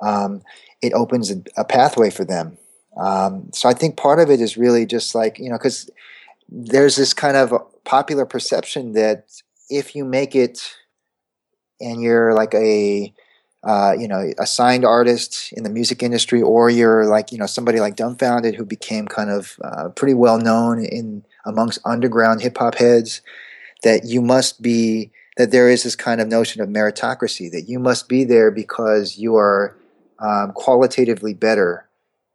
um, 0.00 0.42
it 0.82 0.92
opens 0.92 1.30
a, 1.30 1.36
a, 1.56 1.64
pathway 1.64 2.10
for 2.10 2.24
them. 2.24 2.58
Um, 2.96 3.50
so 3.54 3.68
I 3.68 3.74
think 3.74 3.96
part 3.96 4.18
of 4.18 4.28
it 4.28 4.40
is 4.40 4.56
really 4.56 4.86
just 4.86 5.14
like 5.14 5.38
you 5.38 5.48
know 5.48 5.56
because 5.56 5.88
there's 6.48 6.96
this 6.96 7.14
kind 7.14 7.36
of 7.36 7.52
popular 7.84 8.26
perception 8.26 8.92
that 8.92 9.30
if 9.70 9.94
you 9.94 10.04
make 10.04 10.34
it 10.34 10.74
and 11.80 12.02
you're 12.02 12.34
like 12.34 12.54
a 12.54 13.14
uh, 13.62 13.94
you 13.96 14.08
know 14.08 14.32
a 14.36 14.46
signed 14.46 14.84
artist 14.84 15.52
in 15.52 15.62
the 15.62 15.70
music 15.70 16.02
industry 16.02 16.42
or 16.42 16.70
you're 16.70 17.06
like 17.06 17.30
you 17.30 17.38
know 17.38 17.46
somebody 17.46 17.78
like 17.78 17.94
Dumbfoundead 17.96 18.56
who 18.56 18.64
became 18.64 19.06
kind 19.06 19.30
of 19.30 19.56
uh, 19.62 19.90
pretty 19.90 20.14
well 20.14 20.38
known 20.38 20.84
in 20.84 21.24
amongst 21.48 21.80
underground 21.84 22.42
hip 22.42 22.58
hop 22.58 22.76
heads 22.76 23.22
that 23.82 24.04
you 24.04 24.20
must 24.20 24.60
be 24.62 25.10
that 25.36 25.50
there 25.52 25.70
is 25.70 25.84
this 25.84 25.96
kind 25.96 26.20
of 26.20 26.28
notion 26.28 26.60
of 26.60 26.68
meritocracy 26.68 27.50
that 27.50 27.68
you 27.68 27.78
must 27.78 28.08
be 28.08 28.24
there 28.24 28.50
because 28.50 29.16
you 29.18 29.36
are 29.36 29.76
um, 30.18 30.52
qualitatively 30.52 31.32
better 31.32 31.88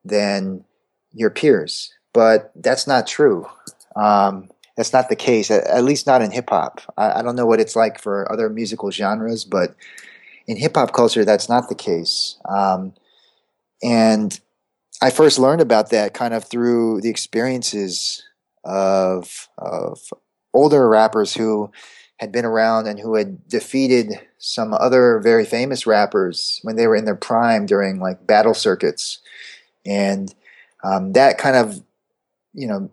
than 0.06 0.64
your 1.12 1.30
peers. 1.30 1.94
But 2.14 2.52
that's 2.56 2.88
not 2.88 3.06
true. 3.06 3.46
Um, 3.96 4.50
that's 4.78 4.94
not 4.94 5.10
the 5.10 5.16
case, 5.16 5.52
at, 5.52 5.66
at 5.66 5.84
least 5.84 6.08
not 6.08 6.22
in 6.22 6.32
hip 6.32 6.50
hop. 6.50 6.82
I, 6.98 7.20
I, 7.20 7.22
don't 7.22 7.36
know 7.36 7.46
what 7.46 7.60
it's 7.60 7.76
like 7.76 8.00
for 8.00 8.32
other 8.32 8.50
musical 8.50 8.90
genres, 8.90 9.46
but 9.46 9.76
in 10.48 10.58
hip 10.58 10.76
hop 10.76 10.94
culture, 10.94 11.26
that's 11.26 11.48
not 11.48 11.70
the 11.70 11.76
case. 11.76 12.38
Um, 12.46 12.94
and 13.84 14.40
I 15.02 15.10
first 15.10 15.38
learned 15.38 15.62
about 15.62 15.90
that 15.92 16.14
kind 16.14 16.34
of 16.34 16.46
through 16.46 17.02
the 17.02 17.10
experiences 17.10 18.24
of 18.64 19.50
of 19.58 20.00
older 20.54 20.88
rappers 20.88 21.34
who 21.34 21.72
had 22.18 22.32
been 22.32 22.46
around 22.46 22.88
and 22.88 23.00
who 23.00 23.16
had 23.16 23.48
defeated 23.48 24.20
some 24.38 24.74
other 24.74 25.20
very 25.20 25.46
famous 25.46 25.88
rappers 25.88 26.60
when 26.64 26.76
they 26.76 26.88
were 26.88 26.96
in 26.96 27.06
their 27.06 27.16
prime 27.16 27.66
during 27.66 28.00
like 28.00 28.26
battle 28.28 28.54
circuits, 28.54 29.20
and 29.86 30.34
um, 30.84 31.14
that 31.14 31.38
kind 31.38 31.56
of 31.56 31.82
you 32.54 32.68
know, 32.68 32.92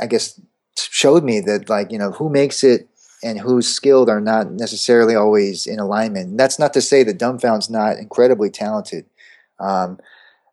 I 0.00 0.06
guess 0.06 0.40
showed 0.76 1.24
me 1.24 1.40
that 1.40 1.68
like 1.68 1.90
you 1.92 1.98
know 1.98 2.12
who 2.12 2.28
makes 2.28 2.64
it 2.64 2.88
and 3.22 3.40
who's 3.40 3.66
skilled 3.66 4.08
are 4.08 4.20
not 4.20 4.52
necessarily 4.52 5.14
always 5.14 5.66
in 5.66 5.78
alignment. 5.78 6.30
And 6.30 6.40
that's 6.40 6.58
not 6.58 6.74
to 6.74 6.82
say 6.82 7.02
that 7.04 7.18
Dumbfound's 7.18 7.70
not 7.70 7.96
incredibly 7.96 8.50
talented. 8.50 9.06
Um, 9.58 9.98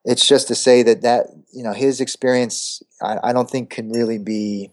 it's 0.05 0.25
just 0.25 0.47
to 0.47 0.55
say 0.55 0.81
that 0.83 1.01
that 1.01 1.27
you 1.53 1.63
know 1.63 1.73
his 1.73 2.01
experience 2.01 2.81
I, 3.01 3.19
I, 3.23 3.33
don't 3.33 3.49
think 3.49 3.69
can 3.69 3.91
really 3.91 4.17
be 4.17 4.71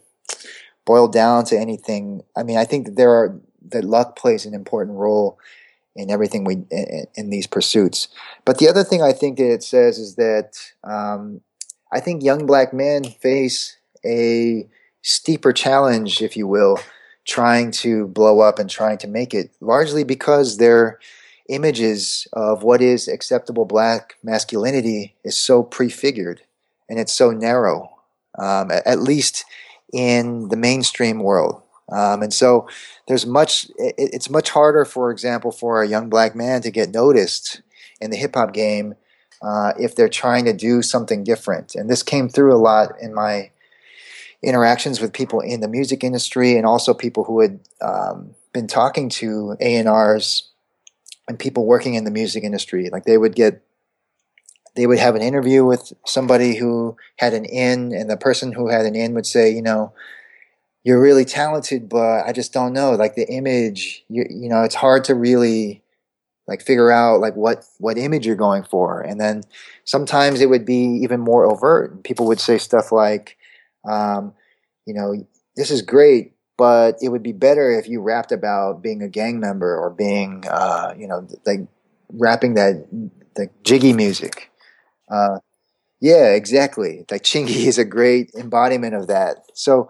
boiled 0.84 1.12
down 1.12 1.44
to 1.46 1.58
anything. 1.58 2.22
I 2.36 2.42
mean 2.42 2.56
i 2.56 2.64
think 2.64 2.86
that 2.86 2.96
there 2.96 3.10
are 3.10 3.38
that 3.70 3.84
luck 3.84 4.16
plays 4.16 4.46
an 4.46 4.54
important 4.54 4.96
role 4.96 5.38
in 5.96 6.10
everything 6.10 6.44
we 6.44 6.54
in, 6.70 7.06
in 7.14 7.30
these 7.30 7.46
pursuits. 7.46 8.08
But 8.44 8.58
the 8.58 8.68
other 8.68 8.84
thing 8.84 9.02
i 9.02 9.12
think 9.12 9.38
that 9.38 9.52
it 9.52 9.62
says 9.62 9.98
is 9.98 10.14
that 10.16 10.58
um, 10.84 11.40
i 11.92 12.00
think 12.00 12.22
young 12.22 12.46
black 12.46 12.72
men 12.72 13.04
face 13.04 13.76
a 14.04 14.68
steeper 15.02 15.52
challenge 15.52 16.22
if 16.22 16.36
you 16.36 16.46
will 16.46 16.78
trying 17.26 17.70
to 17.70 18.06
blow 18.08 18.40
up 18.40 18.58
and 18.58 18.70
trying 18.70 18.98
to 18.98 19.06
make 19.06 19.34
it 19.34 19.50
largely 19.60 20.02
because 20.02 20.56
they're 20.56 20.98
images 21.48 22.26
of 22.32 22.62
what 22.62 22.80
is 22.80 23.08
acceptable 23.08 23.64
black 23.64 24.16
masculinity 24.22 25.14
is 25.24 25.36
so 25.36 25.62
prefigured 25.62 26.42
and 26.88 26.98
it's 26.98 27.12
so 27.12 27.30
narrow, 27.30 27.97
um, 28.38 28.70
at 28.70 29.00
least 29.00 29.44
in 29.92 30.48
the 30.48 30.56
mainstream 30.56 31.20
world. 31.20 31.62
Um, 31.90 32.22
and 32.22 32.32
so 32.32 32.68
there's 33.06 33.26
much, 33.26 33.66
it, 33.78 33.94
it's 33.96 34.28
much 34.28 34.50
harder, 34.50 34.84
for 34.84 35.10
example, 35.10 35.50
for 35.50 35.82
a 35.82 35.88
young 35.88 36.08
black 36.08 36.34
man 36.34 36.60
to 36.62 36.70
get 36.70 36.90
noticed 36.90 37.62
in 38.00 38.10
the 38.10 38.16
hip 38.16 38.34
hop 38.34 38.52
game 38.52 38.94
uh, 39.42 39.72
if 39.78 39.94
they're 39.94 40.08
trying 40.08 40.44
to 40.44 40.52
do 40.52 40.82
something 40.82 41.24
different. 41.24 41.74
And 41.74 41.88
this 41.88 42.02
came 42.02 42.28
through 42.28 42.54
a 42.54 42.58
lot 42.58 42.92
in 43.00 43.14
my 43.14 43.50
interactions 44.42 45.00
with 45.00 45.12
people 45.12 45.40
in 45.40 45.60
the 45.60 45.68
music 45.68 46.04
industry 46.04 46.56
and 46.56 46.66
also 46.66 46.94
people 46.94 47.24
who 47.24 47.40
had 47.40 47.60
um, 47.80 48.34
been 48.52 48.66
talking 48.66 49.08
to 49.08 49.56
A&Rs 49.60 50.50
and 51.26 51.38
people 51.38 51.66
working 51.66 51.94
in 51.94 52.04
the 52.04 52.10
music 52.10 52.44
industry. 52.44 52.88
Like 52.90 53.04
they 53.04 53.18
would 53.18 53.34
get, 53.34 53.62
they 54.78 54.86
would 54.86 55.00
have 55.00 55.16
an 55.16 55.22
interview 55.22 55.64
with 55.64 55.92
somebody 56.06 56.56
who 56.56 56.96
had 57.16 57.34
an 57.34 57.44
in, 57.44 57.92
and 57.92 58.08
the 58.08 58.16
person 58.16 58.52
who 58.52 58.68
had 58.68 58.86
an 58.86 58.94
in 58.94 59.12
would 59.14 59.26
say, 59.26 59.50
you 59.50 59.60
know, 59.60 59.92
you're 60.84 61.02
really 61.02 61.24
talented, 61.24 61.88
but 61.88 62.24
I 62.24 62.30
just 62.32 62.52
don't 62.52 62.72
know. 62.72 62.92
Like 62.92 63.16
the 63.16 63.28
image, 63.28 64.04
you, 64.08 64.24
you 64.30 64.48
know, 64.48 64.62
it's 64.62 64.76
hard 64.76 65.02
to 65.04 65.16
really 65.16 65.82
like 66.46 66.62
figure 66.62 66.92
out 66.92 67.20
like 67.20 67.34
what 67.34 67.64
what 67.78 67.98
image 67.98 68.24
you're 68.24 68.36
going 68.36 68.62
for. 68.62 69.00
And 69.00 69.20
then 69.20 69.42
sometimes 69.84 70.40
it 70.40 70.48
would 70.48 70.64
be 70.64 71.00
even 71.02 71.18
more 71.18 71.44
overt. 71.44 72.04
People 72.04 72.28
would 72.28 72.38
say 72.38 72.56
stuff 72.56 72.92
like 72.92 73.36
um, 73.84 74.32
you 74.86 74.94
know 74.94 75.26
this 75.56 75.72
is 75.72 75.82
great 75.82 76.34
but 76.56 76.96
it 77.00 77.08
would 77.08 77.22
be 77.22 77.32
better 77.32 77.70
if 77.70 77.88
you 77.88 78.02
rapped 78.02 78.32
about 78.32 78.82
being 78.82 79.00
a 79.00 79.08
gang 79.08 79.38
member 79.38 79.76
or 79.76 79.90
being 79.90 80.44
uh, 80.50 80.94
you 80.96 81.06
know 81.06 81.26
like 81.46 81.60
rapping 82.10 82.54
that 82.54 82.86
the 83.36 83.48
jiggy 83.62 83.92
music 83.92 84.50
uh, 85.10 85.38
yeah 86.00 86.32
exactly 86.32 87.04
like 87.10 87.22
chingy 87.22 87.66
is 87.66 87.78
a 87.78 87.84
great 87.84 88.30
embodiment 88.34 88.94
of 88.94 89.06
that 89.06 89.44
so 89.54 89.88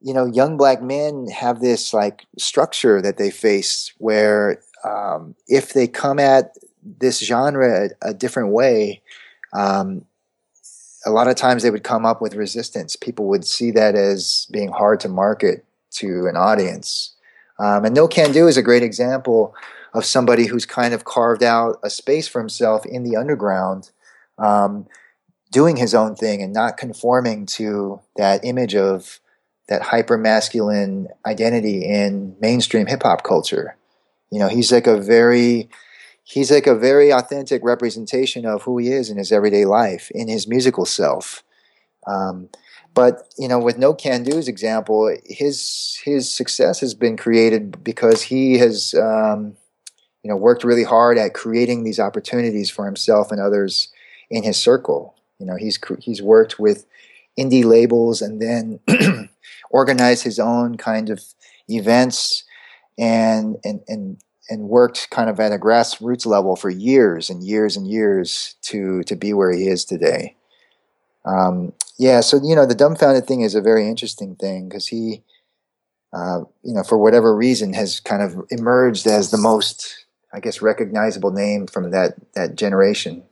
you 0.00 0.14
know 0.14 0.26
young 0.26 0.56
black 0.56 0.82
men 0.82 1.26
have 1.28 1.60
this 1.60 1.92
like 1.92 2.26
structure 2.38 3.02
that 3.02 3.16
they 3.16 3.30
face 3.30 3.92
where 3.98 4.60
um, 4.84 5.34
if 5.46 5.72
they 5.72 5.86
come 5.86 6.18
at 6.18 6.56
this 6.82 7.20
genre 7.20 7.88
a, 8.02 8.10
a 8.10 8.14
different 8.14 8.50
way, 8.50 9.02
um, 9.52 10.04
a 11.06 11.10
lot 11.10 11.28
of 11.28 11.36
times 11.36 11.62
they 11.62 11.70
would 11.70 11.84
come 11.84 12.04
up 12.04 12.20
with 12.20 12.34
resistance. 12.34 12.96
People 12.96 13.26
would 13.28 13.44
see 13.44 13.70
that 13.72 13.94
as 13.94 14.46
being 14.50 14.68
hard 14.68 15.00
to 15.00 15.08
market 15.08 15.64
to 15.92 16.26
an 16.26 16.36
audience. 16.36 17.14
Um, 17.58 17.84
and 17.84 17.96
Nocando 17.96 18.48
is 18.48 18.56
a 18.56 18.62
great 18.62 18.82
example 18.82 19.54
of 19.94 20.04
somebody 20.04 20.46
who's 20.46 20.66
kind 20.66 20.92
of 20.92 21.04
carved 21.04 21.42
out 21.42 21.78
a 21.82 21.90
space 21.90 22.28
for 22.28 22.40
himself 22.40 22.84
in 22.84 23.04
the 23.04 23.16
underground, 23.16 23.90
um, 24.38 24.86
doing 25.50 25.76
his 25.76 25.94
own 25.94 26.14
thing 26.14 26.42
and 26.42 26.52
not 26.52 26.76
conforming 26.76 27.46
to 27.46 28.00
that 28.16 28.44
image 28.44 28.74
of 28.74 29.20
that 29.68 29.82
hyper 29.82 30.16
masculine 30.16 31.08
identity 31.26 31.84
in 31.84 32.36
mainstream 32.40 32.86
hip 32.86 33.02
hop 33.02 33.22
culture. 33.22 33.76
You 34.30 34.38
know, 34.38 34.48
he's 34.48 34.72
like 34.72 34.86
a 34.86 35.00
very 35.00 35.68
he's 36.24 36.50
like 36.50 36.66
a 36.66 36.74
very 36.74 37.12
authentic 37.12 37.62
representation 37.64 38.44
of 38.44 38.62
who 38.62 38.78
he 38.78 38.88
is 38.88 39.10
in 39.10 39.16
his 39.16 39.32
everyday 39.32 39.64
life, 39.64 40.10
in 40.10 40.28
his 40.28 40.46
musical 40.46 40.84
self. 40.84 41.42
Um, 42.06 42.48
but 42.94 43.32
you 43.38 43.48
know, 43.48 43.58
with 43.58 43.78
Nocando's 43.78 44.48
example, 44.48 45.14
his 45.24 45.98
his 46.04 46.32
success 46.32 46.80
has 46.80 46.94
been 46.94 47.16
created 47.16 47.84
because 47.84 48.22
he 48.22 48.58
has 48.58 48.94
um, 48.94 49.56
you 50.22 50.30
know 50.30 50.36
worked 50.36 50.64
really 50.64 50.84
hard 50.84 51.18
at 51.18 51.34
creating 51.34 51.84
these 51.84 52.00
opportunities 52.00 52.70
for 52.70 52.86
himself 52.86 53.30
and 53.30 53.40
others 53.40 53.92
in 54.30 54.42
his 54.42 54.56
circle. 54.56 55.14
You 55.38 55.46
know, 55.46 55.56
he's 55.56 55.78
he's 56.00 56.22
worked 56.22 56.58
with 56.58 56.86
indie 57.38 57.64
labels 57.64 58.20
and 58.20 58.40
then 58.40 58.80
organized 59.70 60.24
his 60.24 60.38
own 60.38 60.76
kind 60.76 61.10
of 61.10 61.22
events 61.68 62.44
and 62.98 63.56
and 63.64 63.80
and 63.86 64.18
and 64.50 64.68
worked 64.68 65.10
kind 65.10 65.28
of 65.28 65.38
at 65.38 65.52
a 65.52 65.58
grassroots 65.58 66.26
level 66.26 66.56
for 66.56 66.70
years 66.70 67.30
and 67.30 67.44
years 67.44 67.76
and 67.76 67.86
years 67.86 68.56
to 68.62 69.02
to 69.04 69.14
be 69.14 69.32
where 69.32 69.52
he 69.52 69.68
is 69.68 69.84
today. 69.84 70.34
Um, 71.24 71.72
yeah, 71.98 72.20
so 72.20 72.40
you 72.42 72.56
know 72.56 72.66
the 72.66 72.74
Dumbfoundead 72.74 73.26
thing 73.26 73.42
is 73.42 73.54
a 73.54 73.60
very 73.60 73.88
interesting 73.88 74.36
thing 74.36 74.68
because 74.68 74.86
he, 74.86 75.22
uh, 76.12 76.40
you 76.62 76.74
know, 76.74 76.82
for 76.82 76.96
whatever 76.96 77.34
reason, 77.34 77.74
has 77.74 78.00
kind 78.00 78.22
of 78.22 78.46
emerged 78.50 79.06
as 79.06 79.30
the 79.30 79.36
most, 79.36 80.06
I 80.32 80.40
guess, 80.40 80.62
recognizable 80.62 81.30
name 81.30 81.66
from 81.66 81.90
that 81.90 82.14
that 82.34 82.56
generation. 82.56 83.24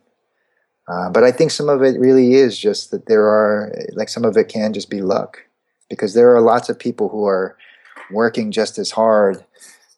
Uh, 0.87 1.09
but 1.09 1.23
I 1.23 1.31
think 1.31 1.51
some 1.51 1.67
of 1.67 1.83
it 1.83 1.99
really 1.99 2.35
is 2.35 2.57
just 2.57 2.91
that 2.91 3.07
there 3.07 3.25
are, 3.25 3.73
like, 3.93 4.09
some 4.09 4.23
of 4.23 4.37
it 4.37 4.47
can 4.47 4.71
just 4.71 4.89
be 4.89 5.01
luck 5.01 5.43
because 5.89 6.13
there 6.13 6.33
are 6.35 6.41
lots 6.41 6.69
of 6.69 6.79
people 6.79 7.09
who 7.09 7.25
are 7.25 7.57
working 8.11 8.51
just 8.51 8.77
as 8.77 8.91
hard, 8.91 9.43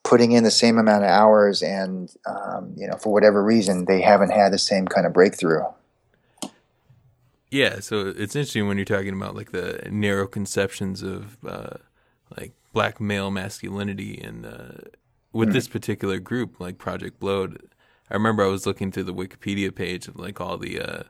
putting 0.04 0.32
in 0.32 0.44
the 0.44 0.52
same 0.52 0.78
amount 0.78 1.04
of 1.04 1.10
hours, 1.10 1.62
and 1.62 2.16
um, 2.26 2.74
you 2.76 2.88
know, 2.88 2.96
for 2.96 3.14
whatever 3.14 3.44
reason, 3.44 3.86
they 3.86 4.02
haven't 4.02 4.32
had 4.32 4.52
the 4.52 4.58
same 4.58 4.88
kind 4.88 5.06
of 5.06 5.14
breakthrough. 5.14 5.64
Yeah, 7.52 7.80
so 7.80 8.08
it's 8.08 8.36
interesting 8.36 8.68
when 8.68 8.78
you're 8.78 8.86
talking 8.86 9.14
about 9.14 9.36
like 9.36 9.52
the 9.52 9.88
narrow 9.92 10.28
conceptions 10.28 11.02
of 11.02 11.38
uh, 11.46 11.78
like 12.38 12.54
black 12.74 13.02
male 13.02 13.32
masculinity, 13.32 14.20
and 14.20 14.46
uh, 14.46 14.90
with 15.34 15.50
mm. 15.50 15.54
this 15.54 15.68
particular 15.68 16.20
group, 16.20 16.60
like 16.60 16.78
Project 16.78 17.20
Blowed. 17.20 17.70
I 18.10 18.16
remember 18.16 18.44
I 18.44 18.48
was 18.48 18.66
looking 18.66 18.92
through 18.92 19.04
the 19.04 19.14
Wikipedia 19.14 19.74
page 19.74 20.08
of 20.08 20.18
like 20.18 20.42
all 20.42 20.58
the 20.58 20.80
uh, 20.80 21.04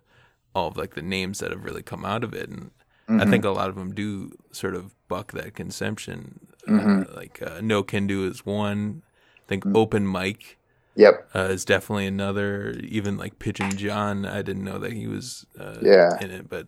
all 0.54 0.68
of 0.68 0.78
like 0.78 0.96
the 0.96 1.02
names 1.02 1.40
that 1.40 1.52
have 1.52 1.64
really 1.64 1.84
come 1.84 2.06
out 2.06 2.24
of 2.24 2.34
it, 2.34 2.50
and 2.50 2.72
Mm-hmm. 3.10 3.22
I 3.22 3.26
think 3.26 3.44
a 3.44 3.50
lot 3.50 3.70
of 3.70 3.76
them 3.76 3.94
do 3.94 4.32
sort 4.52 4.76
of 4.76 4.94
buck 5.08 5.32
that 5.32 5.56
consumption. 5.56 6.40
Uh, 6.68 6.72
mm-hmm. 6.72 7.02
Uh, 7.02 7.16
like 7.16 7.42
uh, 7.42 7.60
Nocando 7.60 8.30
is 8.30 8.46
one. 8.46 9.02
I 9.38 9.48
think 9.48 9.66
mm-hmm. 9.66 9.78
Open 9.78 10.06
Mike. 10.06 10.58
Yep, 10.96 11.30
uh, 11.34 11.40
is 11.50 11.66
definitely 11.66 12.06
another. 12.08 12.72
Even 12.84 13.18
like 13.18 13.40
Pigeon 13.40 13.78
John, 13.78 14.26
I 14.26 14.42
didn't 14.42 14.64
know 14.64 14.80
that 14.80 14.94
he 14.94 15.08
was 15.08 15.46
uh, 15.60 15.78
yeah. 15.82 16.18
in 16.20 16.30
it, 16.30 16.50
but 16.50 16.68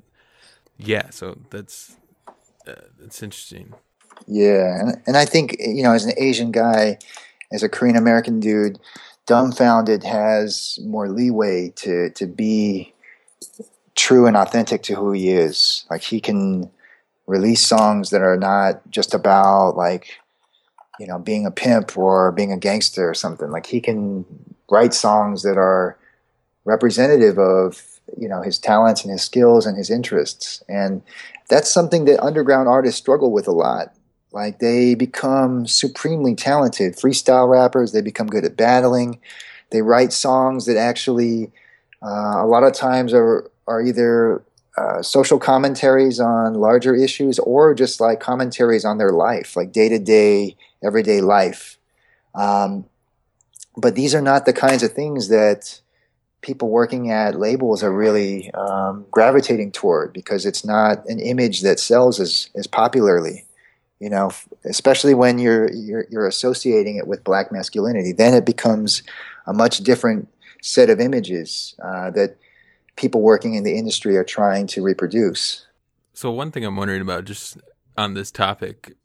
yeah. 0.78 1.10
So 1.10 1.38
that's 1.50 1.98
uh, 2.68 2.74
that's 3.00 3.22
interesting. 3.22 3.74
Yeah, 4.28 4.80
and, 4.80 5.02
and 5.06 5.18
I 5.18 5.26
think 5.26 5.58
you 5.60 5.84
know, 5.84 5.92
as 5.92 6.06
an 6.06 6.14
Asian 6.18 6.52
guy, 6.52 6.98
as 7.52 7.62
a 7.62 7.70
Korean 7.70 7.98
American 7.98 8.40
dude, 8.40 8.80
Dumbfoundead 9.28 10.04
has 10.04 10.80
more 10.84 11.10
leeway 11.10 11.70
to 11.78 12.10
to 12.12 12.28
be 12.28 12.94
true 13.96 14.26
and 14.26 14.36
authentic 14.36 14.84
to 14.84 14.96
who 14.96 15.12
he 15.12 15.30
is. 15.32 15.86
Like 15.90 16.02
he 16.02 16.20
can 16.20 16.70
release 17.28 17.66
songs 17.66 18.10
that 18.10 18.22
are 18.22 18.38
not 18.38 18.82
just 18.90 19.14
about 19.14 19.78
like 19.78 20.20
you 21.00 21.08
know 21.08 21.20
being 21.20 21.46
a 21.46 21.52
pimp 21.52 21.98
or 21.98 22.32
being 22.32 22.52
a 22.52 22.58
gangster 22.58 23.10
or 23.10 23.14
something. 23.14 23.52
Like 23.52 23.68
he 23.68 23.80
can 23.80 24.26
write 24.70 24.94
songs 24.94 25.44
that 25.44 25.58
are 25.58 25.98
representative 26.66 27.38
of 27.38 28.00
you 28.18 28.28
know 28.28 28.42
his 28.42 28.58
talents 28.58 29.04
and 29.04 29.12
his 29.12 29.22
skills 29.22 29.66
and 29.66 29.78
his 29.78 29.90
interests 29.90 30.64
and 30.68 31.02
that's 31.50 31.72
something 31.72 32.06
that 32.06 32.24
underground 32.24 32.68
artists 32.68 33.00
struggle 33.00 33.32
with 33.32 33.48
a 33.48 33.52
lot 33.52 33.94
like 34.32 34.60
they 34.60 34.96
become 34.96 35.68
supremely 35.68 36.36
talented 36.36 36.96
freestyle 36.96 37.50
rappers 37.50 37.92
they 37.92 38.02
become 38.02 38.28
good 38.28 38.46
at 38.46 38.58
battling 38.58 39.20
they 39.72 39.82
write 39.82 40.14
songs 40.14 40.66
that 40.66 40.78
actually 40.78 41.52
uh, 42.04 42.44
a 42.44 42.48
lot 42.48 42.64
of 42.64 42.74
times 42.74 43.14
are 43.14 43.50
are 43.68 43.82
either 43.82 44.44
uh, 44.78 45.02
social 45.02 45.38
commentaries 45.38 46.20
on 46.20 46.54
larger 46.54 46.96
issues 46.96 47.40
or 47.40 47.74
just 47.74 48.00
like 48.00 48.20
commentaries 48.20 48.86
on 48.86 48.98
their 48.98 49.12
life, 49.12 49.56
like 49.56 49.72
day 49.72 49.90
to 49.90 50.00
day, 50.00 50.56
everyday 50.84 51.22
life. 51.22 51.78
Um, 52.34 52.86
but 53.76 53.96
these 53.96 54.16
are 54.16 54.22
not 54.22 54.46
the 54.46 54.54
kinds 54.54 54.84
of 54.84 54.94
things 54.94 55.28
that 55.28 55.82
people 56.42 56.70
working 56.70 57.12
at 57.12 57.40
labels 57.40 57.84
are 57.84 57.92
really 57.92 58.50
um, 58.54 59.06
gravitating 59.12 59.72
toward 59.72 60.14
because 60.14 60.46
it's 60.46 60.66
not 60.66 61.06
an 61.08 61.20
image 61.20 61.62
that 61.62 61.80
sells 61.80 62.20
as, 62.20 62.50
as 62.56 62.66
popularly. 62.66 63.46
You 64.02 64.10
know, 64.10 64.32
especially 64.66 65.14
when 65.14 65.38
you're, 65.38 65.72
you're 65.72 66.06
you're 66.10 66.28
associating 66.28 66.96
it 66.98 67.06
with 67.06 67.24
black 67.24 67.52
masculinity, 67.52 68.14
then 68.14 68.34
it 68.34 68.48
becomes 68.48 69.04
a 69.46 69.54
much 69.54 69.78
different 69.78 70.28
set 70.62 70.90
of 70.90 71.00
images 71.00 71.76
uh, 71.84 72.10
that 72.18 72.38
people 72.96 73.22
working 73.22 73.54
in 73.54 73.64
the 73.64 73.78
industry 73.78 74.18
are 74.18 74.24
trying 74.24 74.66
to 74.74 74.82
reproduce. 74.82 75.68
So 76.14 76.32
one 76.32 76.50
thing 76.52 76.66
I'm 76.66 76.76
wondering 76.76 77.02
about 77.02 77.26
just 77.26 77.58
on 77.96 78.16
this 78.16 78.32
topic 78.32 78.96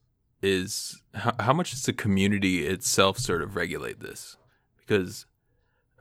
is 0.43 1.03
how, 1.13 1.35
how 1.41 1.53
much 1.53 1.73
does 1.73 1.83
the 1.83 1.93
community 1.93 2.67
itself 2.67 3.19
sort 3.19 3.43
of 3.43 3.55
regulate 3.55 4.01
this? 4.01 4.39
Because 4.79 5.27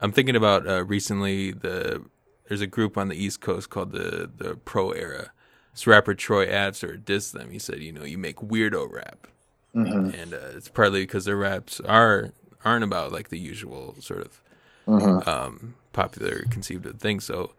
I'm 0.00 0.12
thinking 0.12 0.36
about 0.36 0.66
uh, 0.66 0.84
recently 0.84 1.52
the 1.52 2.02
there's 2.48 2.62
a 2.62 2.66
group 2.66 2.96
on 2.96 3.08
the 3.08 3.16
East 3.16 3.42
Coast 3.42 3.68
called 3.68 3.92
the 3.92 4.30
the 4.34 4.56
Pro 4.56 4.92
Era. 4.92 5.32
This 5.76 5.86
rapper 5.86 6.14
Troy 6.14 6.44
Ave 6.44 6.96
dissed 7.04 7.32
them. 7.32 7.50
He 7.50 7.58
said, 7.58 7.80
you 7.80 7.92
know, 7.92 8.04
you 8.04 8.16
make 8.16 8.36
weirdo 8.36 8.90
rap, 8.90 9.26
mm-hmm. 9.74 10.18
and 10.18 10.32
uh, 10.32 10.56
it's 10.56 10.70
partly 10.70 11.02
because 11.02 11.26
their 11.26 11.36
raps 11.36 11.80
are 11.80 12.32
aren't 12.64 12.82
about 12.82 13.12
like 13.12 13.28
the 13.28 13.38
usual 13.38 13.94
sort 14.00 14.22
of 14.22 14.40
mm-hmm. 14.88 15.28
um, 15.28 15.74
popular 15.92 16.46
conceived 16.48 16.86
of 16.86 16.98
things. 16.98 17.26
So 17.26 17.52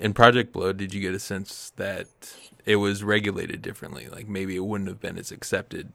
in 0.00 0.14
Project 0.14 0.52
Blowed, 0.52 0.78
did 0.78 0.92
you 0.92 1.00
get 1.00 1.14
a 1.14 1.20
sense 1.20 1.72
that 1.76 2.08
it 2.64 2.76
was 2.76 3.04
regulated 3.04 3.62
differently? 3.62 4.08
Like 4.08 4.26
maybe 4.26 4.56
it 4.56 4.64
wouldn't 4.64 4.88
have 4.88 5.00
been 5.00 5.16
as 5.16 5.30
accepted 5.30 5.92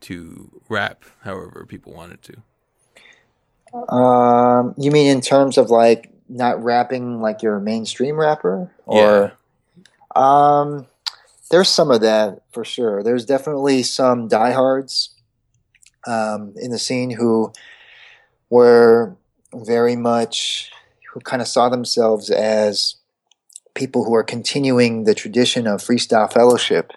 to 0.00 0.50
rap 0.68 1.04
however 1.22 1.64
people 1.64 1.92
wanted 1.92 2.22
to. 2.22 3.94
Um, 3.94 4.74
you 4.76 4.90
mean 4.90 5.06
in 5.06 5.20
terms 5.20 5.58
of 5.58 5.70
like 5.70 6.10
not 6.28 6.60
rapping 6.60 7.20
like 7.20 7.40
you're 7.40 7.58
a 7.58 7.60
mainstream 7.60 8.18
rapper, 8.18 8.72
or? 8.84 9.32
Um, 10.14 10.86
there's 11.50 11.68
some 11.68 11.90
of 11.90 12.00
that 12.00 12.42
for 12.52 12.64
sure. 12.64 13.02
There's 13.02 13.24
definitely 13.24 13.82
some 13.82 14.28
diehards 14.28 15.14
um, 16.06 16.54
in 16.56 16.70
the 16.70 16.78
scene 16.78 17.10
who 17.10 17.52
were 18.50 19.16
very 19.54 19.96
much 19.96 20.70
who 21.12 21.20
kind 21.20 21.40
of 21.40 21.48
saw 21.48 21.68
themselves 21.68 22.30
as 22.30 22.96
people 23.74 24.04
who 24.04 24.14
are 24.14 24.24
continuing 24.24 25.04
the 25.04 25.14
tradition 25.14 25.66
of 25.66 25.80
freestyle 25.80 26.30
fellowship 26.30 26.92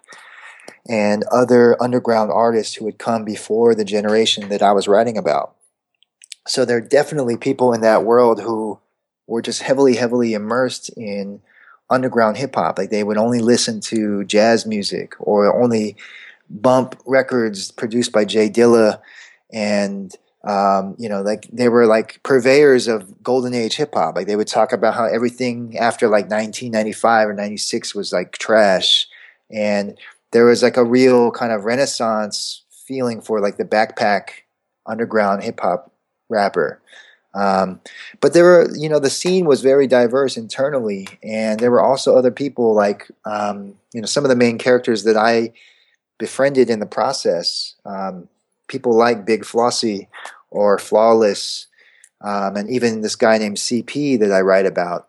and 0.89 1.23
other 1.31 1.81
underground 1.81 2.31
artists 2.31 2.75
who 2.75 2.85
had 2.85 2.97
come 2.97 3.23
before 3.23 3.75
the 3.75 3.85
generation 3.85 4.49
that 4.49 4.61
I 4.61 4.71
was 4.71 4.87
writing 4.87 5.17
about. 5.17 5.55
So 6.47 6.65
there 6.65 6.77
are 6.77 6.81
definitely 6.81 7.37
people 7.37 7.71
in 7.71 7.81
that 7.81 8.03
world 8.03 8.41
who 8.41 8.79
were 9.27 9.41
just 9.41 9.61
heavily, 9.61 9.95
heavily 9.95 10.33
immersed 10.33 10.89
in 10.97 11.41
underground 11.91 12.37
hip 12.37 12.55
hop. 12.55 12.79
Like 12.79 12.89
they 12.89 13.03
would 13.03 13.17
only 13.17 13.39
listen 13.39 13.81
to 13.81 14.23
jazz 14.23 14.65
music 14.65 15.13
or 15.19 15.61
only 15.61 15.95
bump 16.49 16.99
records 17.05 17.71
produced 17.71 18.11
by 18.11 18.25
J 18.25 18.49
Dilla 18.49 18.99
and 19.53 20.15
um, 20.43 20.95
you 20.97 21.07
know, 21.07 21.21
like 21.21 21.47
they 21.53 21.69
were 21.69 21.85
like 21.85 22.21
purveyors 22.23 22.87
of 22.87 23.21
golden 23.21 23.53
age 23.53 23.75
hip 23.75 23.93
hop. 23.93 24.15
Like 24.15 24.25
they 24.25 24.35
would 24.35 24.47
talk 24.47 24.73
about 24.73 24.95
how 24.95 25.05
everything 25.05 25.77
after 25.77 26.07
like 26.07 26.31
1995 26.31 27.29
or 27.29 27.33
96 27.33 27.93
was 27.93 28.11
like 28.11 28.31
trash. 28.39 29.07
And 29.51 29.97
there 30.31 30.45
was 30.45 30.63
like 30.63 30.77
a 30.77 30.83
real 30.83 31.29
kind 31.29 31.51
of 31.51 31.65
renaissance 31.65 32.63
feeling 32.87 33.21
for 33.21 33.39
like 33.39 33.57
the 33.57 33.65
backpack 33.65 34.29
underground 34.87 35.43
hip 35.43 35.59
hop 35.59 35.91
rapper. 36.27 36.81
Um, 37.33 37.79
but 38.19 38.33
there 38.33 38.43
were, 38.43 38.69
you 38.75 38.89
know, 38.89 38.99
the 38.99 39.09
scene 39.09 39.45
was 39.45 39.61
very 39.61 39.87
diverse 39.87 40.37
internally, 40.37 41.07
and 41.23 41.59
there 41.59 41.71
were 41.71 41.81
also 41.81 42.15
other 42.15 42.31
people 42.31 42.75
like, 42.75 43.09
um, 43.25 43.75
you 43.93 44.01
know, 44.01 44.07
some 44.07 44.25
of 44.25 44.29
the 44.29 44.35
main 44.35 44.57
characters 44.57 45.03
that 45.03 45.15
I 45.15 45.53
befriended 46.17 46.69
in 46.69 46.79
the 46.79 46.85
process. 46.85 47.75
Um, 47.85 48.27
people 48.67 48.95
like 48.95 49.25
Big 49.25 49.45
Flossy 49.45 50.07
or 50.49 50.77
Flawless, 50.77 51.67
um, 52.21 52.55
and 52.55 52.69
even 52.69 53.01
this 53.01 53.15
guy 53.15 53.37
named 53.37 53.57
CP 53.57 54.19
that 54.19 54.31
I 54.31 54.41
write 54.41 54.65
about, 54.65 55.07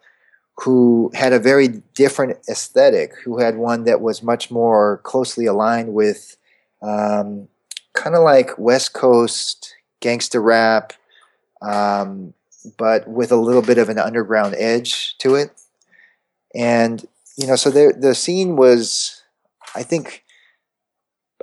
who 0.59 1.11
had 1.15 1.33
a 1.33 1.39
very 1.39 1.69
different 1.95 2.39
aesthetic, 2.49 3.13
who 3.25 3.39
had 3.39 3.57
one 3.57 3.85
that 3.85 4.01
was 4.01 4.23
much 4.23 4.51
more 4.51 4.99
closely 4.99 5.47
aligned 5.47 5.93
with 5.93 6.37
um, 6.83 7.49
kind 7.95 8.15
of 8.15 8.23
like 8.23 8.59
West 8.59 8.93
Coast 8.93 9.75
gangster 10.01 10.41
rap 10.41 10.93
um, 11.63 12.35
but 12.77 13.09
with 13.09 13.33
a 13.33 13.37
little 13.37 13.63
bit 13.63 13.79
of 13.79 13.89
an 13.89 13.99
underground 13.99 14.55
edge 14.59 15.17
to 15.19 15.35
it. 15.35 15.51
And 16.55 17.05
you 17.37 17.47
know, 17.47 17.57
so 17.57 17.71
there, 17.71 17.93
the 17.93 18.15
scene 18.15 18.57
was, 18.57 19.23
I 19.75 19.83
think, 19.83 20.23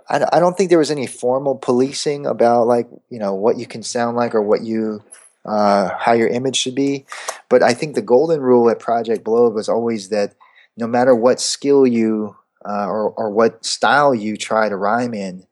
I, 0.07 0.25
I 0.31 0.39
don't 0.39 0.55
think 0.55 0.69
there 0.69 0.79
was 0.79 0.91
any 0.91 1.07
formal 1.07 1.55
policing 1.55 2.25
about 2.25 2.67
like 2.67 2.87
you 3.09 3.19
know 3.19 3.33
what 3.33 3.57
you 3.57 3.65
can 3.65 3.83
sound 3.83 4.15
like 4.15 4.35
or 4.35 4.41
what 4.41 4.61
you 4.61 5.03
uh, 5.45 5.89
how 5.97 6.13
your 6.13 6.27
image 6.27 6.55
should 6.55 6.75
be. 6.75 7.05
But 7.49 7.63
I 7.63 7.73
think 7.73 7.95
the 7.95 8.01
golden 8.01 8.41
rule 8.41 8.69
at 8.69 8.79
Project 8.79 9.23
Blow 9.23 9.49
was 9.49 9.69
always 9.69 10.09
that 10.09 10.35
no 10.77 10.87
matter 10.87 11.15
what 11.15 11.39
skill 11.39 11.85
you 11.87 12.35
uh, 12.65 12.87
or, 12.87 13.11
or 13.11 13.29
what 13.29 13.65
style 13.65 14.13
you 14.13 14.37
try 14.37 14.69
to 14.69 14.75
rhyme 14.75 15.13
in 15.13 15.45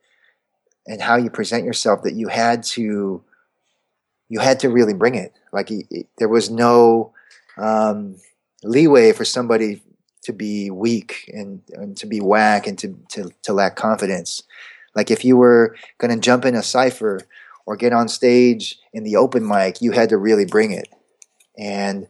and 0.86 1.02
how 1.02 1.18
you 1.18 1.30
present 1.30 1.66
yourself, 1.66 2.04
that 2.04 2.14
you 2.14 2.28
had 2.28 2.64
to 2.64 3.24
you 4.30 4.40
had 4.40 4.60
to 4.62 4.70
really 4.70 4.94
bring 4.94 5.16
it. 5.16 5.34
Like 5.52 5.72
there 6.18 6.30
was 6.30 6.50
no 6.50 7.14
um, 7.58 8.18
leeway 8.64 9.12
for 9.12 9.26
somebody 9.26 9.82
to 10.24 10.34
be 10.34 10.70
weak 10.70 11.30
and, 11.34 11.62
and 11.74 11.96
to 11.98 12.06
be 12.06 12.20
whack 12.20 12.68
and 12.68 12.78
to, 12.80 12.98
to, 13.10 13.32
to 13.44 13.54
lack 13.54 13.76
confidence. 13.76 14.44
Like 14.96 15.10
if 15.12 15.24
you 15.24 15.38
were 15.38 15.76
going 16.00 16.14
to 16.14 16.20
jump 16.20 16.44
in 16.44 16.56
a 16.56 16.64
cipher 16.64 17.22
or 17.66 17.76
get 17.76 17.94
on 17.94 18.08
stage 18.08 18.80
in 18.94 19.04
the 19.04 19.16
open 19.16 19.48
mic, 19.48 19.82
you 19.82 19.92
had 19.92 20.10
to 20.10 20.18
really 20.18 20.46
bring 20.46 20.72
it. 20.72 20.90
And 21.58 22.08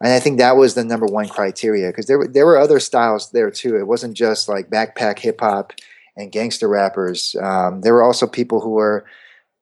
and 0.00 0.12
I 0.12 0.20
think 0.20 0.38
that 0.38 0.56
was 0.56 0.74
the 0.74 0.84
number 0.84 1.06
one 1.06 1.28
criteria 1.28 1.88
because 1.88 2.06
there 2.06 2.18
were 2.18 2.28
there 2.28 2.44
were 2.44 2.58
other 2.58 2.80
styles 2.80 3.30
there 3.30 3.50
too. 3.50 3.76
It 3.76 3.86
wasn't 3.86 4.14
just 4.14 4.48
like 4.48 4.68
backpack 4.68 5.18
hip 5.18 5.40
hop 5.40 5.72
and 6.16 6.30
gangster 6.30 6.68
rappers. 6.68 7.34
Um, 7.40 7.80
there 7.80 7.94
were 7.94 8.02
also 8.02 8.26
people 8.26 8.60
who 8.60 8.70
were 8.70 9.06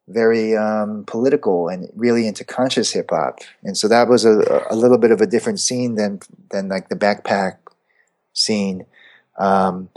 very 0.09 0.57
um, 0.57 1.05
political 1.07 1.69
and 1.69 1.89
really 1.95 2.27
into 2.27 2.45
conscious 2.45 2.93
hip 2.93 3.11
hop, 3.11 3.41
and 3.63 3.77
so 3.77 3.89
that 3.89 4.09
was 4.09 4.25
a, 4.25 4.67
a 4.71 4.77
little 4.77 4.99
bit 4.99 5.11
of 5.11 5.21
a 5.21 5.27
different 5.27 5.61
scene 5.61 5.95
than 5.95 6.21
than 6.51 6.69
like 6.69 6.89
the 6.89 6.97
backpack 6.97 7.57
scene. 8.33 8.87
Um, 9.39 9.89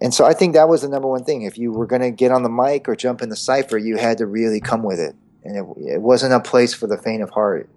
and 0.00 0.12
so 0.12 0.24
I 0.24 0.32
think 0.32 0.54
that 0.54 0.68
was 0.68 0.82
the 0.82 0.88
number 0.88 1.08
one 1.08 1.24
thing. 1.24 1.42
If 1.42 1.58
you 1.58 1.72
were 1.72 1.86
going 1.86 2.02
to 2.02 2.10
get 2.10 2.32
on 2.32 2.42
the 2.42 2.48
mic 2.48 2.88
or 2.88 2.96
jump 2.96 3.22
in 3.22 3.28
the 3.28 3.36
cipher, 3.36 3.78
you 3.78 3.96
had 3.96 4.18
to 4.18 4.26
really 4.26 4.60
come 4.60 4.82
with 4.82 4.98
it, 4.98 5.14
and 5.44 5.56
it, 5.56 5.94
it 5.94 6.00
wasn't 6.00 6.32
a 6.32 6.40
place 6.40 6.72
for 6.72 6.86
the 6.86 6.96
faint 6.96 7.22
of 7.22 7.30
heart. 7.30 7.68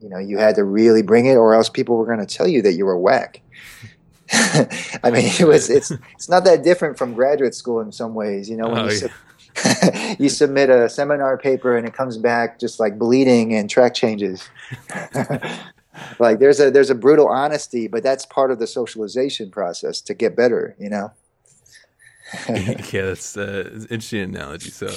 You 0.00 0.08
know, 0.08 0.18
you 0.18 0.38
had 0.38 0.54
to 0.56 0.64
really 0.64 1.02
bring 1.02 1.26
it, 1.26 1.34
or 1.34 1.54
else 1.54 1.68
people 1.68 1.96
were 1.96 2.06
going 2.06 2.24
to 2.24 2.26
tell 2.26 2.46
you 2.46 2.62
that 2.62 2.74
you 2.74 2.84
were 2.84 2.98
whack. 2.98 3.42
I 4.32 5.10
mean, 5.10 5.30
it 5.38 5.46
was 5.46 5.70
it's 5.70 5.92
it's 6.14 6.28
not 6.28 6.44
that 6.44 6.62
different 6.62 6.98
from 6.98 7.14
graduate 7.14 7.54
school 7.54 7.80
in 7.80 7.92
some 7.92 8.14
ways. 8.14 8.48
You 8.48 8.56
know, 8.56 8.68
when 8.68 8.78
oh, 8.78 8.90
you 8.90 8.98
yeah. 9.02 9.08
you 10.18 10.28
submit 10.28 10.70
a 10.70 10.88
seminar 10.88 11.38
paper 11.38 11.76
and 11.76 11.86
it 11.86 11.94
comes 11.94 12.18
back 12.18 12.58
just 12.58 12.80
like 12.80 12.98
bleeding 12.98 13.54
and 13.54 13.70
track 13.70 13.94
changes. 13.94 14.48
like 16.18 16.38
there's 16.38 16.60
a 16.60 16.70
there's 16.70 16.90
a 16.90 16.94
brutal 16.94 17.28
honesty, 17.28 17.88
but 17.88 18.02
that's 18.02 18.26
part 18.26 18.50
of 18.50 18.58
the 18.58 18.66
socialization 18.66 19.50
process 19.50 20.00
to 20.02 20.14
get 20.14 20.36
better, 20.36 20.76
you 20.78 20.90
know. 20.90 21.12
yeah, 22.48 23.06
that's 23.06 23.36
uh, 23.36 23.70
an 23.72 23.82
interesting 23.82 24.22
analogy. 24.22 24.70
So 24.70 24.88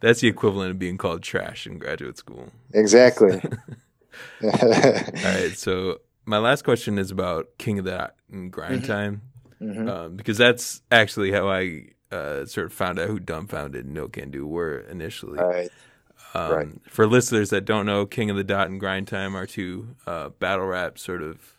that's 0.00 0.20
the 0.20 0.28
equivalent 0.28 0.70
of 0.70 0.78
being 0.78 0.96
called 0.96 1.22
trash 1.22 1.66
in 1.66 1.78
graduate 1.78 2.16
school. 2.16 2.48
Exactly. 2.72 3.40
All 4.42 4.50
right, 4.50 5.52
so 5.54 6.00
my 6.24 6.38
last 6.38 6.62
question 6.62 6.98
is 6.98 7.10
about 7.10 7.48
King 7.58 7.78
of 7.78 7.84
the 7.84 8.12
and 8.30 8.50
Grind 8.50 8.82
mm-hmm. 8.82 8.92
Time, 8.92 9.22
mm-hmm. 9.60 9.88
Um, 9.88 10.16
because 10.16 10.38
that's 10.38 10.82
actually 10.90 11.30
how 11.30 11.48
I 11.48 11.90
uh, 12.10 12.46
sort 12.46 12.66
of 12.66 12.72
found 12.72 12.98
out 12.98 13.08
who 13.08 13.18
Dumbfoundead 13.18 13.80
and 13.80 13.96
Nocando 13.96 14.42
were 14.42 14.78
initially. 14.78 15.38
Right. 15.38 15.70
Um, 16.34 16.52
right. 16.52 16.68
For 16.88 17.06
listeners 17.06 17.50
that 17.50 17.64
don't 17.64 17.86
know, 17.86 18.06
King 18.06 18.30
of 18.30 18.36
the 18.36 18.44
Dot 18.44 18.68
and 18.68 18.78
Grind 18.78 19.08
Time 19.08 19.36
are 19.36 19.46
two 19.46 19.96
uh, 20.06 20.30
battle 20.30 20.66
rap 20.66 20.98
sort 20.98 21.22
of 21.22 21.54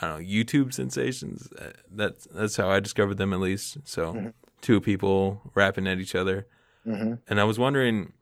I 0.00 0.08
don't 0.08 0.20
know 0.20 0.26
YouTube 0.26 0.72
sensations. 0.72 1.48
Uh, 1.58 1.72
that's 1.90 2.26
that's 2.26 2.56
how 2.56 2.70
I 2.70 2.80
discovered 2.80 3.16
them 3.16 3.32
at 3.32 3.40
least. 3.40 3.78
So 3.84 4.12
mm-hmm. 4.12 4.28
two 4.60 4.80
people 4.80 5.42
rapping 5.54 5.86
at 5.86 5.98
each 5.98 6.14
other, 6.14 6.46
mm-hmm. 6.86 7.14
and 7.28 7.40
I 7.40 7.44
was 7.44 7.58
wondering, 7.58 8.12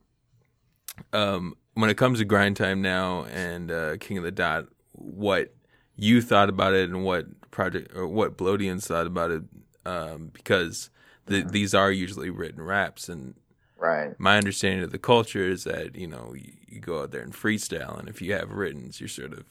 um, 1.12 1.57
when 1.75 1.91
it 1.91 1.97
comes 1.97 2.19
to 2.19 2.25
Grind 2.25 2.57
Time 2.57 2.81
now 2.81 3.25
and 3.25 3.71
uh, 3.71 3.97
King 3.99 4.19
of 4.19 4.25
the 4.25 4.33
Dot, 4.33 4.67
what 4.93 5.55
you 5.97 6.23
thought 6.23 6.49
about 6.49 6.75
it 6.75 6.89
and 6.89 7.05
what 7.05 7.27
project 7.51 7.95
or 7.95 8.07
what 8.07 8.37
Blowedians 8.37 8.87
thought 8.87 9.07
about 9.07 9.31
it, 9.31 9.43
um, 9.85 10.31
because 10.33 10.91
the, 11.27 11.43
these 11.43 11.74
are 11.74 11.91
usually 11.93 12.31
written 12.31 12.62
raps 12.62 13.09
and 13.09 13.35
right. 13.79 14.18
my 14.18 14.37
understanding 14.39 14.83
of 14.83 14.93
the 14.93 14.99
culture 14.99 15.47
is 15.47 15.64
that 15.64 15.95
you 15.97 16.07
know 16.07 16.33
you, 16.35 16.53
you 16.66 16.81
go 16.81 17.03
out 17.03 17.11
there 17.11 17.22
and 17.22 17.33
freestyle 17.33 17.99
and 17.99 18.09
if 18.09 18.22
you 18.22 18.33
have 18.33 18.51
writtens 18.51 19.01
you're 19.01 19.09
sort 19.09 19.33
of 19.33 19.45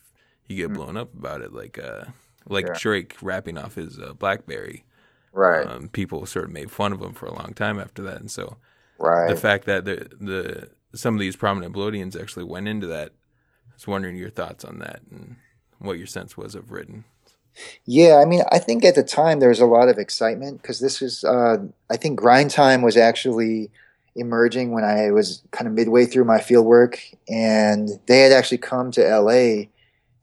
you 0.47 0.55
get 0.55 0.71
mm. 0.71 0.75
blown 0.75 0.97
up 0.97 1.13
about 1.13 1.41
it 1.41 1.53
like 1.53 1.77
uh 1.77 2.05
like 2.47 2.67
yeah. 2.67 2.73
drake 2.77 3.15
rapping 3.21 3.57
off 3.57 3.75
his 3.75 3.99
uh, 3.99 4.13
blackberry. 4.13 4.85
Right. 5.31 5.67
Um, 5.67 5.89
people 5.89 6.25
sort 6.25 6.45
of 6.45 6.51
made 6.51 6.71
fun 6.71 6.93
of 6.93 7.01
him 7.01 7.13
for 7.13 7.25
a 7.25 7.33
long 7.33 7.53
time 7.53 7.79
after 7.79 8.01
that 8.03 8.19
and 8.21 8.31
so 8.31 8.55
right. 8.97 9.29
the 9.29 9.35
fact 9.35 9.65
that 9.65 9.83
the 9.83 10.07
the 10.19 10.69
some 10.93 11.13
of 11.13 11.19
these 11.19 11.35
prominent 11.35 11.75
Blowedians 11.75 12.19
actually 12.19 12.45
went 12.45 12.69
into 12.69 12.87
that 12.87 13.09
i 13.69 13.73
was 13.73 13.85
wondering 13.85 14.15
your 14.15 14.29
thoughts 14.29 14.63
on 14.63 14.79
that 14.79 15.01
and 15.11 15.35
what 15.79 15.97
your 15.97 16.07
sense 16.07 16.37
was 16.37 16.55
of 16.55 16.71
written 16.71 17.03
yeah, 17.85 18.17
I 18.21 18.25
mean, 18.25 18.41
I 18.51 18.59
think 18.59 18.83
at 18.85 18.95
the 18.95 19.03
time 19.03 19.39
there 19.39 19.49
was 19.49 19.59
a 19.59 19.65
lot 19.65 19.89
of 19.89 19.97
excitement 19.97 20.61
because 20.61 20.79
this 20.79 21.01
was, 21.01 21.23
uh, 21.23 21.57
I 21.89 21.97
think 21.97 22.19
Grind 22.19 22.51
Time 22.51 22.81
was 22.81 22.97
actually 22.97 23.71
emerging 24.15 24.71
when 24.71 24.83
I 24.83 25.11
was 25.11 25.41
kind 25.51 25.67
of 25.67 25.73
midway 25.73 26.05
through 26.05 26.25
my 26.25 26.39
field 26.39 26.65
work, 26.65 26.99
and 27.29 27.89
they 28.07 28.21
had 28.21 28.31
actually 28.31 28.59
come 28.59 28.91
to 28.91 29.19
LA 29.19 29.65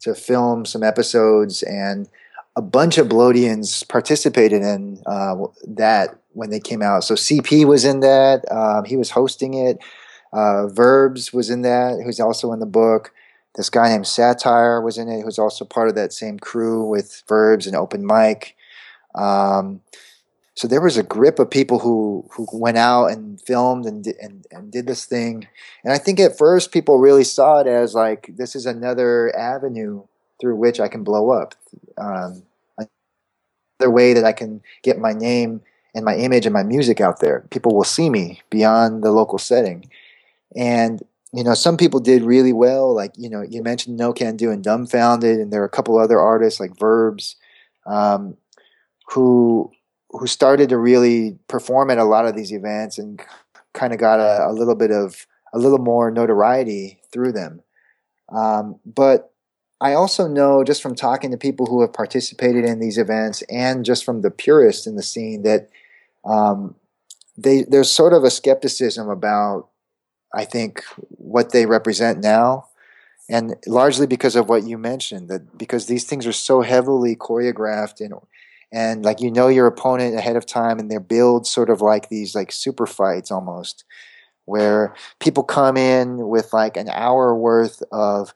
to 0.00 0.14
film 0.14 0.64
some 0.64 0.82
episodes, 0.82 1.62
and 1.62 2.08
a 2.56 2.62
bunch 2.62 2.98
of 2.98 3.08
Blowedians 3.08 3.86
participated 3.88 4.62
in 4.62 5.02
uh, 5.06 5.36
that 5.66 6.18
when 6.32 6.50
they 6.50 6.60
came 6.60 6.82
out. 6.82 7.04
So 7.04 7.14
CP 7.14 7.64
was 7.64 7.84
in 7.84 8.00
that, 8.00 8.44
um, 8.50 8.84
he 8.84 8.96
was 8.96 9.10
hosting 9.10 9.54
it. 9.54 9.78
Uh, 10.32 10.66
Verbs 10.68 11.32
was 11.32 11.50
in 11.50 11.62
that, 11.62 12.00
who's 12.02 12.20
also 12.20 12.52
in 12.52 12.60
the 12.60 12.66
book 12.66 13.12
this 13.55 13.70
guy 13.70 13.88
named 13.88 14.07
Satire 14.07 14.80
was 14.80 14.98
in 14.98 15.09
it, 15.09 15.22
who's 15.22 15.38
also 15.38 15.64
part 15.64 15.88
of 15.88 15.94
that 15.94 16.12
same 16.12 16.38
crew 16.38 16.84
with 16.84 17.22
Verbs 17.28 17.66
and 17.66 17.76
Open 17.76 18.05
Mike. 18.05 18.57
Um, 19.14 19.80
so 20.55 20.68
there 20.68 20.80
was 20.80 20.96
a 20.96 21.03
grip 21.03 21.38
of 21.38 21.50
people 21.50 21.78
who 21.78 22.28
who 22.30 22.46
went 22.53 22.76
out 22.76 23.07
and 23.07 23.40
filmed 23.40 23.86
and 23.86 24.07
and 24.20 24.46
and 24.50 24.70
did 24.70 24.86
this 24.86 25.05
thing. 25.05 25.46
And 25.84 25.92
I 25.92 25.98
think 25.98 26.20
at 26.20 26.36
first 26.36 26.72
people 26.72 26.98
really 26.98 27.24
saw 27.24 27.61
it 27.61 27.66
as 27.66 27.94
like 27.94 28.30
this 28.36 28.55
is 28.55 28.66
another 28.66 29.34
avenue 29.36 30.05
through 30.40 30.57
which 30.57 30.80
I 30.80 30.88
can 30.88 31.05
blow 31.05 31.30
up. 31.30 31.55
Um, 31.96 32.42
another 32.78 33.90
way 33.90 34.12
that 34.12 34.24
I 34.24 34.32
can 34.32 34.62
get 34.82 34.98
my 34.98 35.12
name 35.12 35.62
and 35.94 36.05
my 36.05 36.16
image 36.16 36.46
and 36.46 36.53
my 36.53 36.62
music 36.62 37.00
out 37.00 37.20
there. 37.20 37.46
People 37.50 37.74
will 37.74 37.84
see 37.84 38.11
me 38.11 38.42
beyond 38.50 39.03
the 39.03 39.12
local 39.12 39.38
setting. 39.38 39.88
And 40.57 41.03
you 41.32 41.42
know, 41.42 41.54
some 41.54 41.76
people 41.76 42.00
did 42.00 42.22
really 42.22 42.52
well. 42.52 42.94
Like, 42.94 43.12
you 43.16 43.30
know, 43.30 43.42
you 43.42 43.62
mentioned 43.62 43.98
Nocando 43.98 44.52
and 44.52 44.62
Dumbfoundead, 44.64 45.40
and 45.40 45.52
there 45.52 45.62
are 45.62 45.66
a 45.66 45.70
couple 45.70 45.98
other 45.98 46.20
artists 46.20 46.60
like 46.60 46.78
Verbs, 46.78 47.36
um, 47.86 48.36
who 49.08 49.70
who 50.10 50.26
started 50.26 50.68
to 50.68 50.76
really 50.76 51.38
perform 51.48 51.90
at 51.90 51.96
a 51.96 52.04
lot 52.04 52.26
of 52.26 52.36
these 52.36 52.52
events 52.52 52.98
and 52.98 53.22
kind 53.72 53.94
of 53.94 53.98
got 53.98 54.20
a, 54.20 54.46
a, 54.46 54.52
little 54.52 54.74
bit 54.74 54.90
of 54.90 55.26
a 55.54 55.58
little 55.58 55.78
more 55.78 56.10
notoriety 56.10 57.00
through 57.10 57.32
them. 57.32 57.62
Um, 58.28 58.78
but 58.84 59.32
I 59.80 59.94
also 59.94 60.28
know 60.28 60.64
just 60.64 60.82
from 60.82 60.94
talking 60.94 61.30
to 61.30 61.38
people 61.38 61.64
who 61.64 61.80
have 61.80 61.94
participated 61.94 62.66
in 62.66 62.78
these 62.78 62.98
events 62.98 63.42
and 63.48 63.86
just 63.86 64.04
from 64.04 64.20
the 64.20 64.30
purists 64.30 64.86
in 64.86 64.96
the 64.96 65.02
scene 65.02 65.42
that 65.44 65.70
um, 66.26 66.74
they 67.36 67.62
there's 67.62 67.90
sort 67.90 68.12
of 68.12 68.22
a 68.22 68.30
skepticism 68.30 69.08
about 69.08 69.68
I 70.34 70.44
think 70.44 70.82
what 71.08 71.52
they 71.52 71.66
represent 71.66 72.20
now 72.20 72.68
and 73.28 73.56
largely 73.66 74.06
because 74.06 74.36
of 74.36 74.48
what 74.48 74.64
you 74.64 74.78
mentioned 74.78 75.28
that 75.28 75.56
because 75.56 75.86
these 75.86 76.04
things 76.04 76.26
are 76.26 76.32
so 76.32 76.62
heavily 76.62 77.16
choreographed 77.16 78.00
and 78.00 78.14
and 78.72 79.04
like 79.04 79.20
you 79.20 79.30
know 79.30 79.48
your 79.48 79.66
opponent 79.66 80.16
ahead 80.16 80.36
of 80.36 80.46
time 80.46 80.78
and 80.78 80.90
they're 80.90 81.00
build 81.00 81.46
sort 81.46 81.70
of 81.70 81.80
like 81.80 82.08
these 82.08 82.34
like 82.34 82.50
super 82.50 82.86
fights 82.86 83.30
almost 83.30 83.84
where 84.44 84.94
people 85.20 85.42
come 85.42 85.76
in 85.76 86.28
with 86.28 86.52
like 86.52 86.76
an 86.76 86.88
hour 86.88 87.34
worth 87.34 87.82
of 87.92 88.34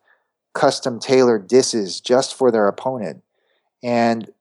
custom 0.55 0.99
tailored 0.99 1.47
disses 1.49 2.01
just 2.01 2.34
for 2.34 2.51
their 2.51 2.68
opponent. 2.68 3.22
And 3.82 4.32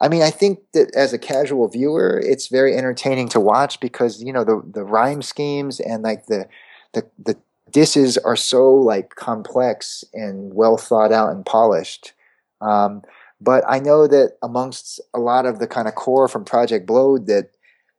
I 0.00 0.08
mean, 0.08 0.22
I 0.22 0.30
think 0.30 0.58
that 0.74 0.94
as 0.94 1.12
a 1.12 1.18
casual 1.18 1.68
viewer, 1.68 2.20
it's 2.22 2.48
very 2.48 2.76
entertaining 2.76 3.28
to 3.30 3.40
watch 3.40 3.80
because 3.80 4.22
you 4.22 4.32
know 4.32 4.44
the 4.44 4.62
the 4.72 4.84
rhyme 4.84 5.22
schemes 5.22 5.80
and 5.80 6.02
like 6.02 6.26
the 6.26 6.46
the 6.94 7.06
the 7.22 7.36
disses 7.70 8.16
are 8.18 8.36
so 8.36 8.72
like 8.72 9.16
complex 9.16 10.04
and 10.14 10.54
well 10.54 10.76
thought 10.76 11.12
out 11.12 11.30
and 11.30 11.44
polished. 11.44 12.12
Um, 12.60 13.02
but 13.40 13.64
I 13.68 13.80
know 13.80 14.06
that 14.06 14.38
amongst 14.42 15.00
a 15.12 15.18
lot 15.18 15.44
of 15.44 15.58
the 15.58 15.66
kind 15.66 15.88
of 15.88 15.94
core 15.94 16.28
from 16.28 16.44
Project 16.44 16.86
Blowed, 16.86 17.26
that 17.26 17.50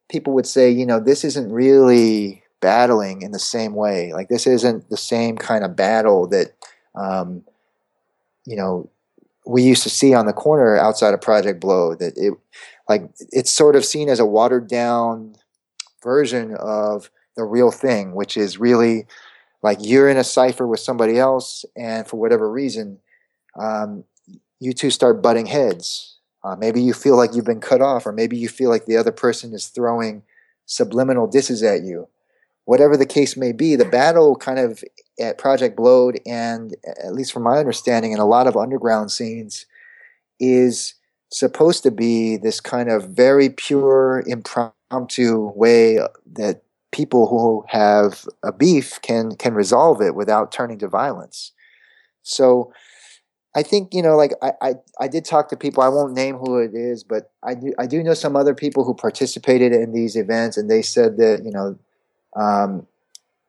people 0.09 0.33
would 0.33 0.47
say, 0.47 0.69
you 0.71 0.85
know, 0.85 0.99
this 0.99 1.23
isn't 1.23 1.51
really 1.51 2.41
battling 2.61 3.21
in 3.21 3.31
the 3.31 3.39
same 3.39 3.75
way. 3.75 4.13
Like 4.13 4.29
this 4.29 4.47
isn't 4.47 4.89
the 4.89 4.97
same 4.97 5.37
kind 5.37 5.63
of 5.63 5.75
battle 5.75 6.25
that, 6.27 6.53
um, 6.95 7.43
you 8.45 8.55
know, 8.55 8.89
we 9.45 9.61
used 9.61 9.83
to 9.83 9.89
see 9.89 10.13
on 10.13 10.25
the 10.25 10.33
corner 10.33 10.77
outside 10.77 11.13
of 11.13 11.21
Project 11.21 11.59
Blow. 11.59 11.95
That 11.95 12.13
it, 12.15 12.33
like, 12.87 13.09
it's 13.31 13.51
sort 13.51 13.75
of 13.75 13.85
seen 13.85 14.09
as 14.09 14.19
a 14.19 14.25
watered 14.25 14.67
down 14.67 15.35
version 16.01 16.55
of 16.55 17.11
the 17.36 17.43
real 17.43 17.71
thing, 17.71 18.13
which 18.13 18.38
is 18.38 18.59
really 18.59 19.07
like 19.61 19.79
you're 19.81 20.09
in 20.09 20.17
a 20.17 20.23
cipher 20.23 20.67
with 20.67 20.79
somebody 20.79 21.17
else, 21.17 21.65
and 21.75 22.07
for 22.07 22.17
whatever 22.17 22.51
reason, 22.51 22.99
um, 23.59 24.03
you 24.59 24.73
two 24.73 24.91
start 24.91 25.21
butting 25.21 25.47
heads. 25.47 26.17
Uh, 26.43 26.55
maybe 26.55 26.81
you 26.81 26.93
feel 26.93 27.17
like 27.17 27.33
you've 27.33 27.45
been 27.45 27.59
cut 27.59 27.81
off, 27.81 28.05
or 28.05 28.11
maybe 28.11 28.38
you 28.38 28.47
feel 28.47 28.69
like 28.69 28.86
the 28.86 28.97
other 28.97 29.11
person 29.11 29.53
is 29.53 29.67
throwing 29.67 30.21
subliminal 30.65 31.25
disses 31.25 31.63
at 31.63 31.81
you. 31.81 32.07
Whatever 32.65 32.97
the 32.97 33.05
case 33.05 33.36
may 33.36 33.51
be, 33.51 33.75
the 33.75 33.86
battle 33.86 34.36
kind 34.36 34.59
of 34.59 34.83
at 35.19 35.38
Project 35.38 35.75
Blowed, 35.75 36.19
and 36.25 36.75
at 37.03 37.13
least 37.13 37.31
from 37.33 37.43
my 37.43 37.57
understanding, 37.57 38.11
in 38.11 38.19
a 38.19 38.25
lot 38.25 38.47
of 38.47 38.55
underground 38.55 39.11
scenes, 39.11 39.65
is 40.39 40.93
supposed 41.31 41.83
to 41.83 41.91
be 41.91 42.38
this 42.38 42.59
kind 42.59 42.89
of 42.89 43.09
very 43.09 43.49
pure, 43.49 44.23
impromptu 44.27 45.51
way 45.55 45.99
that 46.33 46.61
people 46.95 47.27
who 47.27 47.65
have 47.67 48.25
a 48.41 48.53
beef 48.53 49.01
can 49.01 49.35
can 49.35 49.53
resolve 49.53 50.01
it 50.01 50.15
without 50.15 50.51
turning 50.51 50.79
to 50.79 50.87
violence. 50.87 51.51
So 52.23 52.71
I 53.53 53.63
think 53.63 53.93
you 53.93 54.01
know, 54.01 54.15
like 54.15 54.31
I, 54.41 54.51
I, 54.61 54.73
I 55.01 55.07
did 55.07 55.25
talk 55.25 55.49
to 55.49 55.57
people. 55.57 55.83
I 55.83 55.89
won't 55.89 56.13
name 56.13 56.37
who 56.37 56.57
it 56.59 56.71
is, 56.73 57.03
but 57.03 57.31
I 57.43 57.53
do 57.55 57.73
I 57.77 57.85
do 57.85 58.01
know 58.01 58.13
some 58.13 58.35
other 58.35 58.55
people 58.55 58.85
who 58.85 58.93
participated 58.93 59.73
in 59.73 59.91
these 59.91 60.15
events, 60.15 60.57
and 60.57 60.69
they 60.69 60.81
said 60.81 61.17
that 61.17 61.43
you 61.43 61.51
know 61.51 61.77
um, 62.35 62.87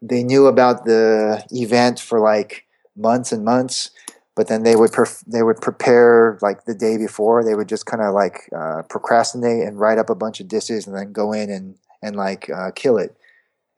they 0.02 0.24
knew 0.24 0.46
about 0.46 0.84
the 0.84 1.44
event 1.52 2.00
for 2.00 2.18
like 2.20 2.66
months 2.96 3.32
and 3.32 3.44
months, 3.44 3.90
but 4.34 4.48
then 4.48 4.64
they 4.64 4.76
would 4.76 4.90
perf- 4.90 5.24
they 5.26 5.42
would 5.42 5.60
prepare 5.60 6.38
like 6.42 6.64
the 6.64 6.74
day 6.74 6.96
before. 6.96 7.44
They 7.44 7.54
would 7.54 7.68
just 7.68 7.86
kind 7.86 8.02
of 8.02 8.12
like 8.12 8.48
uh, 8.56 8.82
procrastinate 8.88 9.62
and 9.62 9.78
write 9.78 9.98
up 9.98 10.10
a 10.10 10.14
bunch 10.16 10.40
of 10.40 10.48
disses, 10.48 10.86
and 10.86 10.96
then 10.96 11.12
go 11.12 11.32
in 11.32 11.50
and 11.50 11.76
and 12.02 12.16
like 12.16 12.50
uh, 12.50 12.70
kill 12.74 12.98
it. 12.98 13.16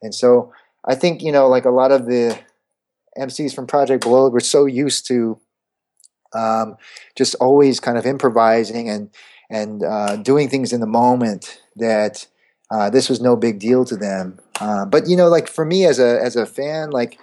And 0.03 0.15
so 0.15 0.53
I 0.85 0.95
think 0.95 1.23
you 1.23 1.33
know, 1.33 1.49
like 1.49 1.65
a 1.65 1.71
lot 1.71 1.93
of 1.93 2.07
the 2.07 2.39
MCs 3.19 3.55
from 3.55 3.67
Project 3.67 4.05
Blowed 4.05 4.33
were 4.33 4.41
so 4.41 4.67
used 4.67 5.07
to 5.09 5.39
um, 6.35 6.77
just 7.17 7.35
always 7.37 7.81
kind 7.81 7.99
of 7.99 8.07
improvising 8.07 8.89
and 8.89 9.11
and 9.51 9.83
uh, 9.83 10.17
doing 10.17 10.49
things 10.49 10.73
in 10.73 10.81
the 10.81 10.87
moment 10.87 11.63
that 11.77 12.27
uh, 12.71 12.91
this 12.91 13.09
was 13.09 13.21
no 13.21 13.35
big 13.35 13.59
deal 13.59 13.85
to 13.87 13.97
them. 13.97 14.39
Uh, 14.61 14.85
but 14.85 15.09
you 15.09 15.17
know, 15.17 15.29
like 15.29 15.49
for 15.49 15.65
me 15.65 15.85
as 15.85 15.99
a 15.99 16.21
as 16.23 16.37
a 16.37 16.47
fan, 16.47 16.91
like 16.91 17.19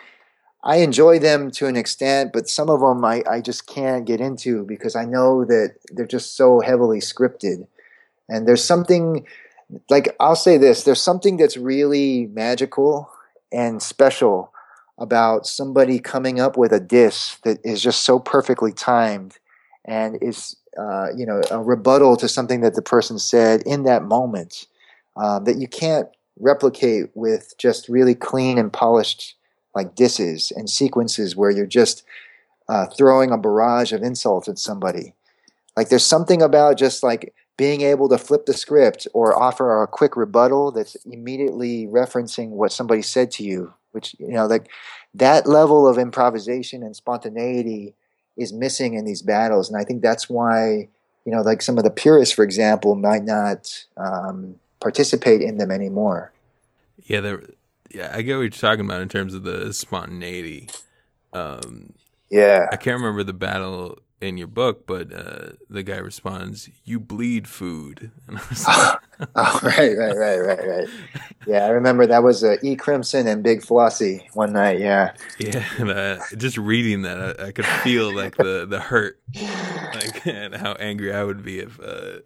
I 0.64 0.78
enjoy 0.78 1.20
them 1.20 1.52
to 1.52 1.68
an 1.68 1.76
extent, 1.76 2.34
but 2.34 2.50
some 2.50 2.70
of 2.70 2.80
them 2.80 3.06
I, 3.06 3.24
I 3.30 3.42
just 3.42 3.68
can't 3.68 4.06
get 4.06 4.20
into 4.20 4.64
because 4.64 4.96
I 4.96 5.06
know 5.06 5.46
that 5.46 5.76
they're 5.92 6.08
just 6.08 6.36
so 6.36 6.60
heavily 6.60 7.00
scripted. 7.00 7.68
And 8.28 8.48
there's 8.48 8.64
something 8.64 9.28
like 9.90 10.16
I'll 10.20 10.36
say 10.36 10.58
this: 10.58 10.84
there's 10.84 11.02
something 11.02 11.38
that's 11.38 11.58
really 11.58 12.28
magical 12.28 13.10
and 13.52 13.82
special 13.82 14.52
about 14.98 15.46
somebody 15.46 16.00
coming 16.00 16.40
up 16.40 16.58
with 16.58 16.72
a 16.72 16.80
diss 16.80 17.38
that 17.44 17.60
is 17.64 17.82
just 17.82 18.04
so 18.04 18.20
perfectly 18.20 18.72
timed 18.72 19.38
and 19.84 20.18
is 20.22 20.56
uh, 20.78 21.08
you 21.16 21.26
know 21.26 21.42
a 21.52 21.62
rebuttal 21.62 22.18
to 22.18 22.28
something 22.28 22.62
that 22.62 22.76
the 22.76 22.82
person 22.82 23.20
said 23.20 23.62
in 23.64 23.84
that 23.84 24.04
moment 24.04 24.68
um, 25.18 25.44
that 25.46 25.58
you 25.58 25.68
can't 25.68 26.08
replicate 26.40 27.06
with 27.14 27.56
just 27.58 27.88
really 27.88 28.16
clean 28.16 28.58
and 28.58 28.74
polished 28.74 29.36
like 29.74 29.96
disses 29.96 30.52
and 30.56 30.70
sequences 30.70 31.36
where 31.36 31.52
you're 31.52 31.66
just 31.66 32.04
uh, 32.68 32.88
throwing 32.88 33.32
a 33.32 33.38
barrage 33.38 33.92
of 33.92 34.02
insults 34.02 34.48
at 34.48 34.58
somebody. 34.58 35.14
Like 35.78 35.90
there's 35.90 36.06
something 36.06 36.42
about 36.42 36.78
just 36.78 37.04
like 37.04 37.34
being 37.58 37.82
able 37.82 38.10
to 38.10 38.18
flip 38.18 38.46
the 38.46 38.54
script 38.54 39.08
or 39.14 39.38
offer 39.38 39.82
a 39.82 39.88
quick 39.88 40.18
rebuttal 40.18 40.72
that's 40.72 40.96
immediately 41.06 41.88
referencing 41.88 42.50
what 42.50 42.72
somebody 42.72 43.02
said 43.02 43.32
to 43.32 43.44
you, 43.44 43.74
which 43.92 44.16
you 44.20 44.30
know 44.30 44.46
like 44.46 44.70
that 45.14 45.48
level 45.48 45.88
of 45.88 45.98
improvisation 45.98 46.84
and 46.84 46.96
spontaneity 46.96 47.94
is 48.38 48.52
missing 48.52 48.96
in 48.96 49.06
these 49.06 49.22
battles, 49.22 49.70
and 49.70 49.80
I 49.80 49.84
think 49.84 50.02
that's 50.02 50.30
why 50.30 50.90
you 51.26 51.32
know 51.32 51.42
like 51.42 51.62
some 51.62 51.78
of 51.78 51.84
the 51.84 51.92
purists, 51.92 52.34
for 52.34 52.44
example, 52.44 52.96
might 52.96 53.24
not 53.24 53.86
um, 53.98 54.56
participate 54.80 55.42
in 55.42 55.58
them 55.58 55.72
anymore. 55.72 56.32
Yeah, 57.06 57.22
there. 57.22 57.44
Yeah, 57.92 58.12
I 58.14 58.24
get 58.24 58.36
what 58.36 58.42
you're 58.42 58.50
talking 58.50 58.84
about 58.84 59.02
in 59.02 59.08
terms 59.08 59.34
of 59.34 59.44
the 59.44 59.72
spontaneity. 59.74 60.70
Um, 61.32 61.94
yeah, 62.30 62.68
I 62.72 62.76
can't 62.76 63.00
remember 63.00 63.24
the 63.24 63.32
battle 63.32 64.00
in 64.22 64.38
your 64.38 64.48
book, 64.48 64.88
but 64.88 65.14
uh, 65.14 65.54
the 65.70 65.84
guy 65.84 65.98
responds, 65.98 66.70
"You 66.84 67.00
bleed 67.00 67.48
food." 67.48 68.12
oh, 68.68 68.96
oh, 69.36 69.60
right, 69.64 69.98
right, 69.98 70.16
right, 70.16 70.40
right, 70.40 70.68
right. 70.68 70.88
Yeah, 71.46 71.66
I 71.66 71.70
remember 71.70 72.08
that 72.08 72.24
was 72.24 72.44
uh, 72.44 72.56
E. 72.62 72.76
Crimson 72.76 73.28
and 73.28 73.44
Big 73.44 73.62
Flossie 73.62 74.26
one 74.34 74.54
night. 74.54 74.80
Yeah, 74.80 75.14
yeah. 75.38 75.66
Uh, 75.80 76.20
just 76.38 76.58
reading 76.58 77.04
that, 77.04 77.40
I, 77.40 77.48
I, 77.48 77.52
could 77.52 77.66
feel 77.66 78.14
like 78.14 78.38
the 78.38 78.66
the 78.66 78.80
hurt, 78.80 79.20
like 79.94 80.26
and 80.26 80.56
how 80.56 80.74
angry 80.74 81.14
I 81.14 81.24
would 81.24 81.44
be 81.44 81.60
if 81.60 81.80
uh, 81.80 82.20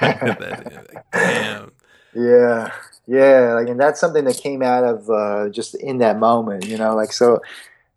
that. 0.00 0.88
Like, 0.92 1.04
damn. 1.12 1.72
Yeah, 2.14 2.72
yeah, 3.06 3.52
like, 3.52 3.68
and 3.68 3.78
that's 3.78 4.00
something 4.00 4.24
that 4.24 4.38
came 4.38 4.62
out 4.62 4.84
of 4.84 5.10
uh, 5.10 5.50
just 5.50 5.74
in 5.74 5.98
that 5.98 6.18
moment, 6.18 6.66
you 6.66 6.78
know, 6.78 6.94
like 6.94 7.12
so. 7.12 7.40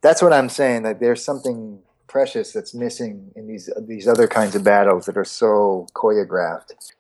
That's 0.02 0.22
what 0.22 0.32
I'm 0.32 0.48
saying. 0.48 0.84
Like, 0.84 1.02
there's 1.02 1.22
something 1.22 1.82
precious 2.10 2.52
that's 2.52 2.74
missing 2.74 3.32
in 3.36 3.48
these 3.48 3.70
these 3.80 4.08
other 4.08 4.28
kinds 4.28 4.56
of 4.56 4.64
battles 4.64 5.06
that 5.06 5.16
are 5.16 5.26
so 5.26 5.88
choreographed. 5.94 6.92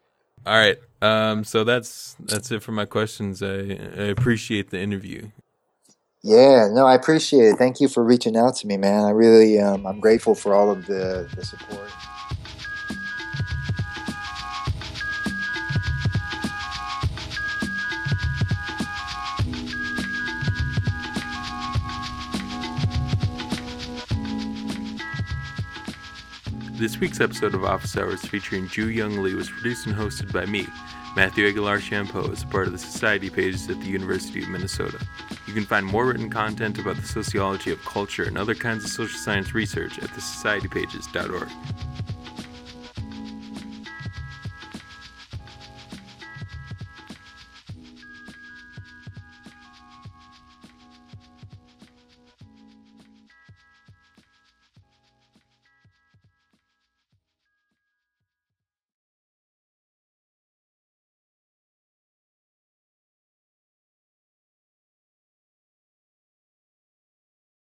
All 0.45 0.57
right, 0.57 0.77
um, 1.01 1.43
so 1.43 1.63
that's 1.63 2.15
that's 2.19 2.51
it 2.51 2.63
for 2.63 2.71
my 2.71 2.85
questions. 2.85 3.43
I, 3.43 3.47
I 3.47 4.07
appreciate 4.15 4.69
the 4.69 4.79
interview. 4.79 5.29
Yeah, 6.21 6.67
no, 6.71 6.85
I 6.85 6.95
appreciate 6.95 7.45
it. 7.45 7.57
Thank 7.57 7.79
you 7.79 7.87
for 7.87 8.03
reaching 8.03 8.35
out 8.35 8.55
to 8.57 8.67
me, 8.67 8.77
man. 8.77 9.05
I 9.05 9.11
really, 9.11 9.59
um, 9.59 9.85
I'm 9.85 9.99
grateful 9.99 10.35
for 10.35 10.53
all 10.53 10.69
of 10.69 10.85
the 10.85 11.29
the 11.35 11.43
support. 11.43 11.89
This 26.79 26.97
week's 26.97 27.19
episode 27.19 27.55
of 27.55 27.65
Office 27.65 27.97
Hours 27.97 28.21
featuring 28.21 28.69
Jooyoung 28.69 29.21
Lee 29.21 29.33
was 29.33 29.49
produced 29.49 29.85
and 29.85 29.93
hosted 29.93 30.31
by 30.31 30.45
me, 30.45 30.65
Matthew 31.13 31.45
Aguilar 31.45 31.79
Champeau, 31.79 32.31
as 32.31 32.45
part 32.45 32.67
of 32.67 32.71
the 32.71 32.79
Society 32.79 33.29
pages 33.29 33.69
at 33.69 33.81
the 33.81 33.87
University 33.87 34.41
of 34.41 34.47
Minnesota. 34.47 34.97
You 35.45 35.53
can 35.53 35.65
find 35.65 35.85
more 35.85 36.05
written 36.05 36.29
content 36.29 36.79
about 36.79 36.95
the 36.95 37.05
sociology 37.05 37.71
of 37.71 37.83
culture 37.83 38.23
and 38.23 38.37
other 38.37 38.55
kinds 38.55 38.85
of 38.85 38.91
social 38.91 39.19
science 39.19 39.53
research 39.53 39.99
at 39.99 40.07
thesocietypages.org. 40.11 41.49